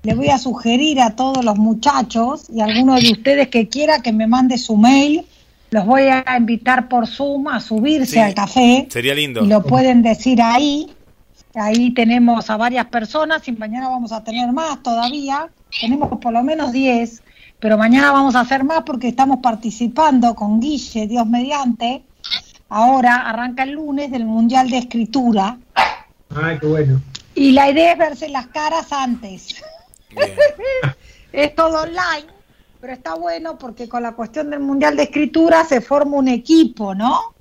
le 0.04 0.14
voy 0.14 0.30
a 0.30 0.38
sugerir 0.38 1.02
a 1.02 1.16
todos 1.16 1.44
los 1.44 1.58
muchachos 1.58 2.48
y 2.54 2.62
a 2.62 2.66
alguno 2.66 2.96
de 2.96 3.12
ustedes 3.12 3.50
que 3.50 3.68
quiera 3.68 4.02
que 4.02 4.12
me 4.12 4.28
mande 4.28 4.58
su 4.58 4.78
mail. 4.78 5.26
Los 5.72 5.86
voy 5.86 6.04
a 6.04 6.24
invitar 6.38 6.88
por 6.88 7.08
Zoom 7.08 7.48
a 7.48 7.60
subirse 7.60 8.22
al 8.22 8.34
café. 8.34 8.88
Sería 8.90 9.14
lindo. 9.14 9.44
Y 9.44 9.48
lo 9.48 9.64
pueden 9.64 10.04
decir 10.04 10.42
ahí. 10.42 10.92
Ahí 11.54 11.92
tenemos 11.92 12.50
a 12.50 12.58
varias 12.58 12.86
personas 12.88 13.48
y 13.48 13.52
mañana 13.54 13.90
vamos 13.90 14.12
a 14.12 14.24
tener 14.24 14.52
más 14.52 14.82
todavía. 14.84 15.48
Tenemos 15.80 16.20
por 16.20 16.34
lo 16.34 16.44
menos 16.44 16.72
10 16.72 17.24
pero 17.66 17.80
mañana 17.80 18.12
vamos 18.12 18.36
a 18.36 18.42
hacer 18.42 18.64
más 18.64 18.84
porque 18.86 19.08
estamos 19.08 19.40
participando 19.42 20.36
con 20.36 20.60
Guille, 20.60 21.08
Dios 21.08 21.26
mediante. 21.26 22.04
Ahora 22.70 23.28
arranca 23.28 23.64
el 23.64 23.72
lunes 23.72 24.12
del 24.12 24.24
Mundial 24.24 24.70
de 24.70 24.78
Escritura. 24.78 25.58
Ay, 26.30 26.60
qué 26.60 26.68
bueno. 26.68 27.02
Y 27.34 27.54
la 27.54 27.72
idea 27.72 27.94
es 27.94 27.98
verse 27.98 28.30
las 28.30 28.46
caras 28.50 28.92
antes. 28.92 29.64
es 31.34 31.56
todo 31.56 31.82
online, 31.82 32.28
pero 32.80 32.94
está 32.94 33.16
bueno 33.16 33.58
porque 33.58 33.90
con 33.90 34.04
la 34.04 34.12
cuestión 34.12 34.52
del 34.52 34.60
Mundial 34.60 34.96
de 34.96 35.02
Escritura 35.02 35.66
se 35.66 35.82
forma 35.82 36.18
un 36.18 36.28
equipo, 36.28 36.94
¿no? 36.94 37.34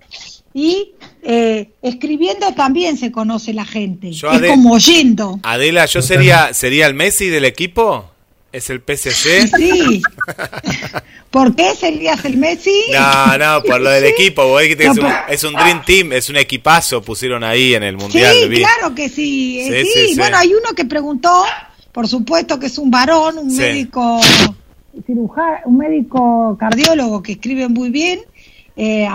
Y 0.54 0.92
eh, 1.22 1.72
escribiendo 1.82 2.54
también 2.54 2.96
se 2.96 3.12
conoce 3.12 3.52
la 3.52 3.66
gente. 3.66 4.08
es 4.08 4.22
como 4.22 4.72
oyendo. 4.72 5.38
Adela, 5.42 5.84
¿yo 5.84 6.00
sería, 6.00 6.54
sería 6.54 6.86
el 6.86 6.94
Messi 6.94 7.28
del 7.28 7.44
equipo? 7.44 8.13
¿Es 8.54 8.70
el 8.70 8.80
PSG? 8.80 9.56
Sí. 9.56 10.00
¿Por 11.32 11.56
qué 11.56 11.74
serías 11.74 12.24
el 12.24 12.36
Messi? 12.36 12.84
No, 12.92 13.36
no, 13.36 13.62
por 13.64 13.80
lo 13.80 13.90
del 13.90 14.04
equipo. 14.04 14.60
es, 14.60 15.42
un, 15.42 15.54
Dream 15.54 15.84
Team, 15.84 16.12
es 16.12 16.30
un 16.30 16.36
equipazo, 16.36 17.02
pusieron 17.02 17.42
ahí 17.42 17.74
en 17.74 17.82
el 17.82 17.96
Mundial. 17.96 18.32
Sí, 18.32 18.54
claro 18.54 18.94
que 18.94 19.08
sí. 19.08 19.58
Eh, 19.58 19.84
sí, 19.84 20.14
Bueno, 20.16 20.36
hay 20.36 20.54
uno 20.54 20.68
que 20.76 20.84
preguntó, 20.84 21.44
por 21.90 22.06
supuesto 22.06 22.60
que 22.60 22.66
es 22.66 22.78
un 22.78 22.92
varón, 22.92 23.38
un 23.38 23.56
médico 23.56 24.20
cirujano, 25.04 25.58
un 25.64 25.76
médico 25.76 26.56
cardiólogo 26.56 27.24
que 27.24 27.32
escribe 27.32 27.66
muy 27.68 27.90
bien. 27.90 28.20
Eh, 28.76 29.08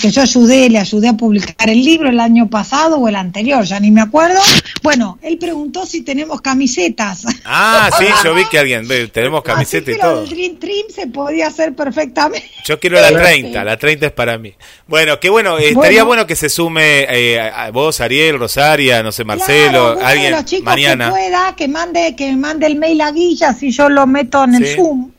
que 0.00 0.10
yo 0.10 0.22
ayudé, 0.22 0.68
le 0.68 0.78
ayudé 0.78 1.08
a 1.08 1.12
publicar 1.12 1.70
el 1.70 1.84
libro 1.84 2.08
el 2.08 2.18
año 2.18 2.50
pasado 2.50 2.96
o 2.96 3.08
el 3.08 3.14
anterior, 3.14 3.64
ya 3.64 3.78
ni 3.78 3.92
me 3.92 4.00
acuerdo. 4.00 4.40
Bueno, 4.82 5.18
él 5.22 5.38
preguntó 5.38 5.86
si 5.86 6.00
tenemos 6.00 6.40
camisetas. 6.40 7.24
Ah, 7.44 7.90
sí, 7.96 8.06
yo 8.24 8.34
vi 8.34 8.44
que 8.46 8.58
alguien, 8.58 8.88
tenemos 9.12 9.42
camisetas 9.42 9.94
y 9.94 9.98
todo. 9.98 10.24
El 10.24 10.28
Dream 10.28 10.58
Dream 10.58 10.86
se 10.92 11.06
podía 11.06 11.46
hacer 11.46 11.76
perfectamente. 11.76 12.50
Yo 12.64 12.80
quiero 12.80 13.00
la 13.00 13.12
30, 13.12 13.62
la 13.62 13.76
30 13.76 14.06
es 14.06 14.12
para 14.12 14.36
mí. 14.36 14.52
Bueno, 14.88 15.20
qué 15.20 15.30
bueno, 15.30 15.58
estaría 15.58 16.02
bueno, 16.02 16.26
que 16.26 16.34
se 16.34 16.48
sume 16.48 17.06
eh, 17.08 17.40
a 17.40 17.70
vos, 17.70 18.00
Ariel, 18.00 18.38
Rosaria, 18.38 19.02
no 19.02 19.12
sé, 19.12 19.24
Marcelo, 19.24 19.96
alguien 20.02 20.32
los 20.32 20.44
chicos 20.44 20.64
mañana. 20.64 21.06
Que 21.06 21.10
pueda, 21.12 21.56
que 21.56 21.68
mande, 21.68 22.16
que 22.16 22.34
mande 22.34 22.66
el 22.66 22.76
mail 22.76 23.00
a 23.00 23.12
Guilla 23.12 23.52
si 23.52 23.70
yo 23.70 23.88
lo 23.88 24.08
meto 24.08 24.42
en 24.42 24.56
el 24.56 24.74
Zoom. 24.74 25.12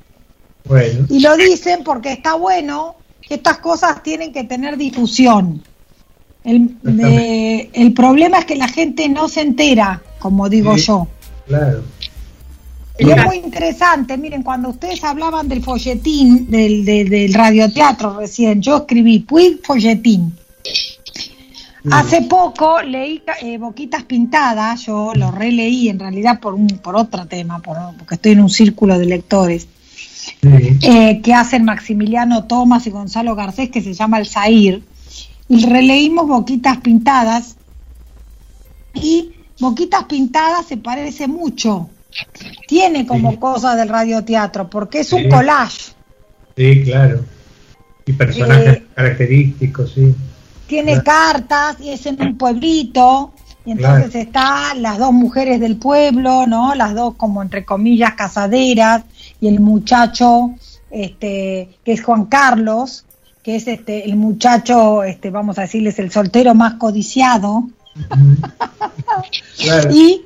Bueno. 0.65 1.05
Y 1.09 1.19
lo 1.19 1.37
dicen 1.37 1.83
porque 1.83 2.11
está 2.11 2.33
bueno 2.33 2.97
estas 3.29 3.57
cosas 3.57 4.03
tienen 4.03 4.31
que 4.31 4.43
tener 4.43 4.77
difusión. 4.77 5.61
El, 6.43 6.77
el, 7.73 7.93
problema 7.93 8.39
es 8.39 8.45
que 8.45 8.55
la 8.55 8.67
gente 8.67 9.09
no 9.09 9.27
se 9.27 9.41
entera, 9.41 10.01
como 10.19 10.47
digo 10.47 10.75
yo. 10.75 11.07
Claro. 11.47 11.83
Y 12.97 13.09
es 13.09 13.25
muy 13.25 13.37
interesante, 13.37 14.17
miren, 14.17 14.43
cuando 14.43 14.69
ustedes 14.69 15.03
hablaban 15.03 15.49
del 15.49 15.61
folletín, 15.61 16.49
del, 16.49 16.85
del 16.85 17.33
radioteatro 17.33 18.19
recién, 18.19 18.61
yo 18.61 18.77
escribí 18.77 19.19
Puig 19.19 19.59
Folletín. 19.65 20.33
Hace 21.91 22.23
poco 22.23 22.81
leí 22.81 23.21
eh, 23.41 23.57
Boquitas 23.57 24.03
Pintadas, 24.03 24.85
yo 24.85 25.11
lo 25.13 25.29
releí 25.31 25.89
en 25.89 25.99
realidad 25.99 26.39
por, 26.39 26.53
un, 26.53 26.67
por 26.67 26.95
otro 26.95 27.27
tema, 27.27 27.61
porque 27.61 28.15
estoy 28.15 28.31
en 28.31 28.41
un 28.41 28.49
círculo 28.49 28.97
de 28.97 29.05
lectores. 29.05 29.67
Eh, 30.81 31.21
que 31.21 31.33
hacen 31.33 31.63
Maximiliano 31.65 32.45
Tomás 32.45 32.87
y 32.87 32.91
Gonzalo 32.91 33.35
Garcés, 33.35 33.69
que 33.69 33.81
se 33.81 33.93
llama 33.93 34.19
El 34.19 34.27
Zair. 34.27 34.83
Y 35.47 35.65
releímos 35.65 36.27
Boquitas 36.27 36.77
Pintadas. 36.77 37.55
Y 38.93 39.31
Boquitas 39.59 40.05
Pintadas 40.05 40.65
se 40.65 40.77
parece 40.77 41.27
mucho. 41.27 41.89
Tiene 42.67 43.05
como 43.05 43.39
cosa 43.39 43.75
del 43.75 43.89
radioteatro, 43.89 44.69
porque 44.69 45.01
es 45.01 45.11
un 45.13 45.29
collage. 45.29 45.93
Sí, 46.55 46.83
claro. 46.83 47.25
Y 48.05 48.13
personajes 48.13 48.77
eh, 48.77 48.85
característicos, 48.95 49.93
sí. 49.93 50.15
Tiene 50.67 51.01
cartas 51.03 51.77
y 51.79 51.89
es 51.89 52.05
en 52.05 52.21
un 52.21 52.37
pueblito. 52.37 53.33
Y 53.65 53.71
entonces 53.71 54.13
están 54.13 54.81
las 54.81 54.99
dos 54.99 55.11
mujeres 55.11 55.59
del 55.59 55.77
pueblo, 55.77 56.45
¿no? 56.45 56.75
Las 56.75 56.93
dos 56.93 57.15
como 57.15 57.41
entre 57.41 57.65
comillas 57.65 58.13
casaderas 58.13 59.03
y 59.41 59.47
el 59.47 59.59
muchacho 59.59 60.51
este, 60.91 61.77
que 61.83 61.93
es 61.93 62.03
Juan 62.03 62.25
Carlos, 62.25 63.05
que 63.43 63.57
es 63.57 63.67
este, 63.67 64.05
el 64.05 64.15
muchacho, 64.15 65.03
este, 65.03 65.29
vamos 65.29 65.57
a 65.57 65.61
decirles, 65.61 65.99
el 65.99 66.11
soltero 66.11 66.55
más 66.55 66.75
codiciado, 66.75 67.65
y 69.91 70.21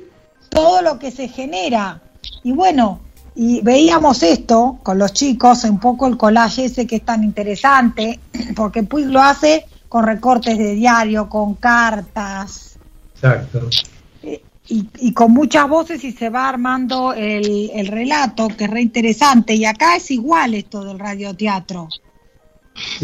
todo 0.48 0.82
lo 0.82 0.98
que 0.98 1.10
se 1.10 1.28
genera. 1.28 2.00
Y 2.42 2.52
bueno, 2.52 3.00
y 3.34 3.60
veíamos 3.62 4.22
esto 4.22 4.78
con 4.82 4.98
los 4.98 5.12
chicos, 5.12 5.64
un 5.64 5.80
poco 5.80 6.06
el 6.06 6.16
collage 6.16 6.66
ese 6.66 6.86
que 6.86 6.96
es 6.96 7.04
tan 7.04 7.24
interesante, 7.24 8.20
porque 8.56 8.82
Puig 8.82 9.06
lo 9.06 9.20
hace 9.20 9.66
con 9.88 10.04
recortes 10.04 10.56
de 10.56 10.74
diario, 10.74 11.28
con 11.28 11.54
cartas. 11.54 12.69
Exacto 13.22 13.68
y, 14.70 15.12
con 15.12 15.32
muchas 15.32 15.68
voces 15.68 16.04
y 16.04 16.12
se 16.12 16.30
va 16.30 16.48
armando 16.48 17.12
el, 17.12 17.70
el 17.74 17.86
relato, 17.88 18.48
que 18.48 18.64
es 18.64 18.70
re 18.70 18.82
interesante. 18.82 19.54
Y 19.54 19.64
acá 19.64 19.96
es 19.96 20.10
igual 20.10 20.54
esto 20.54 20.84
del 20.84 20.98
radioteatro. 20.98 21.88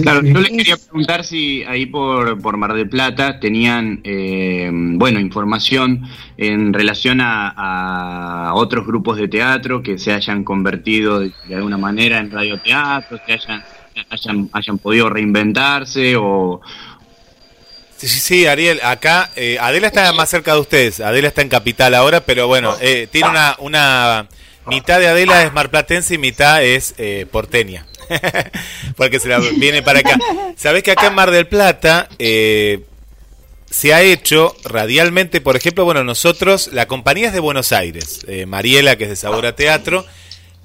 Claro, 0.00 0.22
yo 0.22 0.38
les 0.38 0.50
quería 0.50 0.76
preguntar 0.76 1.24
si 1.24 1.64
ahí 1.64 1.86
por, 1.86 2.40
por 2.40 2.56
Mar 2.56 2.72
del 2.72 2.88
Plata 2.88 3.40
tenían, 3.40 4.00
eh, 4.04 4.70
bueno, 4.72 5.18
información 5.18 6.02
en 6.36 6.72
relación 6.72 7.18
a, 7.20 8.52
otros 8.54 8.86
grupos 8.86 9.18
de 9.18 9.28
teatro 9.28 9.82
que 9.82 9.98
se 9.98 10.12
hayan 10.12 10.44
convertido 10.44 11.20
de, 11.20 11.32
alguna 11.52 11.76
manera 11.76 12.18
en 12.20 12.30
radioteatro, 12.30 13.18
que 13.26 13.34
hayan, 13.34 13.62
hayan, 14.08 14.48
hayan 14.52 14.78
podido 14.78 15.10
reinventarse 15.10 16.14
o, 16.16 16.62
Sí, 17.98 18.08
sí, 18.08 18.46
Ariel, 18.46 18.80
acá 18.82 19.30
eh, 19.36 19.56
Adela 19.58 19.86
está 19.86 20.12
más 20.12 20.28
cerca 20.28 20.52
de 20.52 20.60
ustedes, 20.60 21.00
Adela 21.00 21.28
está 21.28 21.40
en 21.40 21.48
Capital 21.48 21.94
ahora, 21.94 22.20
pero 22.20 22.46
bueno, 22.46 22.76
eh, 22.80 23.08
tiene 23.10 23.30
una, 23.30 23.56
una, 23.58 24.28
mitad 24.66 24.98
de 24.98 25.08
Adela 25.08 25.44
es 25.44 25.52
marplatense 25.52 26.14
y 26.14 26.18
mitad 26.18 26.62
es 26.62 26.94
eh, 26.98 27.24
porteña, 27.30 27.86
porque 28.96 29.18
se 29.18 29.28
la 29.28 29.38
viene 29.38 29.82
para 29.82 30.00
acá. 30.00 30.18
Sabés 30.56 30.82
que 30.82 30.90
acá 30.90 31.06
en 31.06 31.14
Mar 31.14 31.30
del 31.30 31.46
Plata 31.46 32.08
se 32.18 33.94
ha 33.94 34.02
hecho 34.02 34.54
radialmente, 34.64 35.40
por 35.40 35.56
ejemplo, 35.56 35.86
bueno, 35.86 36.04
nosotros, 36.04 36.68
la 36.72 36.86
compañía 36.86 37.28
es 37.28 37.32
de 37.32 37.40
Buenos 37.40 37.72
Aires, 37.72 38.26
Mariela, 38.46 38.96
que 38.96 39.04
es 39.04 39.10
de 39.10 39.16
Sabor 39.16 39.46
a 39.46 39.56
Teatro, 39.56 40.04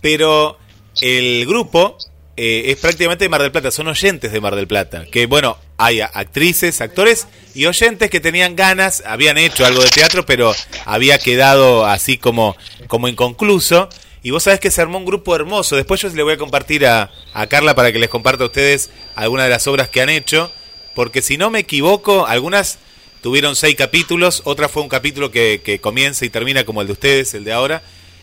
pero 0.01 0.57
el 0.99 1.45
grupo 1.45 1.97
es 2.37 2.77
prácticamente 2.77 3.25
de 3.25 3.29
Mar 3.29 3.41
del 3.41 3.51
Plata, 3.51 3.71
son 3.71 3.87
oyentes 3.87 4.31
de 4.31 4.41
Mar 4.41 4.55
del 4.55 4.67
Plata, 4.67 5.05
que 5.11 5.25
bueno, 5.25 5.57
hay 5.77 6.01
actrices, 6.01 6.79
actores 6.81 7.27
y 7.53 7.65
oyentes 7.65 8.09
que 8.09 8.19
tenían 8.19 8.55
ganas, 8.55 9.03
habían 9.05 9.37
hecho 9.37 9.65
algo 9.65 9.81
de 9.83 9.89
teatro, 9.89 10.25
pero 10.25 10.53
había 10.85 11.17
quedado 11.17 11.85
así 11.85 12.17
como, 12.17 12.55
como 12.87 13.07
inconcluso. 13.07 13.89
Y 14.23 14.29
vos 14.29 14.43
sabés 14.43 14.59
que 14.59 14.69
se 14.69 14.81
armó 14.81 14.99
un 14.99 15.05
grupo 15.05 15.35
hermoso. 15.35 15.75
Después 15.75 15.99
yo 15.99 16.09
le 16.09 16.21
voy 16.21 16.33
a 16.33 16.37
compartir 16.37 16.85
a, 16.85 17.09
a 17.33 17.47
Carla 17.47 17.73
para 17.73 17.91
que 17.91 17.97
les 17.97 18.09
comparta 18.09 18.43
a 18.43 18.47
ustedes 18.47 18.91
algunas 19.15 19.47
de 19.47 19.49
las 19.49 19.65
obras 19.65 19.89
que 19.89 20.01
han 20.01 20.09
hecho. 20.09 20.51
Porque 20.93 21.23
si 21.23 21.37
no 21.37 21.49
me 21.49 21.59
equivoco, 21.59 22.27
algunas 22.27 22.77
tuvieron 23.21 23.55
seis 23.55 23.75
capítulos, 23.75 24.43
otra 24.45 24.69
fue 24.69 24.83
un 24.83 24.89
capítulo 24.89 25.31
que, 25.31 25.61
que 25.63 25.79
comienza 25.79 26.25
y 26.25 26.29
termina 26.29 26.65
como 26.65 26.81
el 26.81 26.87
de 26.87 26.93
ustedes, 26.93 27.33
el 27.33 27.43
de 27.43 27.53
ahora. 27.53 27.81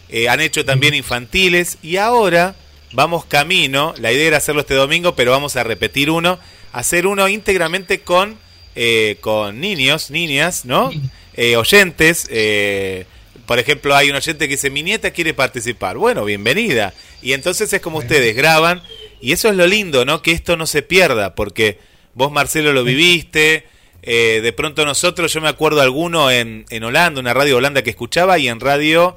Eh, 0.09 0.29
han 0.29 0.41
hecho 0.41 0.65
también 0.65 0.95
infantiles 0.95 1.79
y 1.83 1.97
ahora 1.97 2.55
vamos 2.93 3.25
camino. 3.25 3.95
La 3.99 4.13
idea 4.13 4.29
era 4.29 4.37
hacerlo 4.39 4.63
este 4.63 4.75
domingo, 4.75 5.15
pero 5.15 5.31
vamos 5.31 5.57
a 5.57 5.65
repetir 5.65 6.11
uno 6.11 6.39
hacer 6.73 7.07
uno 7.07 7.29
íntegramente 7.29 8.01
con, 8.01 8.37
eh, 8.75 9.17
con 9.21 9.61
niños, 9.61 10.11
niñas, 10.11 10.65
¿no? 10.65 10.91
Eh, 11.35 11.57
oyentes. 11.57 12.27
Eh, 12.31 13.07
por 13.47 13.59
ejemplo, 13.59 13.95
hay 13.97 14.11
un 14.11 14.17
oyente 14.17 14.47
que 14.47 14.55
dice, 14.55 14.71
mi 14.71 14.83
nieta 14.83 15.11
quiere 15.11 15.35
participar. 15.35 15.97
Bueno, 15.97 16.25
bienvenida. 16.25 16.93
Y 17.23 17.33
entonces 17.33 17.73
es 17.73 17.81
como 17.81 17.99
ustedes 17.99 18.37
graban. 18.37 18.83
Y 19.21 19.33
eso 19.33 19.49
es 19.49 19.57
lo 19.57 19.67
lindo, 19.67 20.05
¿no? 20.05 20.23
Que 20.23 20.33
esto 20.33 20.57
no 20.57 20.67
se 20.67 20.83
pierda, 20.83 21.35
porque 21.35 21.79
vos, 22.15 22.31
Marcelo, 22.31 22.73
lo 22.73 22.85
viviste. 22.85 23.67
de 24.03 24.53
pronto 24.57 24.85
nosotros, 24.85 25.33
yo 25.33 25.41
me 25.41 25.49
acuerdo 25.49 25.81
alguno 25.81 26.31
en, 26.31 26.67
en 26.71 26.85
Holanda, 26.85 27.21
una 27.21 27.35
radio 27.35 27.57
Holanda 27.57 27.83
que 27.83 27.91
escuchaba, 27.91 28.39
y 28.39 28.49
en 28.49 28.61
radio 28.61 29.17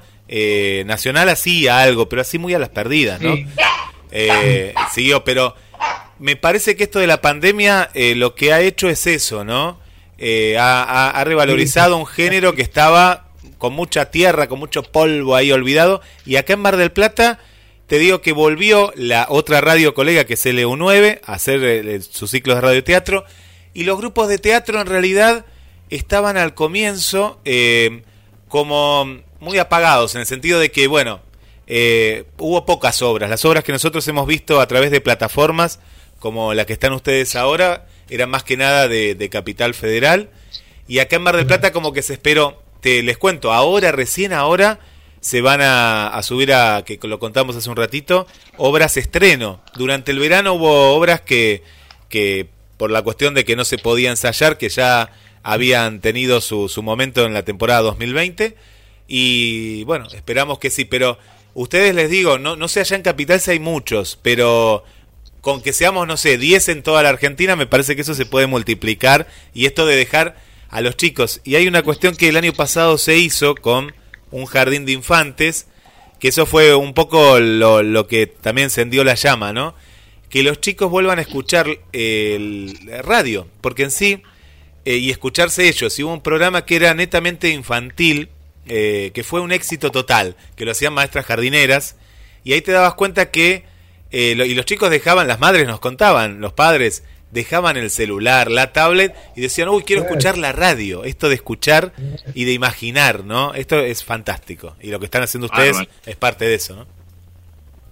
nacional 0.86 1.30
hacía 1.30 1.82
algo, 1.82 2.08
pero 2.08 2.22
así 2.22 2.38
muy 2.38 2.54
a 2.54 2.60
las 2.60 2.70
perdidas, 2.70 3.20
¿no? 3.22 3.36
siguió, 4.94 5.24
pero 5.24 5.56
me 6.22 6.36
parece 6.36 6.76
que 6.76 6.84
esto 6.84 7.00
de 7.00 7.08
la 7.08 7.20
pandemia 7.20 7.90
eh, 7.96 8.14
lo 8.14 8.36
que 8.36 8.54
ha 8.54 8.62
hecho 8.62 8.88
es 8.88 9.08
eso, 9.08 9.44
¿no? 9.44 9.80
Eh, 10.20 10.56
ha, 10.60 11.20
revalorizado 11.26 11.98
un 11.98 12.06
género 12.06 12.54
que 12.54 12.62
estaba 12.62 13.32
con 13.58 13.74
mucha 13.74 14.12
tierra, 14.12 14.48
con 14.48 14.60
mucho 14.60 14.84
polvo 14.84 15.36
ahí 15.36 15.52
olvidado. 15.52 16.02
Y 16.24 16.36
acá 16.36 16.54
en 16.54 16.60
Mar 16.60 16.78
del 16.78 16.92
Plata, 16.92 17.40
te 17.88 17.98
digo 17.98 18.22
que 18.22 18.34
volvió 18.34 18.94
la 18.96 19.26
otra 19.30 19.62
radio 19.62 19.96
colega 19.96 20.26
que 20.26 20.36
es 20.36 20.46
LU9 20.46 21.22
a 21.26 21.34
hacer 21.34 21.64
eh, 21.64 22.02
sus 22.02 22.30
ciclos 22.30 22.58
de 22.58 22.62
radioteatro. 22.62 23.26
Y 23.74 23.86
los 23.86 23.98
grupos 23.98 24.28
de 24.28 24.38
teatro 24.38 24.80
en 24.80 24.86
realidad 24.86 25.46
estaban 25.90 26.38
al 26.38 26.54
comienzo 26.54 27.42
como 28.48 29.22
muy 29.42 29.58
apagados, 29.58 30.16
en 30.16 30.22
el 30.22 30.28
sentido 30.28 30.60
de 30.60 30.72
que, 30.72 30.88
bueno, 30.88 31.20
hubo 32.38 32.66
pocas 32.66 33.02
obras. 33.02 33.30
Las 33.30 33.44
obras 33.44 33.66
que 33.66 33.74
nosotros 33.74 34.08
hemos 34.08 34.26
visto 34.26 34.62
a 34.62 34.68
través 34.68 34.92
de 34.92 35.02
plataformas 35.02 35.80
como 36.22 36.54
la 36.54 36.66
que 36.66 36.74
están 36.74 36.94
ustedes 36.94 37.36
ahora, 37.36 37.88
era 38.10 38.28
más 38.28 38.44
que 38.44 38.56
nada 38.56 38.88
de, 38.88 39.30
Capital 39.30 39.74
Federal. 39.74 40.30
Y 40.88 41.00
acá 41.00 41.18
en 41.18 41.24
Mar 41.24 41.36
del 41.36 41.48
Plata 41.48 41.74
como 41.74 41.92
que 41.92 42.04
se 42.04 42.14
esperó, 42.14 42.62
te 42.80 43.04
les 43.04 43.18
cuento, 43.18 43.52
ahora, 43.52 43.92
recién 43.92 44.32
ahora, 44.32 44.80
se 45.20 45.42
van 45.42 45.62
a, 45.62 46.20
subir 46.24 46.54
a, 46.54 46.84
que 46.86 47.00
lo 47.04 47.20
contamos 47.20 47.56
hace 47.56 47.70
un 47.70 47.76
ratito, 47.76 48.28
obras 48.58 48.98
estreno. 48.98 49.62
Durante 49.76 50.12
el 50.12 50.20
verano 50.20 50.54
hubo 50.54 50.96
obras 50.96 51.22
que, 51.22 51.64
que 52.08 52.48
por 52.78 52.92
la 52.92 53.02
cuestión 53.02 53.34
de 53.34 53.44
que 53.44 53.56
no 53.56 53.66
se 53.66 53.78
podía 53.78 54.12
ensayar, 54.12 54.58
que 54.58 54.70
ya 54.70 55.12
habían 55.44 56.02
tenido 56.02 56.40
su, 56.40 56.70
su 56.70 56.84
momento 56.84 57.26
en 57.26 57.34
la 57.34 57.44
temporada 57.44 57.82
2020. 57.82 58.56
Y 59.14 59.84
bueno, 59.84 60.08
esperamos 60.14 60.58
que 60.58 60.70
sí, 60.70 60.86
pero 60.86 61.20
ustedes 61.54 61.94
les 61.94 62.10
digo, 62.10 62.40
no, 62.40 62.56
no 62.56 62.70
sé 62.70 62.80
allá 62.80 62.96
en 62.96 63.02
Capital 63.02 63.42
si 63.42 63.52
hay 63.52 63.60
muchos, 63.60 64.18
pero 64.22 64.86
con 65.42 65.62
que 65.62 65.74
seamos, 65.74 66.08
no 66.08 66.16
sé, 66.16 66.38
10 66.38 66.70
en 66.70 66.82
toda 66.82 67.04
la 67.04 67.10
Argentina, 67.10 67.58
me 67.58 67.68
parece 67.68 67.98
que 67.98 68.04
eso 68.04 68.16
se 68.16 68.26
puede 68.26 68.48
multiplicar 68.48 69.28
y 69.54 69.66
esto 69.66 69.86
de 69.86 69.98
dejar 69.98 70.38
a 70.70 70.80
los 70.80 70.96
chicos. 70.96 71.42
Y 71.44 71.56
hay 71.56 71.68
una 71.68 71.84
cuestión 71.84 72.16
que 72.16 72.30
el 72.30 72.38
año 72.38 72.54
pasado 72.54 72.98
se 72.98 73.18
hizo 73.18 73.56
con 73.56 73.94
un 74.32 74.46
jardín 74.46 74.86
de 74.86 74.94
infantes, 74.94 75.68
que 76.20 76.30
eso 76.30 76.46
fue 76.46 76.74
un 76.74 76.94
poco 76.94 77.38
lo, 77.42 77.84
lo 77.84 78.08
que 78.08 78.28
también 78.28 78.68
encendió 78.68 79.04
la 79.04 79.16
llama, 79.16 79.52
¿no? 79.52 79.76
que 80.30 80.42
los 80.42 80.62
chicos 80.62 80.90
vuelvan 80.90 81.20
a 81.20 81.24
escuchar 81.24 81.68
el 81.92 82.80
radio, 83.04 83.46
porque 83.60 83.84
en 83.84 83.92
sí, 83.92 84.24
eh, 84.86 84.96
y 84.96 85.12
escucharse 85.12 85.68
ellos, 85.68 86.00
y 86.00 86.04
hubo 86.04 86.14
un 86.14 86.22
programa 86.22 86.66
que 86.66 86.78
era 86.78 86.94
netamente 86.94 87.50
infantil, 87.50 88.30
eh, 88.66 89.12
que 89.14 89.24
fue 89.24 89.42
un 89.42 89.52
éxito 89.52 89.92
total, 89.92 90.36
que 90.56 90.66
lo 90.66 90.72
hacían 90.72 90.94
maestras 90.94 91.26
jardineras, 91.26 91.96
y 92.44 92.54
ahí 92.54 92.62
te 92.62 92.72
dabas 92.72 92.96
cuenta 92.96 93.32
que, 93.32 93.66
eh, 94.12 94.36
y 94.46 94.54
los 94.54 94.66
chicos 94.66 94.90
dejaban, 94.90 95.28
las 95.28 95.40
madres 95.40 95.68
nos 95.68 95.80
contaban, 95.80 96.42
los 96.42 96.54
padres 96.54 97.04
dejaban 97.32 97.78
el 97.78 97.90
celular, 97.90 98.52
la 98.52 98.74
tablet, 98.74 99.16
y 99.36 99.42
decían, 99.42 99.70
uy, 99.70 99.84
quiero 99.84 100.04
escuchar 100.04 100.38
la 100.38 100.52
radio, 100.52 101.06
esto 101.06 101.30
de 101.30 101.36
escuchar 101.36 101.94
y 102.34 102.44
de 102.44 102.54
imaginar, 102.54 103.24
¿no? 103.24 103.54
Esto 103.54 103.80
es 103.80 104.04
fantástico, 104.04 104.76
y 104.82 104.90
lo 104.90 105.00
que 105.00 105.06
están 105.06 105.24
haciendo 105.24 105.46
ustedes 105.46 105.78
es 106.06 106.16
parte 106.18 106.46
de 106.46 106.56
eso, 106.56 106.76
¿no? 106.76 107.02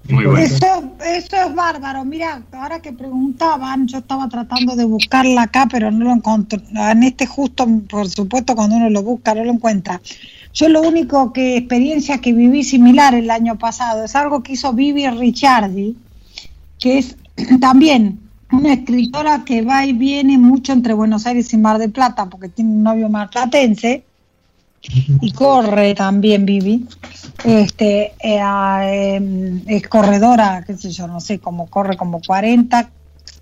Eso, 0.08 0.96
eso 1.06 1.36
es 1.36 1.56
bárbaro. 1.56 2.04
Mira, 2.04 2.42
ahora 2.54 2.82
que 2.82 2.94
preguntaban, 2.94 3.88
yo 3.88 4.00
estaba 4.00 4.28
tratando 4.28 4.76
de 4.76 4.86
buscarla 4.86 5.44
acá, 5.44 5.68
pero 5.70 5.92
no 5.92 6.06
lo 6.06 6.14
encontré. 6.14 6.60
En 6.74 7.04
este 7.04 7.28
justo, 7.28 7.68
por 7.88 8.10
supuesto, 8.10 8.56
cuando 8.56 8.78
uno 8.78 8.90
lo 8.90 9.04
busca, 9.04 9.36
no 9.36 9.44
lo 9.44 9.52
encuentra. 9.52 10.02
Yo 10.54 10.68
lo 10.68 10.82
único 10.82 11.32
que 11.32 11.58
experiencia 11.58 12.20
que 12.20 12.34
viví 12.34 12.64
similar 12.64 13.14
el 13.14 13.30
año 13.30 13.58
pasado 13.58 14.04
es 14.04 14.16
algo 14.16 14.42
que 14.42 14.54
hizo 14.54 14.74
Vivi 14.74 15.08
Ricciardi, 15.08 15.96
que 16.80 16.98
es 16.98 17.16
también 17.62 18.20
una 18.52 18.74
escritora 18.74 19.44
que 19.46 19.62
va 19.62 19.86
y 19.86 19.94
viene 19.94 20.38
mucho 20.38 20.74
entre 20.74 20.94
Buenos 20.94 21.28
Aires 21.28 21.54
y 21.54 21.58
Mar 21.58 21.78
del 21.78 21.92
Plata, 21.92 22.26
porque 22.26 22.50
tiene 22.50 22.72
un 22.72 22.84
novio 22.84 23.10
marplatense, 23.10 24.04
y 25.22 25.32
corre 25.34 25.94
también 25.94 26.46
Vivi. 26.46 26.86
Este, 27.44 28.14
eh, 28.20 29.16
em, 29.16 29.62
es 29.68 29.88
corredora, 29.88 30.64
qué 30.66 30.76
sé 30.76 30.92
yo, 30.92 31.08
no 31.08 31.20
sé, 31.20 31.40
como 31.40 31.68
corre 31.68 31.96
como 31.96 32.22
40, 32.22 32.90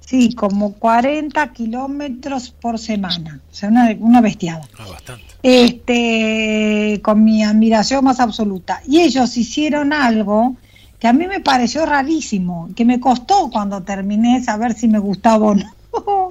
sí, 0.08 0.34
como 0.34 0.74
40 0.74 1.54
kilómetros 1.54 2.50
por 2.50 2.80
semana, 2.80 3.42
o 3.52 3.54
sea, 3.54 3.70
una, 3.70 3.96
una 4.00 4.22
bestiada. 4.22 4.68
Ah, 4.80 4.86
bastante. 4.90 5.26
Este, 5.44 7.00
con 7.04 7.24
mi 7.24 7.44
admiración 7.44 8.04
más 8.04 8.20
absoluta. 8.20 8.82
Y 8.88 9.02
ellos 9.02 9.38
hicieron 9.38 9.94
algo 9.94 10.56
que 11.00 11.08
a 11.08 11.14
mí 11.14 11.28
me 11.28 11.42
pareció 11.42 11.86
rarísimo, 11.86 12.70
que 12.76 12.86
me 12.86 13.00
costó 13.00 13.50
cuando 13.52 13.84
terminé 13.84 14.44
saber 14.44 14.74
si 14.74 14.88
me 14.88 15.00
gustaba 15.00 15.48
o 15.48 15.56
no. 15.56 15.72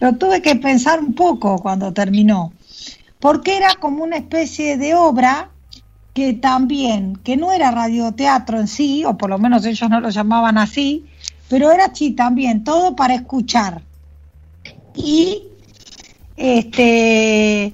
Lo 0.00 0.12
tuve 0.16 0.42
que 0.42 0.56
pensar 0.56 1.00
un 1.00 1.14
poco 1.14 1.58
cuando 1.58 1.92
terminó 1.92 2.52
porque 3.24 3.56
era 3.56 3.74
como 3.76 4.04
una 4.04 4.18
especie 4.18 4.76
de 4.76 4.94
obra 4.94 5.48
que 6.12 6.34
también, 6.34 7.16
que 7.24 7.38
no 7.38 7.52
era 7.52 7.70
radioteatro 7.70 8.60
en 8.60 8.68
sí, 8.68 9.02
o 9.06 9.16
por 9.16 9.30
lo 9.30 9.38
menos 9.38 9.64
ellos 9.64 9.88
no 9.88 9.98
lo 9.98 10.10
llamaban 10.10 10.58
así, 10.58 11.06
pero 11.48 11.70
era 11.70 11.94
sí 11.94 12.12
también, 12.12 12.64
todo 12.64 12.96
para 12.96 13.14
escuchar. 13.14 13.82
Y 14.94 15.42
este 16.36 17.72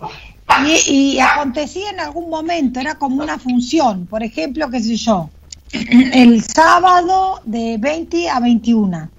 y, 0.66 0.92
y, 0.92 1.20
acontecía 1.20 1.90
en 1.90 2.00
algún 2.00 2.28
momento, 2.28 2.80
era 2.80 2.96
como 2.96 3.22
una 3.22 3.38
función, 3.38 4.06
por 4.06 4.22
ejemplo, 4.22 4.68
qué 4.68 4.80
sé 4.80 4.96
yo, 4.96 5.30
el 5.72 6.42
sábado 6.42 7.40
de 7.44 7.76
20 7.78 8.28
a 8.28 8.40
21 8.40 9.10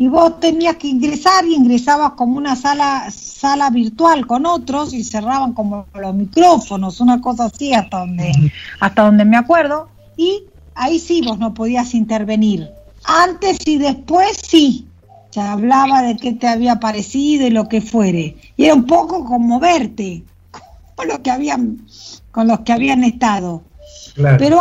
y 0.00 0.08
vos 0.08 0.40
tenías 0.40 0.76
que 0.76 0.88
ingresar 0.88 1.44
y 1.44 1.54
ingresabas 1.54 2.12
como 2.12 2.38
una 2.38 2.56
sala 2.56 3.10
sala 3.10 3.68
virtual 3.68 4.26
con 4.26 4.46
otros 4.46 4.94
y 4.94 5.04
cerraban 5.04 5.52
como 5.52 5.84
los 5.92 6.14
micrófonos, 6.14 7.02
una 7.02 7.20
cosa 7.20 7.44
así 7.44 7.74
hasta 7.74 7.98
donde 7.98 8.32
hasta 8.80 9.02
donde 9.02 9.26
me 9.26 9.36
acuerdo 9.36 9.90
y 10.16 10.44
ahí 10.74 10.98
sí 10.98 11.20
vos 11.20 11.38
no 11.38 11.52
podías 11.52 11.92
intervenir. 11.92 12.70
Antes 13.04 13.58
y 13.66 13.78
después 13.78 14.36
sí. 14.42 14.86
Se 15.30 15.40
hablaba 15.40 16.02
de 16.02 16.16
qué 16.16 16.32
te 16.32 16.48
había 16.48 16.80
parecido 16.80 17.46
y 17.46 17.50
lo 17.50 17.68
que 17.68 17.80
fuere. 17.80 18.36
Y 18.56 18.64
era 18.64 18.74
un 18.74 18.84
poco 18.84 19.24
como 19.24 19.60
verte 19.60 20.24
con 20.96 21.08
lo 21.08 21.22
que 21.22 21.30
habían 21.30 21.86
con 22.32 22.48
los 22.48 22.60
que 22.60 22.72
habían 22.72 23.04
estado. 23.04 23.62
Pero, 24.16 24.60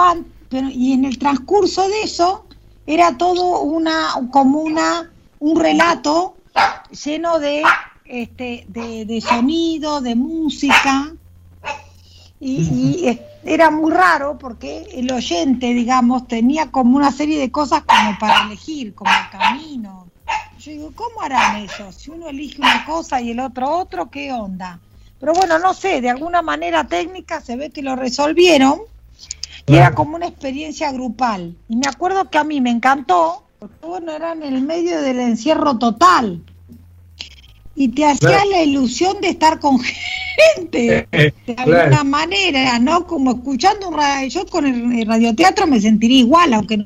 pero 0.50 0.70
y 0.70 0.94
en 0.94 1.06
el 1.06 1.18
transcurso 1.18 1.88
de 1.88 2.04
eso 2.04 2.46
era 2.86 3.18
todo 3.18 3.62
una 3.62 4.10
como 4.32 4.60
una 4.60 5.12
un 5.40 5.60
relato 5.60 6.36
lleno 7.04 7.40
de, 7.40 7.64
este, 8.06 8.66
de, 8.68 9.22
sonido, 9.22 10.02
de 10.02 10.16
música, 10.16 11.14
y, 12.40 13.20
era 13.44 13.70
muy 13.70 13.92
raro 13.92 14.38
porque 14.38 14.88
el 14.94 15.12
oyente, 15.12 15.74
digamos, 15.74 16.28
tenía 16.28 16.72
como 16.72 16.98
una 16.98 17.12
serie 17.12 17.40
de 17.40 17.52
cosas 17.52 17.84
como 17.84 18.18
para 18.20 18.46
elegir, 18.46 18.94
como 18.96 19.12
el 19.12 19.30
camino. 19.30 20.08
Yo 20.60 20.72
digo, 20.72 20.92
¿cómo 20.96 21.22
harán 21.22 21.58
eso? 21.58 21.92
Si 21.92 22.12
uno 22.12 22.28
elige 22.28 22.62
una 22.62 22.86
cosa 22.86 23.22
y 23.22 23.32
el 23.32 23.40
otro 23.40 23.70
otro, 23.70 24.10
¿qué 24.10 24.32
onda? 24.32 24.80
Pero 25.20 25.34
bueno, 25.34 25.58
no 25.60 25.74
sé, 25.74 26.02
de 26.02 26.10
alguna 26.10 26.42
manera 26.42 26.86
técnica 26.86 27.42
se 27.42 27.56
ve 27.56 27.70
que 27.70 27.82
lo 27.82 27.96
resolvieron 27.96 28.82
y 29.66 29.76
era 29.76 29.94
como 29.94 30.16
una 30.16 30.28
experiencia 30.28 30.92
grupal. 30.92 31.56
Y 31.68 31.76
me 31.76 31.88
acuerdo 31.88 32.30
que 32.30 32.38
a 32.38 32.44
mí 32.44 32.62
me 32.62 32.72
encantó 32.72 33.44
porque 33.60 33.86
bueno, 33.86 34.14
era 34.14 34.32
en 34.32 34.44
el 34.44 34.62
medio 34.62 35.02
del 35.02 35.20
encierro 35.20 35.78
total. 35.78 36.42
Y 37.80 37.88
te 37.88 38.06
hacía 38.06 38.44
la 38.44 38.62
ilusión 38.62 39.22
de 39.22 39.30
estar 39.30 39.60
con 39.60 39.80
gente, 40.56 41.08
eh, 41.14 41.34
de 41.48 41.54
alguna 41.58 42.04
manera, 42.04 42.78
¿no? 42.78 43.08
Como 43.08 43.32
escuchando 43.32 43.88
un 43.88 43.96
radio. 43.96 44.28
Yo 44.28 44.46
con 44.48 44.66
el 44.66 45.08
radioteatro 45.08 45.66
me 45.66 45.80
sentiría 45.80 46.20
igual, 46.20 46.54
aunque, 46.54 46.84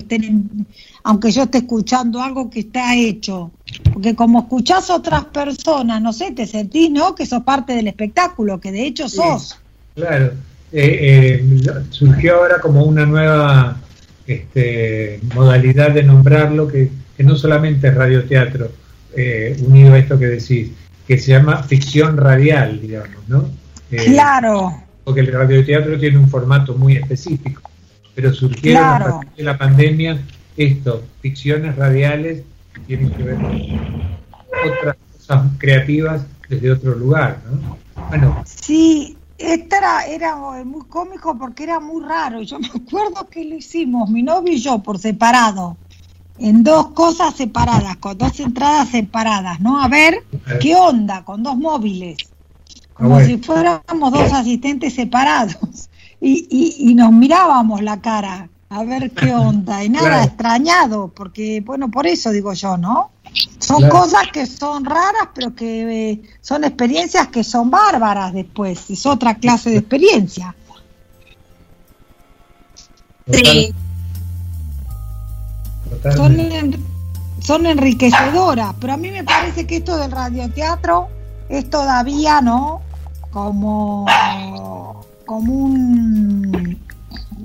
aunque 1.04 1.32
yo 1.32 1.44
esté 1.44 1.58
escuchando 1.60 2.22
algo 2.22 2.50
que 2.50 2.60
está 2.60 2.96
hecho. 2.96 3.52
Porque 3.92 4.14
como 4.14 4.42
escuchás 4.42 4.92
otras 4.92 5.26
personas, 5.26 6.00
no 6.00 6.14
sé, 6.14 6.32
te 6.32 6.46
sentís, 6.46 6.92
¿no? 6.92 7.16
Que 7.16 7.26
sos 7.26 7.42
parte 7.44 7.74
del 7.74 7.88
espectáculo, 7.88 8.60
que 8.60 8.72
de 8.72 8.86
hecho 8.86 9.10
sos. 9.10 9.60
claro. 9.96 10.34
Eh, 10.76 11.38
eh, 11.40 11.84
surgió 11.92 12.38
ahora 12.38 12.60
como 12.60 12.84
una 12.84 13.06
nueva 13.06 13.80
este, 14.26 15.20
modalidad 15.36 15.92
de 15.92 16.02
nombrarlo, 16.02 16.68
que, 16.68 16.90
no 17.20 17.36
solamente 17.36 17.90
es 17.90 17.96
radioteatro, 17.96 18.72
eh, 19.16 19.56
unido 19.68 19.94
a 19.94 20.00
esto 20.00 20.18
que 20.18 20.26
decís, 20.26 20.72
que 21.08 21.18
se 21.18 21.32
llama 21.32 21.64
ficción 21.64 22.18
radial, 22.18 22.80
digamos, 22.80 23.28
¿no? 23.28 23.50
Eh, 23.92 24.06
claro. 24.06 24.74
Porque 25.04 25.22
el 25.22 25.32
radioteatro 25.32 26.00
tiene 26.00 26.18
un 26.18 26.30
formato 26.30 26.76
muy 26.76 26.96
específico, 26.96 27.62
pero 28.16 28.34
surgieron 28.34 28.84
a 28.84 29.00
partir 29.00 29.32
de 29.36 29.44
la 29.44 29.58
pandemia 29.58 30.20
esto, 30.56 31.04
ficciones 31.22 31.76
radiales 31.76 32.44
tienen 32.88 33.12
que 33.12 33.24
ver 33.24 33.36
con 33.36 34.72
otras 34.72 34.98
cosas 35.18 35.52
creativas 35.58 36.26
desde 36.50 36.72
otro 36.72 36.96
lugar, 36.96 37.42
¿no? 37.50 37.78
Bueno. 38.10 38.44
Sí, 38.46 39.18
este 39.38 39.78
era, 39.78 40.06
era 40.06 40.36
muy 40.64 40.86
cómico 40.86 41.38
porque 41.38 41.64
era 41.64 41.80
muy 41.80 42.04
raro. 42.04 42.42
Yo 42.42 42.60
me 42.60 42.68
acuerdo 42.68 43.28
que 43.30 43.44
lo 43.46 43.56
hicimos, 43.56 44.10
mi 44.10 44.24
novio 44.24 44.54
y 44.54 44.60
yo, 44.60 44.80
por 44.80 45.00
separado, 45.00 45.78
en 46.38 46.64
dos 46.64 46.90
cosas 46.90 47.36
separadas, 47.36 47.98
con 47.98 48.18
dos 48.18 48.40
entradas 48.40 48.90
separadas, 48.90 49.60
¿no? 49.60 49.82
A 49.82 49.88
ver 49.88 50.24
qué 50.60 50.76
onda, 50.76 51.24
con 51.24 51.44
dos 51.44 51.58
móviles, 51.58 52.18
como 52.94 53.20
si 53.22 53.38
fuéramos 53.38 54.12
dos 54.12 54.34
asistentes 54.34 54.94
separados. 54.94 55.90
Y, 56.20 56.48
y, 56.50 56.90
y 56.92 56.96
nos 56.96 57.12
mirábamos 57.12 57.82
la 57.82 58.00
cara, 58.00 58.48
a 58.70 58.84
ver 58.84 59.12
qué 59.12 59.34
onda. 59.34 59.84
Y 59.84 59.90
nada, 59.90 60.24
extrañado, 60.24 61.10
porque, 61.10 61.62
bueno, 61.62 61.92
por 61.92 62.08
eso 62.08 62.32
digo 62.32 62.54
yo, 62.54 62.78
¿no? 62.78 63.12
Son 63.60 63.90
cosas 63.90 64.28
que 64.32 64.46
son 64.46 64.86
raras, 64.86 65.30
pero 65.34 65.54
que 65.56 66.12
eh, 66.12 66.22
son 66.42 66.64
experiencias 66.64 67.28
que 67.28 67.44
son 67.44 67.70
bárbaras 67.70 68.34
después. 68.34 68.90
Es 68.90 69.06
otra 69.06 69.36
clase 69.36 69.72
de 69.72 69.78
experiencia. 69.78 70.56
Sí. 73.32 73.74
Son, 77.42 77.66
enriquecedoras, 77.66 78.74
pero 78.80 78.94
a 78.94 78.98
mí 78.98 79.12
me 79.12 79.24
parece 79.24 79.68
que 79.68 79.78
esto 79.78 79.98
del 79.98 80.12
radioteatro 80.12 81.10
es 81.50 81.70
todavía, 81.70 82.40
¿no? 82.42 82.82
Como, 83.32 84.06
como 85.26 85.54
un. 85.54 86.80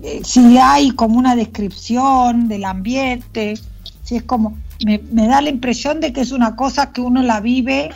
Eh, 0.02 0.20
si 0.22 0.56
hay 0.58 0.90
como 0.90 1.18
una 1.18 1.34
descripción 1.34 2.46
del 2.46 2.64
ambiente, 2.64 3.58
si 4.04 4.16
es 4.16 4.22
como 4.22 4.54
me, 4.84 5.26
da 5.26 5.40
la 5.40 5.50
impresión 5.50 6.00
de 6.00 6.12
que 6.12 6.20
es 6.20 6.32
una 6.32 6.56
cosa 6.56 6.92
que 6.92 7.00
uno 7.00 7.22
la 7.22 7.40
vive. 7.40 7.90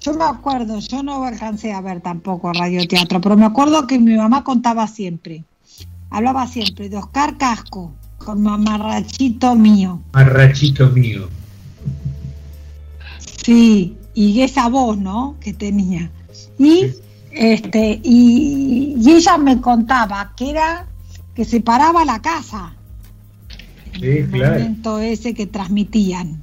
Yo 0.00 0.14
me 0.14 0.24
acuerdo, 0.24 0.80
yo 0.80 1.02
no 1.02 1.22
alcancé 1.24 1.72
a 1.72 1.80
ver 1.80 2.00
tampoco 2.00 2.52
radioteatro, 2.52 3.20
pero 3.20 3.36
me 3.36 3.44
acuerdo 3.44 3.86
que 3.86 3.98
mi 3.98 4.16
mamá 4.16 4.42
contaba 4.42 4.88
siempre, 4.88 5.44
hablaba 6.10 6.48
siempre 6.48 6.88
de 6.88 6.96
Oscar 6.96 7.36
Casco, 7.36 7.92
con 8.24 8.42
mamarrachito 8.42 9.54
mío. 9.54 10.00
Marrachito 10.12 10.88
mío. 10.88 11.28
Sí, 13.44 13.96
y 14.14 14.40
esa 14.40 14.68
voz, 14.68 14.96
¿no? 14.98 15.36
Que 15.40 15.52
tenía. 15.52 16.10
Y, 16.58 16.86
este, 17.32 18.00
y, 18.02 18.94
y 18.98 19.10
ella 19.10 19.36
me 19.38 19.60
contaba 19.60 20.32
que 20.36 20.50
era 20.50 20.86
que 21.34 21.44
se 21.44 21.60
paraba 21.60 22.04
la 22.04 22.20
casa 22.20 22.74
Sí, 24.00 24.24
claro. 24.30 24.54
momento 24.54 24.98
ese 24.98 25.34
que 25.34 25.46
transmitían. 25.46 26.42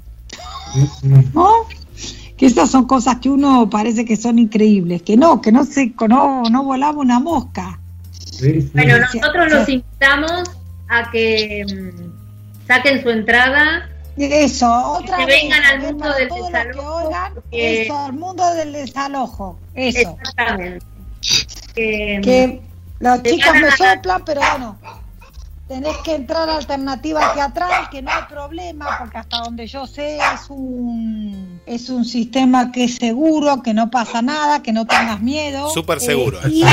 ¿No? 1.33 1.49
Que 2.37 2.45
esas 2.45 2.69
son 2.69 2.85
cosas 2.85 3.17
que 3.17 3.29
uno 3.29 3.69
parece 3.69 4.05
que 4.05 4.15
son 4.15 4.39
increíbles, 4.39 5.01
que 5.01 5.17
no, 5.17 5.41
que 5.41 5.51
no 5.51 5.65
se 5.65 5.93
no, 6.07 6.43
no 6.43 6.63
volaba 6.63 6.99
una 6.99 7.19
mosca. 7.19 7.79
Bueno, 8.73 8.99
nosotros 8.99 9.51
los 9.51 9.67
invitamos 9.67 10.43
a 10.89 11.09
que 11.11 11.65
mm, 11.65 12.67
saquen 12.67 13.01
su 13.01 13.09
entrada. 13.09 13.89
Eso, 14.17 14.69
otra 14.97 15.17
que 15.17 15.25
vengan 15.27 15.63
al 15.63 15.79
mundo 15.81 16.13
del 16.13 16.27
desalojo. 16.27 17.41
Eso, 17.51 17.97
al 17.97 18.13
mundo 18.13 18.53
del 18.55 18.73
desalojo. 18.73 19.59
Eso. 19.73 20.17
Exactamente. 20.19 20.85
Que, 21.73 22.61
los 22.99 23.23
chicos 23.23 23.53
me 23.53 23.71
soplan, 23.71 24.25
pero 24.25 24.41
bueno, 24.41 24.77
tenés 25.69 25.95
que 26.03 26.15
entrar 26.15 26.49
a 26.49 26.57
alternativa 26.57 27.33
teatral, 27.33 27.89
que 27.89 28.01
no 28.01 28.11
hay 28.11 28.23
problema, 28.23 28.97
porque 28.99 29.19
hasta 29.19 29.37
donde 29.37 29.67
yo 29.67 29.87
sé 29.87 30.17
es 30.17 30.49
un 30.49 31.61
es 31.65 31.89
un 31.89 32.03
sistema 32.03 32.73
que 32.73 32.85
es 32.85 32.95
seguro, 32.95 33.61
que 33.61 33.73
no 33.73 33.89
pasa 33.89 34.21
nada, 34.21 34.61
que 34.61 34.73
no 34.73 34.85
tengas 34.85 35.21
miedo. 35.21 35.69
Súper 35.69 36.01
seguro. 36.01 36.39
Eh, 36.45 36.49
y 36.49 36.63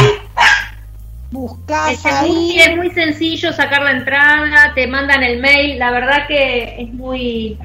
buscas 1.37 1.93
es 1.93 2.29
Muy, 2.29 2.59
es 2.59 2.77
muy 2.77 2.91
sencillo 2.91 3.53
sacar 3.53 3.83
la 3.83 3.93
entrada, 3.93 4.73
te 4.75 4.87
mandan 4.87 5.23
el 5.23 5.41
mail, 5.41 5.79
la 5.79 5.91
verdad 5.91 6.27
que 6.27 6.83
es 6.83 6.93
muy 6.93 7.59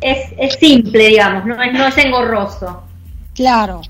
es, 0.00 0.32
es 0.36 0.54
simple, 0.54 1.08
digamos, 1.08 1.44
no 1.44 1.62
es, 1.62 1.72
no 1.72 1.86
es 1.86 1.98
engorroso. 1.98 2.82
Claro, 3.34 3.80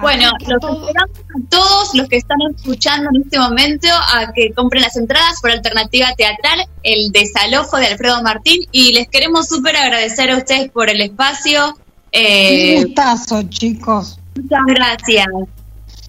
bueno, 0.00 0.30
los 0.46 0.62
esperamos 0.62 1.18
a 1.18 1.48
todos 1.50 1.94
los 1.94 2.08
que 2.08 2.16
están 2.16 2.38
escuchando 2.56 3.10
en 3.14 3.22
este 3.22 3.38
momento 3.38 3.88
a 3.90 4.32
que 4.32 4.52
compren 4.54 4.82
las 4.82 4.96
entradas 4.96 5.40
por 5.40 5.50
Alternativa 5.50 6.08
Teatral, 6.16 6.66
el 6.82 7.10
desalojo 7.12 7.76
de 7.76 7.86
Alfredo 7.86 8.22
Martín, 8.22 8.66
y 8.72 8.94
les 8.94 9.08
queremos 9.08 9.48
súper 9.48 9.76
agradecer 9.76 10.30
a 10.30 10.38
ustedes 10.38 10.70
por 10.70 10.88
el 10.88 11.00
espacio. 11.00 11.76
Eh, 12.12 12.76
Un 12.78 12.84
gustazo, 12.84 13.42
chicos. 13.44 14.18
Muchas 14.36 14.64
gracias. 14.66 15.26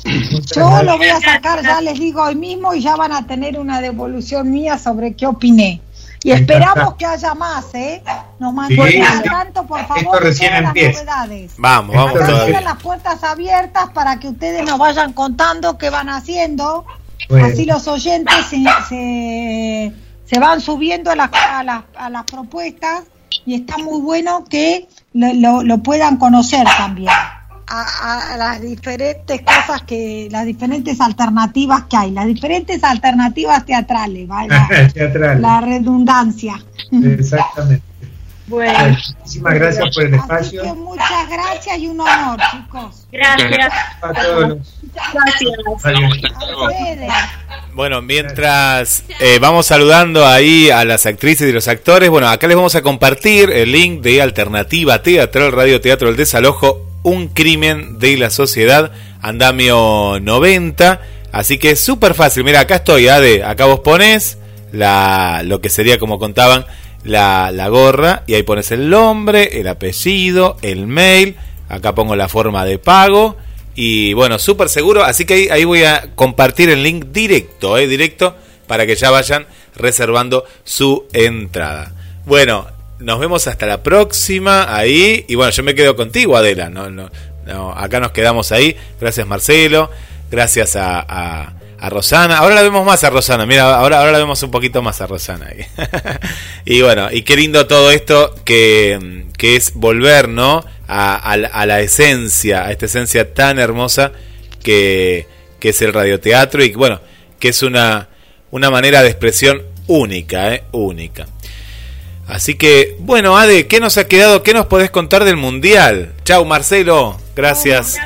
Yo 0.04 0.84
lo 0.84 0.98
voy 0.98 1.08
a 1.08 1.20
sacar, 1.20 1.62
ya 1.64 1.82
les 1.82 2.00
digo 2.00 2.24
hoy 2.24 2.36
mismo, 2.36 2.74
y 2.74 2.82
ya 2.82 2.96
van 2.96 3.12
a 3.12 3.26
tener 3.28 3.60
una 3.60 3.82
devolución 3.82 4.52
mía 4.52 4.78
sobre 4.78 5.16
qué 5.16 5.28
opiné. 5.28 5.82
Y 6.24 6.32
esperamos 6.32 6.96
que 6.96 7.06
haya 7.06 7.34
más, 7.34 7.74
¿eh? 7.74 8.04
Nos 8.40 8.54
mantengan 8.54 9.24
tanto, 9.24 9.66
por 9.66 9.86
favor, 9.88 10.22
recién 10.22 10.54
las 10.54 10.76
novedades. 10.76 11.54
Vamos, 11.58 11.96
vamos 11.96 12.14
todavía. 12.14 12.62
las 12.62 12.78
puertas 12.78 13.24
abiertas 13.24 13.90
para 13.90 14.20
que 14.20 14.28
ustedes 14.28 14.64
nos 14.64 14.78
vayan 14.78 15.14
contando 15.14 15.78
qué 15.78 15.90
van 15.90 16.10
haciendo. 16.10 16.86
Así 17.44 17.66
los 17.66 17.88
oyentes 17.88 18.34
se, 18.50 19.94
se, 20.26 20.40
van 20.40 20.62
subiendo 20.62 21.12
a 21.12 21.16
las, 21.16 21.30
a, 21.34 21.64
las, 21.64 21.84
a 21.96 22.10
las 22.10 22.24
propuestas 22.26 23.04
y 23.46 23.56
está 23.56 23.78
muy 23.78 24.02
bueno 24.02 24.44
que 24.50 24.88
lo, 25.14 25.64
lo 25.64 25.78
puedan 25.80 26.18
conocer 26.18 26.66
también 26.78 27.12
a, 27.72 28.36
las 28.38 28.62
diferentes 28.62 29.42
cosas 29.42 29.84
que, 29.84 30.28
las 30.30 30.46
diferentes 30.46 31.00
alternativas 31.00 31.86
que 31.90 31.98
hay, 31.98 32.12
las 32.12 32.26
diferentes 32.26 32.84
alternativas 32.84 33.66
teatrales, 33.66 34.28
La, 35.40 35.62
redundancia. 35.62 36.62
Exactamente. 36.92 37.84
Bueno, 38.48 38.98
muchísimas 39.18 39.54
gracias 39.54 39.96
por 39.96 40.04
el 40.04 40.14
espacio. 40.16 40.76
muchas 40.76 41.30
gracias 41.30 41.80
y 41.80 41.88
un 41.88 42.02
honor, 42.02 42.38
chicos. 42.52 43.08
Gracias. 43.10 43.74
A 44.02 44.12
todos. 44.12 44.80
Gracias. 45.14 45.50
Bueno, 47.74 48.02
mientras 48.02 49.06
eh, 49.22 49.40
vamos 49.40 49.68
saludando 49.68 50.28
ahí 50.28 50.70
a 50.70 50.84
las 50.84 51.06
actrices 51.06 51.48
y 51.48 51.54
los 51.54 51.70
actores, 51.70 52.10
bueno, 52.10 52.28
acá 52.28 52.48
les 52.48 52.58
vamos 52.58 52.76
a 52.76 52.82
compartir 52.82 53.50
el 53.50 53.72
link 53.72 54.02
de 54.02 54.22
Alternativa 54.22 55.02
Teatral 55.02 55.54
Radio 55.54 55.80
Teatro 55.80 56.10
El 56.10 56.18
Desalojo 56.18 56.91
un 57.04 57.30
crimen 57.30 58.00
de 58.00 58.18
la 58.18 58.30
sociedad, 58.30 58.92
andamio 59.22 60.20
90. 60.22 61.02
Así 61.32 61.58
que 61.58 61.72
es 61.72 61.80
súper 61.80 62.14
fácil. 62.14 62.44
Mira, 62.44 62.62
acá 62.62 62.78
estoy, 62.78 63.08
Ade. 63.08 63.44
Acá 63.44 63.66
vos 63.66 63.80
pones 63.80 64.38
la, 64.72 65.42
lo 65.46 65.62
que 65.62 65.70
sería 65.70 65.98
como 65.98 66.20
contaban 66.20 66.66
la, 67.04 67.52
la 67.52 67.68
gorra 67.70 68.24
y 68.28 68.36
ahí 68.36 68.44
pones 68.44 68.72
el 68.72 68.90
nombre, 68.90 69.60
el 69.60 69.68
apellido, 69.68 70.58
el 70.62 70.88
mail. 70.88 71.36
Acá 71.70 71.96
pongo 71.96 72.16
la 72.16 72.28
forma 72.28 72.66
de 72.66 72.78
pago. 72.78 73.38
Y 73.76 74.14
bueno, 74.14 74.38
súper 74.40 74.70
seguro. 74.70 75.04
Así 75.04 75.26
que 75.26 75.34
ahí, 75.34 75.48
ahí, 75.50 75.64
voy 75.64 75.84
a 75.84 76.14
compartir 76.16 76.70
el 76.70 76.84
link 76.84 77.06
directo, 77.06 77.78
eh, 77.78 77.88
directo, 77.88 78.36
para 78.68 78.86
que 78.86 78.96
ya 78.96 79.10
vayan 79.10 79.48
reservando 79.76 80.44
su 80.66 81.06
entrada. 81.14 81.94
Bueno, 82.26 82.68
nos 83.02 83.20
vemos 83.20 83.48
hasta 83.48 83.66
la 83.66 83.84
próxima 83.84 84.76
ahí. 84.76 85.26
Y 85.28 85.36
bueno, 85.36 85.52
yo 85.52 85.64
me 85.64 85.76
quedo 85.76 85.96
contigo, 85.96 86.38
Adela. 86.38 86.70
No, 86.70 86.90
no, 86.90 87.10
no 87.46 87.72
acá 87.72 88.00
nos 88.00 88.12
quedamos 88.12 88.52
ahí. 88.52 88.76
Gracias, 89.00 89.28
Marcelo. 89.28 89.90
Gracias 90.30 90.76
a, 90.76 91.54
Rosana. 91.90 92.38
Ahora 92.38 92.56
la 92.56 92.62
vemos 92.62 92.86
más 92.86 93.04
a 93.04 93.10
Rosana. 93.10 93.46
Mira, 93.46 93.76
ahora, 93.76 94.00
ahora 94.00 94.12
la 94.12 94.20
vemos 94.20 94.42
un 94.44 94.52
poquito 94.52 94.82
más 94.82 95.02
a 95.02 95.08
Rosana. 95.08 95.48
Y 96.66 96.82
bueno, 96.82 97.10
y 97.12 97.24
qué 97.24 97.36
lindo 97.36 97.66
todo 97.66 97.90
esto 97.90 98.36
que, 98.46 99.26
que 99.36 99.56
es 99.56 99.74
volver, 99.74 100.30
¿no? 100.30 100.64
A, 100.88 101.16
a, 101.16 101.66
la 101.66 101.80
esencia, 101.80 102.66
a 102.66 102.72
esta 102.72 102.86
esencia 102.86 103.34
tan 103.34 103.58
hermosa 103.58 104.12
que, 104.62 105.26
que 105.60 105.70
es 105.70 105.82
el 105.82 105.94
radioteatro 105.94 106.64
y 106.64 106.74
bueno, 106.74 107.00
que 107.40 107.50
es 107.50 107.64
una, 107.64 108.10
una 108.52 108.70
manera 108.70 109.02
de 109.02 109.10
expresión 109.10 109.64
única, 109.88 110.54
¿eh? 110.54 110.64
Única. 110.72 111.28
Así 112.32 112.56
que, 112.56 112.96
bueno, 113.00 113.38
Ade, 113.38 113.68
¿qué 113.68 113.82
nos 113.82 113.98
ha 113.98 114.08
quedado? 114.08 114.42
¿Qué 114.42 114.54
nos 114.54 114.68
podés 114.68 114.90
contar 114.90 115.26
del 115.26 115.36
Mundial? 115.36 116.14
Chau, 116.24 116.46
Marcelo. 116.46 117.18
Gracias. 117.36 117.98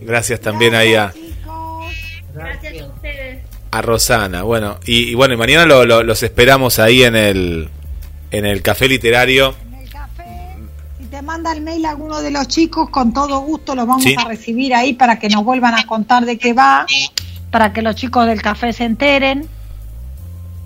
Gracias 0.00 0.40
también 0.40 0.74
ahí 0.74 0.94
a... 0.94 1.12
Gracias 2.32 2.82
a 2.82 2.86
ustedes. 2.86 3.42
A 3.70 3.82
Rosana. 3.82 4.42
Bueno, 4.42 4.78
y, 4.86 5.14
bueno, 5.14 5.34
y 5.34 5.36
mañana 5.36 5.66
los 5.66 6.22
esperamos 6.22 6.78
ahí 6.78 7.02
en 7.02 7.14
el, 7.14 7.68
en 8.30 8.46
el 8.46 8.62
café 8.62 8.88
literario. 8.88 9.54
En 9.68 9.74
el 9.74 9.90
café. 9.90 10.24
Si 10.98 11.04
te 11.08 11.20
manda 11.20 11.52
el 11.52 11.60
mail 11.60 11.84
alguno 11.84 12.22
de 12.22 12.30
los 12.30 12.48
chicos, 12.48 12.88
con 12.88 13.12
todo 13.12 13.38
gusto 13.40 13.74
los 13.74 13.86
vamos 13.86 14.06
a 14.16 14.28
recibir 14.28 14.74
ahí 14.74 14.94
para 14.94 15.18
que 15.18 15.28
nos 15.28 15.44
vuelvan 15.44 15.74
a 15.74 15.86
contar 15.86 16.24
de 16.24 16.38
qué 16.38 16.54
va, 16.54 16.86
para 17.50 17.74
que 17.74 17.82
los 17.82 17.96
chicos 17.96 18.26
del 18.26 18.40
café 18.40 18.72
se 18.72 18.84
enteren. 18.84 19.46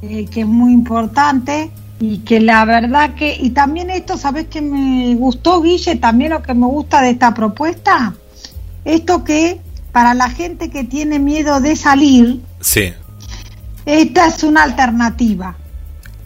Eh, 0.03 0.27
que 0.31 0.41
es 0.41 0.47
muy 0.47 0.73
importante 0.73 1.71
y 2.01 2.19
que 2.19 2.41
la 2.41 2.65
verdad 2.65 3.15
que, 3.15 3.37
y 3.39 3.51
también 3.51 3.91
esto, 3.91 4.17
¿sabes 4.17 4.47
que 4.47 4.63
me 4.63 5.15
gustó, 5.15 5.61
Guille? 5.61 5.97
También 5.97 6.31
lo 6.31 6.43
que 6.43 6.55
me 6.55 6.67
gusta 6.67 7.03
de 7.03 7.11
esta 7.11 7.35
propuesta, 7.35 8.15
esto 8.87 9.23
que 9.23 9.61
para 9.93 10.15
la 10.15 10.31
gente 10.31 10.71
que 10.71 10.85
tiene 10.85 11.19
miedo 11.19 11.61
de 11.61 11.77
salir, 11.77 12.41
sí. 12.61 12.95
esta 13.85 14.29
es 14.29 14.43
una 14.43 14.63
alternativa. 14.63 15.57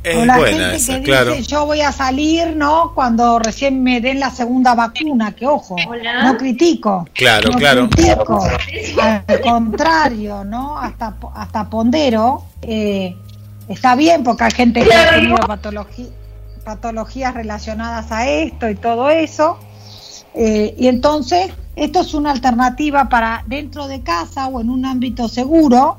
Es 0.05 0.25
la 0.27 0.35
gente 0.35 1.03
que 1.03 1.25
dice 1.25 1.43
yo 1.43 1.65
voy 1.65 1.81
a 1.81 1.91
salir, 1.91 2.55
¿no? 2.55 2.93
Cuando 2.95 3.39
recién 3.39 3.83
me 3.83 4.03
den 4.03 4.21
la 4.21 4.31
segunda 4.31 4.75
vacuna, 4.75 5.33
que 5.33 5.47
ojo, 5.47 5.77
no 6.23 6.37
critico. 6.37 7.09
Claro, 7.15 7.51
no 7.51 7.59
claro. 7.59 7.89
Critico, 7.89 8.47
al 9.01 9.41
contrario, 9.41 10.45
¿no? 10.45 10.79
Hasta, 10.79 11.17
hasta 11.35 11.71
pondero. 11.71 12.45
Eh, 12.61 13.17
está 13.69 13.97
bien 13.97 14.25
porque 14.25 14.45
hay 14.45 14.51
gente 14.51 14.83
que 14.83 14.95
ha 14.95 15.15
tenido 15.15 15.37
patologías 16.65 17.35
relacionadas 17.35 18.11
a 18.11 18.29
esto 18.29 18.69
y 18.69 18.75
todo 18.75 19.11
eso. 19.11 19.59
Eh, 20.35 20.75
y 20.79 20.89
entonces, 20.89 21.53
esto 21.77 22.01
es 22.01 22.15
una 22.15 22.33
alternativa 22.33 23.09
para 23.09 23.45
dentro 23.47 23.87
de 23.87 24.03
casa 24.03 24.49
o 24.49 24.61
en 24.61 24.71
un 24.71 24.85
ámbito 24.85 25.29
seguro 25.29 25.99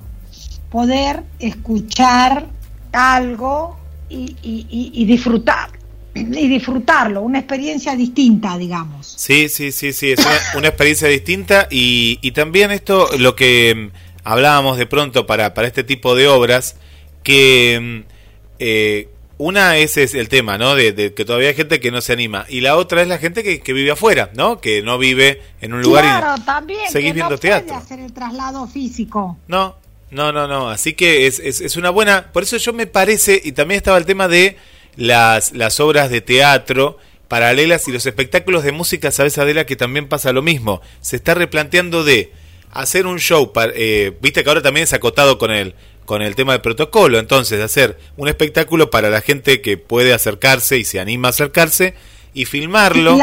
poder 0.69 1.23
escuchar 1.39 2.47
algo 2.91 3.77
y, 4.09 5.05
disfrutar 5.05 5.69
y 6.13 6.47
disfrutarlo, 6.47 7.21
una 7.21 7.39
experiencia 7.39 7.95
distinta, 7.95 8.57
digamos. 8.57 9.13
Sí, 9.17 9.49
sí, 9.49 9.71
sí, 9.71 9.91
sí, 9.91 10.11
es 10.11 10.25
una, 10.55 10.67
experiencia 10.67 11.07
distinta 11.07 11.67
y, 11.69 12.19
y, 12.21 12.31
también 12.31 12.71
esto, 12.71 13.09
lo 13.17 13.35
que 13.35 13.91
mm, 13.91 13.97
hablábamos 14.23 14.77
de 14.77 14.85
pronto 14.85 15.25
para, 15.25 15.53
para 15.53 15.67
este 15.67 15.83
tipo 15.83 16.15
de 16.15 16.27
obras, 16.27 16.77
que 17.25 17.79
mm, 17.81 18.11
eh, 18.59 19.09
una 19.37 19.77
es, 19.77 19.97
es, 19.97 20.13
el 20.13 20.29
tema, 20.29 20.57
¿no? 20.57 20.75
De, 20.75 21.13
que 21.13 21.25
todavía 21.25 21.49
hay 21.49 21.55
gente 21.55 21.81
que 21.81 21.91
no 21.91 21.99
se 21.99 22.13
anima. 22.13 22.45
Y 22.47 22.61
la 22.61 22.77
otra 22.77 23.01
es 23.01 23.09
la 23.09 23.17
gente 23.17 23.43
que, 23.43 23.73
vive 23.73 23.91
afuera, 23.91 24.29
¿no? 24.33 24.61
Que 24.61 24.81
no 24.81 24.97
vive 24.97 25.41
en 25.59 25.73
un 25.73 25.81
lugar 25.81 26.03
claro, 26.03 26.35
y 26.37 26.45
también, 26.45 26.89
seguís 26.89 27.09
que 27.09 27.13
viendo 27.13 27.31
no 27.31 27.37
teatro. 27.37 27.67
Puede 27.67 27.79
hacer 27.79 27.99
el 27.99 28.13
traslado 28.13 28.65
físico. 28.67 29.37
No, 29.47 29.75
no, 30.11 30.31
no, 30.31 30.47
no. 30.47 30.69
Así 30.69 30.93
que 30.93 31.27
es, 31.27 31.39
es, 31.39 31.59
es, 31.59 31.75
una 31.75 31.89
buena. 31.89 32.31
Por 32.31 32.43
eso 32.43 32.55
yo 32.55 32.71
me 32.71 32.87
parece, 32.87 33.41
y 33.43 33.51
también 33.51 33.79
estaba 33.79 33.97
el 33.97 34.05
tema 34.05 34.29
de 34.29 34.55
las, 34.95 35.51
las 35.51 35.81
obras 35.81 36.09
de 36.09 36.21
teatro 36.21 36.97
paralelas 37.27 37.87
y 37.87 37.91
los 37.91 38.05
espectáculos 38.05 38.63
de 38.63 38.71
música, 38.71 39.11
¿sabes, 39.11 39.37
Adela? 39.37 39.65
Que 39.65 39.75
también 39.75 40.07
pasa 40.07 40.31
lo 40.31 40.43
mismo. 40.43 40.81
Se 41.01 41.17
está 41.17 41.33
replanteando 41.33 42.03
de 42.03 42.31
hacer 42.71 43.07
un 43.07 43.19
show. 43.19 43.51
Para, 43.51 43.73
eh, 43.75 44.15
Viste 44.21 44.43
que 44.43 44.49
ahora 44.49 44.61
también 44.61 44.83
es 44.83 44.93
acotado 44.93 45.37
con 45.37 45.51
el 45.51 45.75
con 46.05 46.21
el 46.21 46.35
tema 46.35 46.53
del 46.53 46.61
protocolo. 46.61 47.19
Entonces, 47.19 47.61
hacer 47.61 47.97
un 48.17 48.27
espectáculo 48.27 48.89
para 48.89 49.09
la 49.09 49.21
gente 49.21 49.61
que 49.61 49.77
puede 49.77 50.13
acercarse 50.13 50.77
y 50.77 50.85
se 50.85 50.99
anima 50.99 51.29
a 51.29 51.31
acercarse 51.31 51.95
y 52.33 52.45
filmarlo 52.45 53.17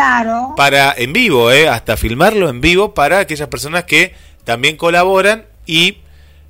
para 0.57 0.95
en 0.97 1.13
vivo, 1.13 1.53
¿eh? 1.53 1.69
hasta 1.69 1.97
filmarlo 1.97 2.49
en 2.49 2.61
vivo 2.61 2.95
para 2.95 3.19
aquellas 3.19 3.49
personas 3.49 3.85
que 3.85 4.15
también 4.45 4.77
colaboran 4.77 5.45
y 5.67 5.99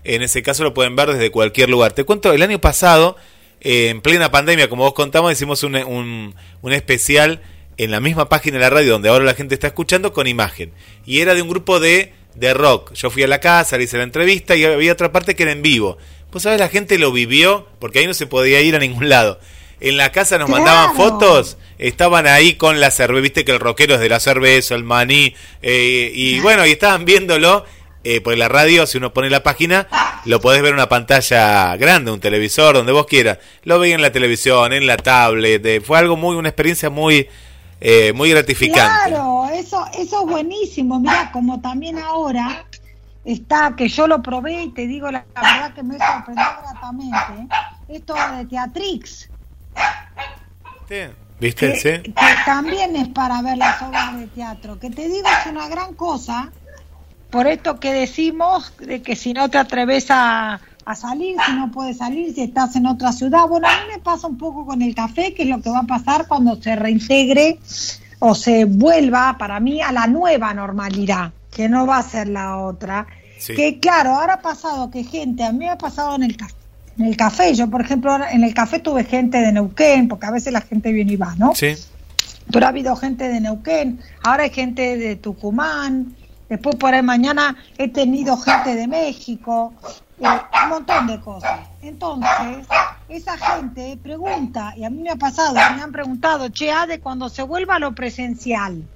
en 0.05 0.22
ese 0.22 0.43
caso 0.43 0.62
lo 0.62 0.72
pueden 0.72 0.97
ver 0.97 1.12
desde 1.12 1.30
cualquier 1.30 1.68
lugar. 1.68 1.93
Te 1.93 2.05
cuento, 2.05 2.33
el 2.33 2.43
año 2.43 2.61
pasado, 2.61 3.16
eh, 3.61 3.89
en 3.89 4.01
plena 4.01 4.30
pandemia, 4.30 4.68
como 4.68 4.85
vos 4.85 4.95
contamos, 4.95 5.33
hicimos 5.33 5.62
un, 5.64 5.76
un, 5.76 6.35
un 6.62 6.72
especial 6.72 7.41
en 7.76 7.91
la 7.91 8.01
misma 8.01 8.28
página 8.28 8.59
de 8.59 8.61
la 8.61 8.70
radio 8.70 8.93
donde 8.93 9.09
ahora 9.09 9.24
la 9.24 9.35
gente 9.35 9.55
está 9.55 9.66
escuchando 9.66 10.12
con 10.12 10.26
imagen. 10.26 10.72
Y 11.05 11.20
era 11.20 11.35
de 11.35 11.43
un 11.43 11.49
grupo 11.49 11.80
de, 11.80 12.12
de 12.35 12.55
rock. 12.55 12.93
Yo 12.95 13.11
fui 13.11 13.22
a 13.22 13.28
la 13.28 13.41
casa, 13.41 13.76
le 13.76 13.85
hice 13.85 13.97
la 13.97 14.05
entrevista 14.05 14.57
y 14.57 14.64
había 14.64 14.93
otra 14.93 15.12
parte 15.12 15.35
que 15.35 15.43
era 15.43 15.53
en 15.53 15.62
vivo. 15.62 15.99
Pues 16.33 16.45
sabes, 16.45 16.59
la 16.59 16.70
gente 16.70 16.99
lo 16.99 17.12
vivió 17.12 17.68
porque 17.78 17.99
ahí 17.99 18.07
no 18.07 18.14
se 18.14 18.26
podía 18.26 18.62
ir 18.62 18.74
a 18.74 18.78
ningún 18.78 19.11
lado. 19.11 19.39
En 19.80 19.99
la 19.99 20.12
casa 20.12 20.39
nos 20.39 20.49
mandaban 20.49 20.97
fotos, 20.97 21.59
estaban 21.76 22.26
ahí 22.26 22.55
con 22.55 22.80
la 22.80 22.91
cerveza, 22.91 23.20
viste 23.20 23.45
que 23.45 23.53
el 23.53 23.61
rockero 23.61 23.95
es 23.95 24.01
de 24.01 24.09
la 24.09 24.18
cerveza, 24.18 24.74
el 24.74 24.85
maní, 24.85 25.35
eh, 25.61 26.11
y 26.14 26.41
bueno, 26.41 26.64
y 26.66 26.70
estaban 26.70 27.05
viéndolo 27.05 27.64
eh, 28.05 28.20
por 28.20 28.37
la 28.37 28.49
radio, 28.49 28.87
si 28.87 28.99
uno 28.99 29.12
pone 29.12 29.28
la 29.28 29.43
página, 29.43 29.87
lo 30.24 30.41
podés 30.41 30.62
ver 30.62 30.70
en 30.70 30.76
una 30.76 30.89
pantalla 30.89 31.76
grande, 31.76 32.11
un 32.11 32.20
televisor, 32.20 32.76
donde 32.76 32.93
vos 32.93 33.07
quieras. 33.07 33.39
Lo 33.64 33.78
veía 33.78 33.95
en 33.95 34.03
la 34.03 34.11
televisión, 34.11 34.72
en 34.72 34.87
la 34.87 34.97
tablet, 34.97 35.64
eh, 35.66 35.80
fue 35.80 35.99
algo 35.99 36.16
muy, 36.16 36.35
una 36.35 36.49
experiencia 36.49 36.89
muy, 36.89 37.28
eh, 37.80 38.12
muy 38.14 38.30
gratificante. 38.30 39.11
Claro, 39.11 39.49
eso, 39.53 39.85
eso 39.99 40.22
es 40.22 40.26
buenísimo. 40.30 40.99
Mira, 40.99 41.30
como 41.33 41.61
también 41.61 41.99
ahora 41.99 42.64
está, 43.25 43.75
que 43.77 43.89
yo 43.89 44.07
lo 44.07 44.23
probé 44.23 44.64
y 44.64 44.70
te 44.70 44.87
digo 44.87 45.11
la, 45.11 45.25
verdad 45.35 45.75
que 45.75 45.83
me 45.83 45.99
sorprendió 45.99 46.45
gratamente, 46.62 47.55
esto 47.89 48.14
de 48.37 48.47
Teatrix. 48.47 49.31
Sí. 50.89 50.97
¿Viste? 51.41 51.73
Que, 51.73 51.77
sí. 51.77 52.12
que 52.12 52.35
también 52.45 52.95
es 52.95 53.09
para 53.09 53.43
ver 53.43 53.59
las 53.59 53.83
obras 53.83 54.16
de 54.16 54.29
teatro. 54.29 54.79
Que 54.79 54.91
te 54.91 55.09
digo, 55.09 55.27
es 55.27 55.51
una 55.51 55.66
gran 55.68 55.95
cosa 55.95 56.53
por 57.33 57.47
esto 57.47 57.81
que 57.81 57.95
decimos 57.95 58.75
de 58.79 59.01
que 59.01 59.16
si 59.16 59.33
no 59.33 59.49
te 59.49 59.57
atreves 59.57 60.09
a, 60.11 60.61
salir, 60.95 61.37
si 61.47 61.53
no 61.55 61.70
puedes 61.70 61.97
salir, 61.97 62.35
si 62.35 62.43
estás 62.43 62.77
en 62.77 62.87
otra 62.87 63.11
ciudad. 63.11 63.47
Bueno, 63.49 63.68
a 63.68 63.70
mí 63.70 63.93
me 63.95 63.99
pasa 64.01 64.27
un 64.27 64.37
poco 64.37 64.66
con 64.66 64.83
el 64.83 64.95
café, 64.95 65.33
que 65.33 65.45
es 65.45 65.49
lo 65.49 65.62
que 65.62 65.70
va 65.70 65.79
a 65.81 65.85
pasar 65.85 66.29
cuando 66.29 66.61
se 66.61 66.77
reintegre 66.77 67.59
o 68.18 68.35
se 68.35 68.66
vuelva, 68.66 69.37
para 69.39 69.61
mí, 69.61 69.81
a 69.81 69.93
la 69.93 70.07
nueva 70.07 70.53
normalidad, 70.53 71.33
que 71.53 71.69
no 71.69 71.87
va 71.87 71.99
a 71.99 72.03
ser 72.03 72.29
la 72.29 72.59
otra. 72.59 73.07
Que 73.47 73.79
claro, 73.79 74.15
ahora 74.15 74.35
ha 74.35 74.41
pasado 74.41 74.91
que 74.91 75.05
gente, 75.05 75.45
a 75.45 75.53
mí 75.53 75.59
me 75.59 75.71
ha 75.71 75.79
pasado 75.79 76.17
en 76.17 76.25
el 76.25 76.37
café. 76.37 76.55
En 76.99 77.07
el 77.07 77.17
café, 77.17 77.55
yo 77.55 77.71
por 77.71 77.81
ejemplo 77.81 78.15
en 78.31 78.45
el 78.45 78.55
café 78.55 78.79
tuve 78.79 79.05
gente 79.05 79.39
de 79.39 79.53
Neuquén, 79.53 80.09
porque 80.09 80.27
a 80.27 80.31
veces 80.31 80.53
la 80.53 80.61
gente 80.61 80.93
viene 80.93 81.13
y 81.13 81.17
va, 81.17 81.35
¿no? 81.37 81.55
Sí. 81.55 81.75
Pero 82.51 82.67
ha 82.67 82.69
habido 82.69 82.95
gente 82.97 83.29
de 83.29 83.41
Neuquén, 83.41 84.01
ahora 84.23 84.43
hay 84.43 84.51
gente 84.51 84.97
de 84.97 85.17
Tucumán, 85.17 86.15
Después 86.53 86.77
por 86.77 86.93
ahí 86.93 87.01
mañana 87.01 87.57
he 87.79 87.89
tenido 87.89 88.37
gente 88.37 88.75
de 88.75 88.87
México, 88.87 89.73
eh, 90.21 90.27
un 90.65 90.69
montón 90.69 91.07
de 91.07 91.19
cosas. 91.19 91.67
Entonces, 91.81 92.67
esa 93.09 93.39
gente 93.39 93.99
pregunta, 94.03 94.75
y 94.77 94.85
a 94.85 94.91
mí 94.91 95.03
me 95.03 95.09
ha 95.09 95.17
pasado, 95.17 95.55
me 95.55 95.83
han 95.83 95.93
preguntado, 95.93 96.51
che, 96.51 96.71
de 96.89 97.01
cuando 97.01 97.31
se 97.31 97.43
vuelva 97.43 97.77
a 97.77 97.79
lo 97.79 97.95
presencial. 97.95 98.87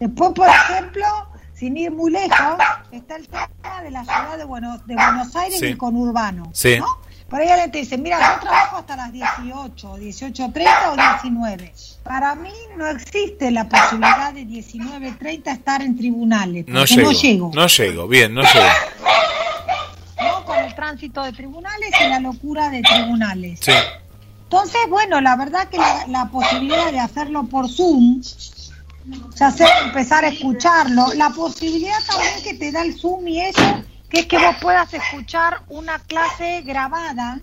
Después, 0.00 0.32
por 0.32 0.48
ejemplo, 0.48 1.06
sin 1.60 1.76
ir 1.76 1.90
muy 1.90 2.10
lejos, 2.10 2.56
está 2.90 3.16
el 3.16 3.28
tema 3.28 3.82
de 3.82 3.90
la 3.90 4.02
ciudad 4.02 4.38
de 4.38 4.44
Buenos, 4.44 4.86
de 4.86 4.94
Buenos 4.94 5.36
Aires 5.36 5.60
y 5.62 5.74
con 5.74 5.94
Urbano. 5.94 6.50
Sí. 6.54 6.78
¿no? 6.78 6.86
Por 7.28 7.38
ahí 7.38 7.48
alguien 7.48 7.70
te 7.70 7.78
dice, 7.78 7.98
mira, 7.98 8.18
yo 8.18 8.40
trabajo 8.40 8.78
hasta 8.78 8.96
las 8.96 9.12
18, 9.12 9.98
18.30 9.98 10.92
o 10.92 10.96
19. 11.20 11.72
Para 12.02 12.34
mí 12.34 12.50
no 12.78 12.86
existe 12.86 13.50
la 13.50 13.68
posibilidad 13.68 14.32
de 14.32 14.46
19.30 14.46 15.52
estar 15.52 15.82
en 15.82 15.98
tribunales. 15.98 16.66
No 16.66 16.86
llego, 16.86 17.52
no 17.52 17.66
llego. 17.66 18.08
bien, 18.08 18.32
no 18.32 18.40
llego. 18.40 18.66
No, 20.18 20.44
con 20.46 20.58
el 20.60 20.74
tránsito 20.74 21.22
de 21.22 21.32
tribunales 21.32 21.90
y 22.00 22.08
la 22.08 22.20
locura 22.20 22.70
de 22.70 22.80
tribunales. 22.80 23.60
Sí. 23.60 23.72
Entonces, 24.44 24.80
bueno, 24.88 25.20
la 25.20 25.36
verdad 25.36 25.68
que 25.68 25.76
la, 26.08 26.28
posibilidad 26.32 26.90
de 26.90 26.98
hacerlo 26.98 27.44
por 27.44 27.68
Zoom, 27.68 28.22
o 29.08 29.44
hacer, 29.44 29.68
empezar 29.84 30.24
a 30.24 30.28
escucharlo, 30.28 31.14
la 31.14 31.30
posibilidad 31.30 31.98
también 32.06 32.42
que 32.42 32.54
te 32.54 32.70
da 32.70 32.82
el 32.82 32.98
Zoom 32.98 33.26
y 33.28 33.40
eso 33.40 33.82
que 34.10 34.20
es 34.20 34.26
que 34.26 34.38
vos 34.38 34.56
puedas 34.60 34.92
escuchar 34.92 35.62
una 35.68 35.98
clase 36.00 36.62
grabada 36.62 37.40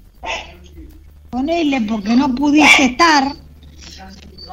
con 1.30 1.49
él 1.49 1.86
porque 1.88 2.16
no 2.16 2.36
pudiste 2.36 2.86
estar. 2.86 3.34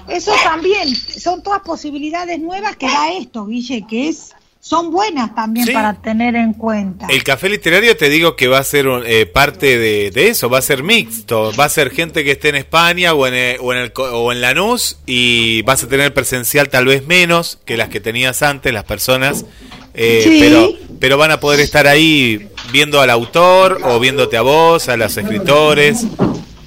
Eso 0.08 0.32
también 0.44 0.94
son 0.94 1.42
todas 1.42 1.60
posibilidades 1.60 2.38
nuevas 2.38 2.76
que 2.76 2.86
da 2.86 3.10
esto, 3.12 3.46
Guille, 3.46 3.86
que 3.86 4.08
es 4.08 4.32
son 4.64 4.90
buenas 4.90 5.34
también 5.34 5.66
para 5.74 5.92
tener 5.92 6.34
en 6.36 6.54
cuenta. 6.54 7.06
El 7.10 7.22
café 7.22 7.50
literario 7.50 7.98
te 7.98 8.08
digo 8.08 8.34
que 8.34 8.48
va 8.48 8.60
a 8.60 8.64
ser 8.64 8.86
eh, 9.04 9.26
parte 9.26 9.76
de, 9.76 10.28
eso, 10.28 10.48
va 10.48 10.56
a 10.56 10.62
ser 10.62 10.82
mixto, 10.82 11.52
va 11.52 11.66
a 11.66 11.68
ser 11.68 11.90
gente 11.90 12.24
que 12.24 12.30
esté 12.30 12.48
en 12.48 12.54
España 12.54 13.12
o 13.12 13.26
en, 13.26 13.34
eh, 13.34 13.58
o 13.60 13.74
en, 13.74 13.80
el, 13.80 13.92
o 13.94 14.32
en 14.32 14.40
Lanús 14.40 14.96
y 15.04 15.60
vas 15.62 15.84
a 15.84 15.88
tener 15.88 16.14
presencial 16.14 16.70
tal 16.70 16.86
vez 16.86 17.06
menos 17.06 17.58
que 17.66 17.76
las 17.76 17.90
que 17.90 18.00
tenías 18.00 18.42
antes, 18.42 18.72
las 18.72 18.84
personas 18.84 19.44
eh, 19.92 20.38
pero, 20.40 20.70
pero 20.98 21.18
van 21.18 21.32
a 21.32 21.40
poder 21.40 21.60
estar 21.60 21.86
ahí 21.86 22.48
viendo 22.72 23.02
al 23.02 23.10
autor 23.10 23.82
o 23.84 24.00
viéndote 24.00 24.38
a 24.38 24.42
vos, 24.42 24.88
a 24.88 24.96
los 24.96 25.14
escritores. 25.14 26.06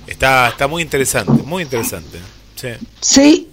Está, 0.05 0.49
está 0.49 0.67
muy 0.67 0.83
interesante, 0.83 1.41
muy 1.43 1.63
interesante. 1.63 2.19
Sí. 2.55 2.69
sí. 3.01 3.47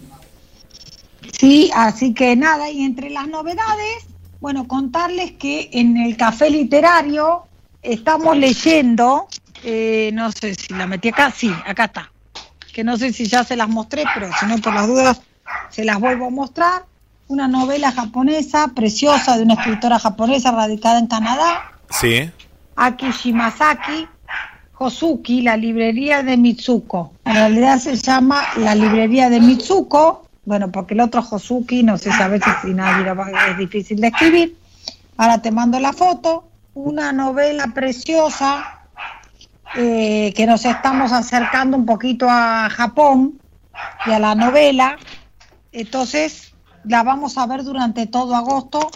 Sí, 1.32 1.70
así 1.74 2.12
que 2.12 2.36
nada, 2.36 2.70
y 2.70 2.82
entre 2.82 3.09
las 3.09 3.26
novedades, 3.26 4.05
bueno, 4.45 4.68
contarles 4.68 5.32
que 5.32 5.70
en 5.72 5.97
el 5.97 6.18
café 6.18 6.51
literario 6.51 7.45
estamos 7.80 8.36
leyendo, 8.36 9.26
eh, 9.62 10.11
no 10.12 10.30
sé 10.32 10.55
si 10.55 10.74
la 10.74 10.86
metí 10.86 11.09
acá, 11.09 11.30
sí, 11.30 11.51
acá 11.64 11.84
está, 11.84 12.12
que 12.74 12.84
no 12.84 12.99
sé 12.99 13.14
si 13.14 13.24
ya 13.24 13.42
se 13.42 13.57
las 13.57 13.70
mostré, 13.70 14.05
pero 14.12 14.28
si 14.38 14.45
no, 14.45 14.59
por 14.59 14.74
las 14.74 14.86
dudas, 14.86 15.22
se 15.70 15.82
las 15.82 15.99
vuelvo 15.99 16.26
a 16.26 16.30
mostrar 16.30 16.84
una 17.28 17.49
novela 17.49 17.90
japonesa 17.90 18.68
preciosa 18.74 19.38
de 19.38 19.45
una 19.45 19.55
escritora 19.55 19.99
japonesa 19.99 20.51
radicada 20.51 20.99
en 20.99 21.07
Canadá. 21.07 21.72
Sí. 21.88 22.30
Aki 22.76 23.12
Shimasaki 23.12 24.07
Hosuki, 24.76 25.40
la 25.40 25.57
librería 25.57 26.22
de 26.22 26.36
Mitsuko. 26.36 27.14
En 27.24 27.32
realidad 27.32 27.78
se 27.78 27.97
llama 27.97 28.42
la 28.59 28.74
librería 28.74 29.30
de 29.30 29.40
Mitsuko, 29.40 30.24
bueno, 30.45 30.70
porque 30.70 30.95
el 30.95 31.01
otro 31.01 31.24
Hosuki, 31.28 31.82
no 31.82 31.97
sé 31.97 32.12
si 32.12 32.22
a 32.22 32.28
veces 32.28 32.53
si 32.62 32.70
es 32.70 33.59
difícil 33.59 34.01
de 34.01 34.09
escribir. 34.09 34.59
Ahora 35.16 35.40
te 35.40 35.51
mando 35.51 35.80
la 35.80 35.92
foto. 35.92 36.49
Una 36.74 37.12
novela 37.12 37.68
preciosa 37.68 38.88
eh, 39.76 40.32
que 40.36 40.47
nos 40.47 40.64
estamos 40.64 41.12
acercando 41.12 41.76
un 41.76 41.86
poquito 41.86 42.26
a 42.28 42.68
Japón 42.68 43.40
y 44.07 44.11
a 44.11 44.18
la 44.18 44.34
novela. 44.34 44.99
Entonces, 45.72 46.53
la 46.84 47.03
vamos 47.03 47.38
a 47.38 47.47
ver 47.47 47.64
durante 47.64 48.07
todo 48.07 48.34
agosto, 48.34 48.90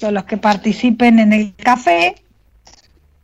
los 0.00 0.24
que 0.24 0.36
participen 0.36 1.18
en 1.18 1.32
el 1.32 1.54
café. 1.54 2.16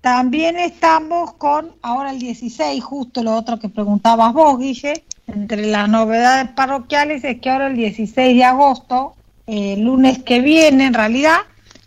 También 0.00 0.56
estamos 0.58 1.34
con, 1.34 1.74
ahora 1.82 2.12
el 2.12 2.20
16, 2.20 2.82
justo 2.84 3.22
lo 3.22 3.34
otro 3.34 3.58
que 3.58 3.68
preguntabas 3.68 4.32
vos, 4.32 4.58
Guille, 4.58 5.04
entre 5.28 5.66
las 5.66 5.88
novedades 5.88 6.50
parroquiales 6.50 7.22
es 7.24 7.40
que 7.40 7.50
ahora 7.50 7.68
el 7.68 7.76
16 7.76 8.36
de 8.36 8.44
agosto, 8.44 9.14
el 9.46 9.82
lunes 9.82 10.22
que 10.22 10.40
viene 10.40 10.86
en 10.86 10.94
realidad, 10.94 11.38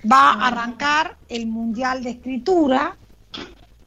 va 0.10 0.34
a 0.34 0.48
arrancar 0.48 1.18
el 1.30 1.48
Mundial 1.48 2.04
de 2.04 2.12
Escritura 2.12 2.96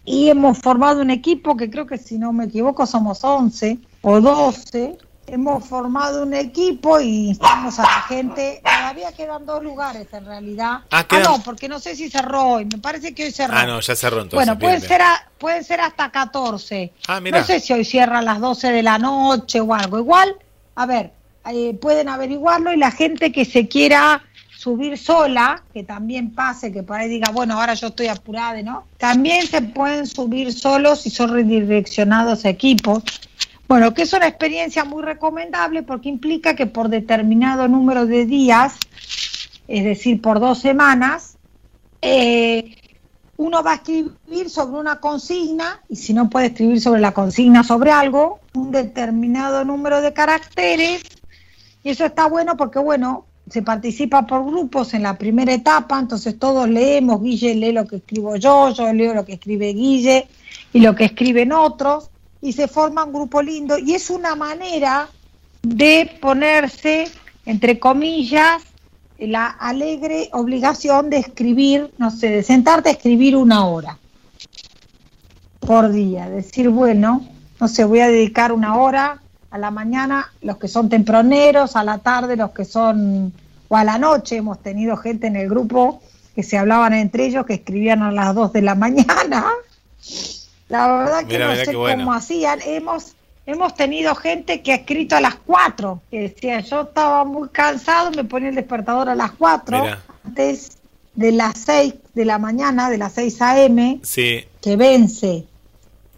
y 0.04 0.28
hemos 0.28 0.58
formado 0.58 1.00
un 1.00 1.10
equipo 1.10 1.56
que 1.56 1.70
creo 1.70 1.86
que 1.86 1.98
si 1.98 2.18
no 2.18 2.32
me 2.32 2.44
equivoco 2.44 2.86
somos 2.86 3.24
11 3.24 3.78
o 4.02 4.20
12 4.20 4.98
hemos 5.26 5.66
formado 5.66 6.22
un 6.22 6.34
equipo 6.34 7.00
y 7.00 7.28
instamos 7.28 7.78
a 7.78 7.82
la 7.82 8.02
gente. 8.02 8.60
Todavía 8.62 9.12
quedan 9.12 9.46
dos 9.46 9.62
lugares 9.62 10.06
en 10.12 10.24
realidad. 10.24 10.80
Ah, 10.90 11.06
ah, 11.08 11.18
no, 11.22 11.42
porque 11.42 11.68
no 11.68 11.78
sé 11.78 11.96
si 11.96 12.10
cerró 12.10 12.44
hoy. 12.44 12.64
Me 12.66 12.78
parece 12.78 13.14
que 13.14 13.24
hoy 13.24 13.30
cerró. 13.30 13.54
Ah, 13.56 13.66
no, 13.66 13.80
ya 13.80 13.94
cerró 13.94 14.22
entonces. 14.22 14.46
Bueno, 14.46 14.58
pueden, 14.58 14.80
Ser 14.80 15.02
pueden 15.38 15.64
ser 15.64 15.80
hasta 15.80 16.10
14. 16.10 16.92
Ah, 17.08 17.20
mira. 17.20 17.40
No 17.40 17.46
sé 17.46 17.60
si 17.60 17.72
hoy 17.72 17.84
cierra 17.84 18.18
a 18.18 18.22
las 18.22 18.40
12 18.40 18.72
de 18.72 18.82
la 18.82 18.98
noche 18.98 19.60
o 19.60 19.74
algo. 19.74 19.98
Igual, 19.98 20.36
a 20.74 20.86
ver, 20.86 21.12
eh, 21.50 21.74
pueden 21.74 22.08
averiguarlo 22.08 22.72
y 22.72 22.76
la 22.76 22.90
gente 22.90 23.32
que 23.32 23.44
se 23.44 23.68
quiera 23.68 24.22
subir 24.56 24.96
sola, 24.96 25.62
que 25.74 25.84
también 25.84 26.34
pase, 26.34 26.72
que 26.72 26.82
por 26.82 26.96
ahí 26.96 27.08
diga, 27.08 27.30
bueno, 27.32 27.60
ahora 27.60 27.74
yo 27.74 27.88
estoy 27.88 28.06
apurada, 28.06 28.62
¿no? 28.62 28.86
También 28.96 29.46
se 29.46 29.60
pueden 29.60 30.06
subir 30.06 30.54
solos 30.54 31.04
y 31.06 31.10
son 31.10 31.34
redireccionados 31.34 32.46
a 32.46 32.48
equipos 32.48 33.02
bueno, 33.68 33.94
que 33.94 34.02
es 34.02 34.12
una 34.12 34.28
experiencia 34.28 34.84
muy 34.84 35.02
recomendable 35.02 35.82
porque 35.82 36.08
implica 36.08 36.54
que 36.54 36.66
por 36.66 36.88
determinado 36.88 37.66
número 37.68 38.06
de 38.06 38.26
días, 38.26 38.76
es 39.68 39.84
decir, 39.84 40.20
por 40.20 40.40
dos 40.40 40.58
semanas, 40.58 41.36
eh, 42.02 42.76
uno 43.36 43.62
va 43.62 43.72
a 43.72 43.74
escribir 43.76 44.48
sobre 44.48 44.78
una 44.78 45.00
consigna 45.00 45.80
y 45.88 45.96
si 45.96 46.12
no 46.12 46.30
puede 46.30 46.46
escribir 46.46 46.80
sobre 46.80 47.00
la 47.00 47.12
consigna 47.12 47.64
sobre 47.64 47.90
algo, 47.90 48.40
un 48.54 48.70
determinado 48.70 49.64
número 49.64 50.00
de 50.00 50.12
caracteres. 50.12 51.02
Y 51.82 51.90
eso 51.90 52.04
está 52.04 52.28
bueno 52.28 52.56
porque, 52.56 52.78
bueno, 52.78 53.26
se 53.48 53.62
participa 53.62 54.26
por 54.26 54.44
grupos 54.44 54.94
en 54.94 55.02
la 55.02 55.18
primera 55.18 55.52
etapa, 55.52 55.98
entonces 55.98 56.38
todos 56.38 56.68
leemos, 56.68 57.22
Guille 57.22 57.54
lee 57.54 57.72
lo 57.72 57.86
que 57.86 57.96
escribo 57.96 58.36
yo, 58.36 58.70
yo 58.70 58.92
leo 58.92 59.12
lo 59.14 59.24
que 59.24 59.34
escribe 59.34 59.72
Guille 59.74 60.28
y 60.72 60.80
lo 60.80 60.94
que 60.94 61.04
escriben 61.04 61.52
otros, 61.52 62.10
y 62.44 62.52
se 62.52 62.68
forma 62.68 63.04
un 63.04 63.12
grupo 63.14 63.40
lindo, 63.40 63.78
y 63.78 63.94
es 63.94 64.10
una 64.10 64.34
manera 64.34 65.08
de 65.62 66.18
ponerse, 66.20 67.10
entre 67.46 67.78
comillas, 67.78 68.62
la 69.18 69.46
alegre 69.46 70.28
obligación 70.32 71.08
de 71.08 71.16
escribir, 71.16 71.90
no 71.96 72.10
sé, 72.10 72.28
de 72.28 72.42
sentarte 72.42 72.90
a 72.90 72.92
escribir 72.92 73.34
una 73.34 73.66
hora 73.66 73.98
por 75.60 75.90
día, 75.90 76.28
decir, 76.28 76.68
bueno, 76.68 77.26
no 77.58 77.66
sé, 77.66 77.84
voy 77.84 78.00
a 78.00 78.08
dedicar 78.08 78.52
una 78.52 78.76
hora 78.76 79.22
a 79.50 79.56
la 79.56 79.70
mañana 79.70 80.30
los 80.42 80.58
que 80.58 80.68
son 80.68 80.90
temproneros, 80.90 81.76
a 81.76 81.82
la 81.82 81.96
tarde 81.96 82.36
los 82.36 82.50
que 82.50 82.66
son, 82.66 83.32
o 83.68 83.76
a 83.78 83.84
la 83.84 83.96
noche, 83.96 84.36
hemos 84.36 84.62
tenido 84.62 84.98
gente 84.98 85.28
en 85.28 85.36
el 85.36 85.48
grupo 85.48 86.02
que 86.34 86.42
se 86.42 86.58
hablaban 86.58 86.92
entre 86.92 87.24
ellos, 87.24 87.46
que 87.46 87.54
escribían 87.54 88.02
a 88.02 88.12
las 88.12 88.34
2 88.34 88.52
de 88.52 88.60
la 88.60 88.74
mañana. 88.74 89.46
La 90.68 90.88
verdad 90.88 91.26
que 91.26 91.38
no 91.38 91.54
sé 91.54 91.72
cómo 91.72 92.12
hacían. 92.12 92.60
Hemos, 92.64 93.14
hemos 93.46 93.74
tenido 93.74 94.14
gente 94.14 94.62
que 94.62 94.72
ha 94.72 94.76
escrito 94.76 95.16
a 95.16 95.20
las 95.20 95.36
4, 95.36 96.00
que 96.10 96.20
decía, 96.20 96.60
yo 96.60 96.82
estaba 96.82 97.24
muy 97.24 97.48
cansado, 97.50 98.10
me 98.12 98.24
ponía 98.24 98.48
el 98.48 98.54
despertador 98.54 99.08
a 99.08 99.14
las 99.14 99.32
4, 99.32 99.84
antes 100.24 100.78
de 101.14 101.32
las 101.32 101.58
6 101.58 101.94
de 102.14 102.24
la 102.24 102.38
mañana, 102.38 102.90
de 102.90 102.98
las 102.98 103.12
6 103.12 103.42
a.m., 103.42 104.00
sí. 104.02 104.44
que 104.60 104.76
vence 104.76 105.44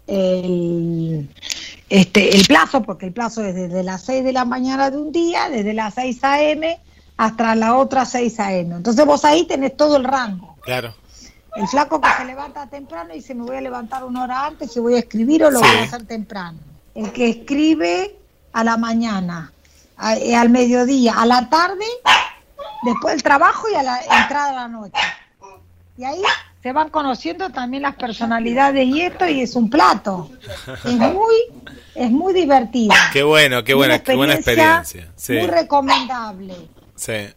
el, 0.07 1.29
este, 1.89 2.35
el 2.35 2.45
plazo, 2.47 2.81
porque 2.81 3.07
el 3.07 3.11
plazo 3.11 3.43
es 3.43 3.53
desde 3.53 3.83
las 3.83 4.03
6 4.03 4.23
de 4.23 4.33
la 4.33 4.45
mañana 4.45 4.89
de 4.89 4.97
un 4.97 5.11
día, 5.11 5.49
desde 5.49 5.73
las 5.73 5.95
6 5.95 6.23
a.m. 6.23 6.79
hasta 7.17 7.55
la 7.55 7.75
otra 7.75 8.05
6 8.05 8.39
a.m. 8.39 8.75
Entonces 8.75 9.05
vos 9.05 9.25
ahí 9.25 9.45
tenés 9.45 9.75
todo 9.75 9.97
el 9.97 10.05
rango. 10.05 10.55
Claro. 10.61 10.93
El 11.55 11.67
flaco 11.67 11.99
que 11.99 12.09
se 12.17 12.25
levanta 12.25 12.67
temprano 12.67 13.13
y 13.13 13.17
dice 13.17 13.33
me 13.33 13.43
voy 13.43 13.57
a 13.57 13.61
levantar 13.61 14.03
una 14.03 14.23
hora 14.23 14.45
antes 14.45 14.75
y 14.75 14.79
voy 14.79 14.95
a 14.95 14.99
escribir 14.99 15.43
o 15.43 15.51
lo 15.51 15.59
voy 15.59 15.69
a 15.69 15.83
hacer 15.83 16.05
temprano. 16.05 16.59
El 16.93 17.11
que 17.11 17.29
escribe 17.29 18.15
a 18.53 18.63
la 18.63 18.77
mañana, 18.77 19.51
eh, 20.19 20.35
al 20.35 20.49
mediodía, 20.49 21.13
a 21.19 21.25
la 21.25 21.49
tarde, 21.49 21.85
después 22.83 23.13
del 23.13 23.23
trabajo 23.23 23.67
y 23.71 23.75
a 23.75 23.83
la 23.83 23.99
entrada 24.01 24.49
de 24.49 24.55
la 24.55 24.67
noche. 24.67 25.01
Y 25.97 26.03
ahí 26.03 26.21
se 26.61 26.71
van 26.73 26.89
conociendo 26.89 27.49
también 27.49 27.83
las 27.83 27.95
personalidades 27.95 28.85
y 28.85 29.01
esto 29.01 29.27
y 29.27 29.41
es 29.41 29.55
un 29.55 29.69
plato. 29.69 30.29
Es 30.85 30.93
muy, 30.93 31.35
es 31.95 32.11
muy 32.11 32.33
divertido. 32.33 32.93
Qué 33.13 33.23
bueno, 33.23 33.63
qué 33.63 33.73
buena, 33.73 33.99
qué 33.99 34.15
buena 34.15 34.35
experiencia. 34.35 35.11
Muy 35.29 35.47
recomendable. 35.47 36.55
Sí. 36.95 37.27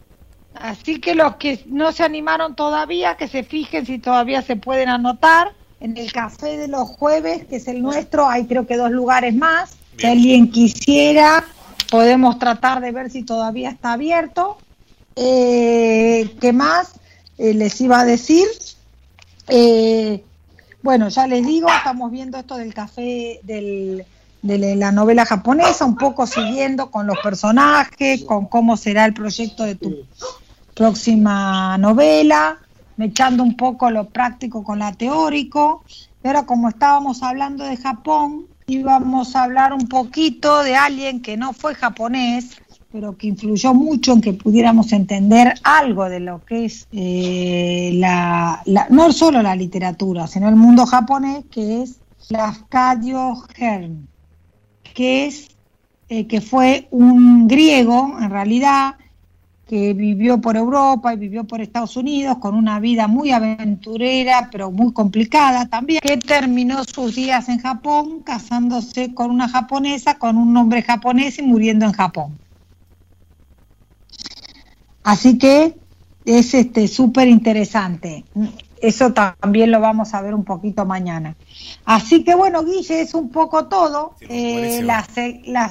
Así 0.60 1.00
que 1.00 1.14
los 1.14 1.36
que 1.36 1.64
no 1.66 1.90
se 1.92 2.04
animaron 2.04 2.54
todavía, 2.54 3.16
que 3.16 3.28
se 3.28 3.42
fijen 3.42 3.86
si 3.86 3.98
todavía 3.98 4.42
se 4.42 4.56
pueden 4.56 4.88
anotar. 4.88 5.52
En 5.80 5.96
el 5.96 6.12
café 6.12 6.58
de 6.58 6.68
los 6.68 6.86
jueves, 6.90 7.46
que 7.46 7.56
es 7.56 7.66
el 7.66 7.80
nuestro, 7.80 8.28
hay 8.28 8.44
creo 8.44 8.66
que 8.66 8.76
dos 8.76 8.90
lugares 8.90 9.34
más. 9.34 9.76
Si 9.96 10.06
alguien 10.06 10.50
quisiera, 10.50 11.42
podemos 11.90 12.38
tratar 12.38 12.82
de 12.82 12.92
ver 12.92 13.10
si 13.10 13.22
todavía 13.22 13.70
está 13.70 13.94
abierto. 13.94 14.58
Eh, 15.16 16.36
¿Qué 16.38 16.52
más 16.52 17.00
eh, 17.38 17.54
les 17.54 17.80
iba 17.80 18.00
a 18.00 18.04
decir? 18.04 18.46
Eh, 19.48 20.22
bueno, 20.82 21.08
ya 21.08 21.26
les 21.26 21.46
digo, 21.46 21.68
estamos 21.74 22.10
viendo 22.10 22.36
esto 22.36 22.56
del 22.56 22.74
café, 22.74 23.40
del, 23.42 24.04
de 24.42 24.76
la 24.76 24.92
novela 24.92 25.24
japonesa, 25.24 25.86
un 25.86 25.96
poco 25.96 26.26
siguiendo 26.26 26.90
con 26.90 27.06
los 27.06 27.18
personajes, 27.18 28.24
con 28.24 28.46
cómo 28.46 28.76
será 28.76 29.06
el 29.06 29.14
proyecto 29.14 29.64
de 29.64 29.74
tu 29.76 30.04
próxima 30.80 31.76
novela, 31.76 32.56
echando 32.98 33.42
un 33.42 33.54
poco 33.54 33.90
lo 33.90 34.08
práctico 34.08 34.64
con 34.64 34.78
lo 34.78 34.90
teórico. 34.94 35.84
Pero 36.22 36.46
como 36.46 36.70
estábamos 36.70 37.22
hablando 37.22 37.64
de 37.64 37.76
Japón, 37.76 38.46
íbamos 38.66 39.36
a 39.36 39.42
hablar 39.42 39.74
un 39.74 39.88
poquito 39.88 40.62
de 40.62 40.76
alguien 40.76 41.20
que 41.20 41.36
no 41.36 41.52
fue 41.52 41.74
japonés, 41.74 42.56
pero 42.90 43.14
que 43.18 43.26
influyó 43.26 43.74
mucho 43.74 44.14
en 44.14 44.22
que 44.22 44.32
pudiéramos 44.32 44.90
entender 44.92 45.52
algo 45.64 46.08
de 46.08 46.20
lo 46.20 46.42
que 46.46 46.64
es 46.64 46.88
eh, 46.92 47.90
la, 47.96 48.62
no 48.88 49.12
solo 49.12 49.42
la 49.42 49.56
literatura, 49.56 50.26
sino 50.28 50.48
el 50.48 50.56
mundo 50.56 50.86
japonés, 50.86 51.44
que 51.50 51.82
es 51.82 52.00
Lafcadio 52.30 53.34
Hearn, 53.54 54.08
que 54.94 55.26
es 55.26 55.48
eh, 56.08 56.26
que 56.26 56.40
fue 56.40 56.88
un 56.90 57.48
griego, 57.48 58.16
en 58.18 58.30
realidad, 58.30 58.94
que 59.70 59.94
vivió 59.94 60.40
por 60.40 60.56
Europa 60.56 61.14
y 61.14 61.16
vivió 61.16 61.44
por 61.44 61.60
Estados 61.60 61.96
Unidos 61.96 62.38
con 62.38 62.56
una 62.56 62.80
vida 62.80 63.06
muy 63.06 63.30
aventurera, 63.30 64.48
pero 64.50 64.72
muy 64.72 64.92
complicada 64.92 65.66
también, 65.66 66.00
que 66.02 66.16
terminó 66.16 66.82
sus 66.82 67.14
días 67.14 67.48
en 67.48 67.60
Japón 67.60 68.22
casándose 68.24 69.14
con 69.14 69.30
una 69.30 69.48
japonesa, 69.48 70.18
con 70.18 70.38
un 70.38 70.52
nombre 70.52 70.82
japonés 70.82 71.38
y 71.38 71.42
muriendo 71.42 71.86
en 71.86 71.92
Japón. 71.92 72.36
Así 75.04 75.38
que 75.38 75.76
es 76.24 76.52
este 76.52 76.88
súper 76.88 77.28
interesante. 77.28 78.24
Eso 78.82 79.12
también 79.12 79.70
lo 79.70 79.78
vamos 79.78 80.14
a 80.14 80.20
ver 80.20 80.34
un 80.34 80.42
poquito 80.42 80.84
mañana. 80.84 81.36
Así 81.84 82.22
que 82.22 82.34
bueno, 82.34 82.64
Guille, 82.64 83.00
es 83.00 83.14
un 83.14 83.30
poco 83.32 83.66
todo. 83.66 84.14
Eh, 84.28 84.80
la, 84.84 85.04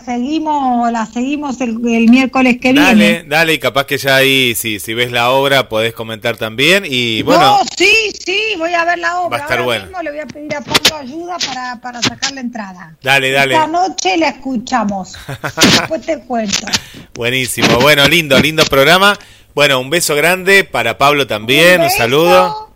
seguimos, 0.04 0.92
la 0.92 1.06
seguimos 1.06 1.62
el, 1.62 1.78
miércoles 1.80 2.58
que 2.60 2.74
viene. 2.74 2.88
Dale, 2.88 3.24
dale, 3.26 3.54
y 3.54 3.60
capaz 3.60 3.86
que 3.86 3.98
ya 3.98 4.18
ahí, 4.18 4.54
si, 4.56 4.80
si 4.80 4.94
ves 4.94 5.12
la 5.12 5.30
obra, 5.32 5.70
podés 5.70 5.94
comentar 5.94 6.36
también. 6.36 6.84
Y 6.86 7.22
bueno. 7.22 7.42
No, 7.42 7.60
sí, 7.78 8.12
sí, 8.26 8.38
voy 8.58 8.74
a 8.74 8.84
ver 8.84 9.00
la 9.00 9.22
obra. 9.22 9.38
Va 9.38 9.44
a 9.44 9.48
estar 9.48 9.64
bueno. 9.64 10.02
le 10.02 10.12
voy 10.12 10.20
a 10.20 10.26
pedir 10.26 10.56
a 10.56 10.62
Pablo 10.62 10.96
ayuda 10.98 11.38
para, 11.38 11.80
para 11.80 12.02
sacar 12.02 12.34
la 12.34 12.42
entrada. 12.42 12.96
Dale, 13.02 13.32
dale. 13.32 13.54
Esta 13.54 13.68
noche 13.68 14.18
la 14.18 14.30
escuchamos. 14.30 15.14
Después 15.80 16.02
te 16.02 16.20
cuento. 16.20 16.68
Buenísimo. 17.14 17.80
Bueno, 17.80 18.06
lindo, 18.08 18.38
lindo 18.40 18.66
programa. 18.66 19.18
Bueno, 19.56 19.80
un 19.80 19.90
beso 19.90 20.16
grande 20.16 20.64
para 20.64 20.98
Pablo 20.98 21.28
también. 21.28 21.82
un 21.82 21.90
saludo 21.90 22.69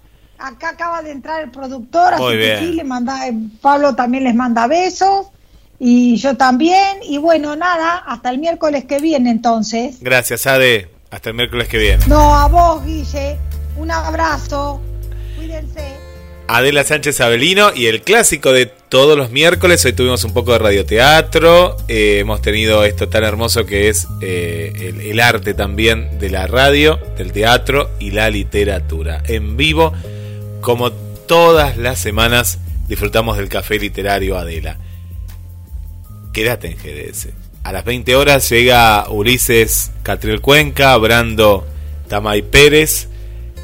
acá 0.43 0.69
acaba 0.69 1.01
de 1.01 1.11
entrar 1.11 1.41
el 1.41 1.51
productor, 1.51 2.15
así 2.15 2.37
que 2.37 2.57
sí, 2.59 2.73
le 2.73 2.83
manda, 2.83 3.27
eh, 3.27 3.33
Pablo 3.61 3.95
también 3.95 4.25
les 4.25 4.35
manda 4.35 4.67
besos 4.67 5.27
y 5.79 6.17
yo 6.17 6.35
también. 6.35 6.97
Y 7.03 7.17
bueno, 7.17 7.55
nada, 7.55 8.03
hasta 8.05 8.29
el 8.29 8.39
miércoles 8.39 8.83
que 8.85 8.99
viene 8.99 9.31
entonces. 9.31 9.97
Gracias, 10.01 10.45
Ade. 10.45 10.89
Hasta 11.11 11.29
el 11.29 11.35
miércoles 11.35 11.67
que 11.69 11.77
viene. 11.77 12.05
No, 12.07 12.35
a 12.35 12.47
vos, 12.47 12.83
Guille. 12.83 13.37
Un 13.77 13.89
abrazo. 13.91 14.81
Cuídense. 15.37 16.03
Adela 16.47 16.83
Sánchez 16.83 17.21
Abelino 17.21 17.73
y 17.73 17.85
el 17.85 18.01
clásico 18.01 18.51
de 18.51 18.65
todos 18.65 19.17
los 19.17 19.31
miércoles. 19.31 19.85
Hoy 19.85 19.93
tuvimos 19.93 20.25
un 20.25 20.33
poco 20.33 20.51
de 20.51 20.59
radioteatro. 20.59 21.77
Eh, 21.87 22.19
hemos 22.19 22.41
tenido 22.41 22.83
esto 22.83 23.07
tan 23.07 23.23
hermoso 23.23 23.65
que 23.65 23.87
es 23.87 24.07
eh, 24.21 24.93
el 25.09 25.19
arte 25.21 25.53
también 25.53 26.19
de 26.19 26.29
la 26.29 26.47
radio, 26.47 26.99
del 27.17 27.31
teatro 27.31 27.91
y 27.99 28.11
la 28.11 28.29
literatura. 28.29 29.23
En 29.27 29.55
vivo 29.55 29.93
como 30.63 30.91
todas 30.91 31.77
las 31.77 31.99
semanas, 31.99 32.57
disfrutamos 32.87 33.37
del 33.37 33.49
café 33.49 33.77
literario 33.77 34.37
Adela. 34.37 34.77
Quédate 36.31 36.67
en 36.67 36.77
GDS. 36.77 37.27
A 37.63 37.71
las 37.71 37.85
20 37.85 38.15
horas 38.15 38.49
llega 38.49 39.07
Ulises 39.09 39.91
Catriel 40.01 40.41
Cuenca, 40.41 40.97
Brando 40.97 41.67
Tamay 42.07 42.41
Pérez 42.41 43.09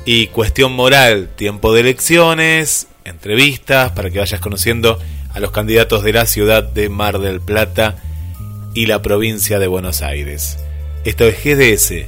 y 0.06 0.28
Cuestión 0.28 0.74
Moral, 0.74 1.30
tiempo 1.36 1.74
de 1.74 1.82
elecciones, 1.82 2.88
entrevistas 3.06 3.92
para 3.92 4.10
que 4.10 4.20
vayas 4.20 4.40
conociendo 4.40 5.00
a 5.34 5.40
los 5.40 5.52
candidatos 5.52 6.04
de 6.04 6.14
la 6.14 6.26
ciudad 6.26 6.64
de 6.64 6.90
Mar 6.90 7.20
del 7.20 7.42
Plata 7.42 7.96
y 8.74 8.86
la 8.86 9.02
provincia 9.02 9.58
de 9.58 9.68
Buenos 9.68 10.02
Aires. 10.02 10.58
Esto 11.06 11.26
es 11.26 11.44
GDS, 11.44 12.08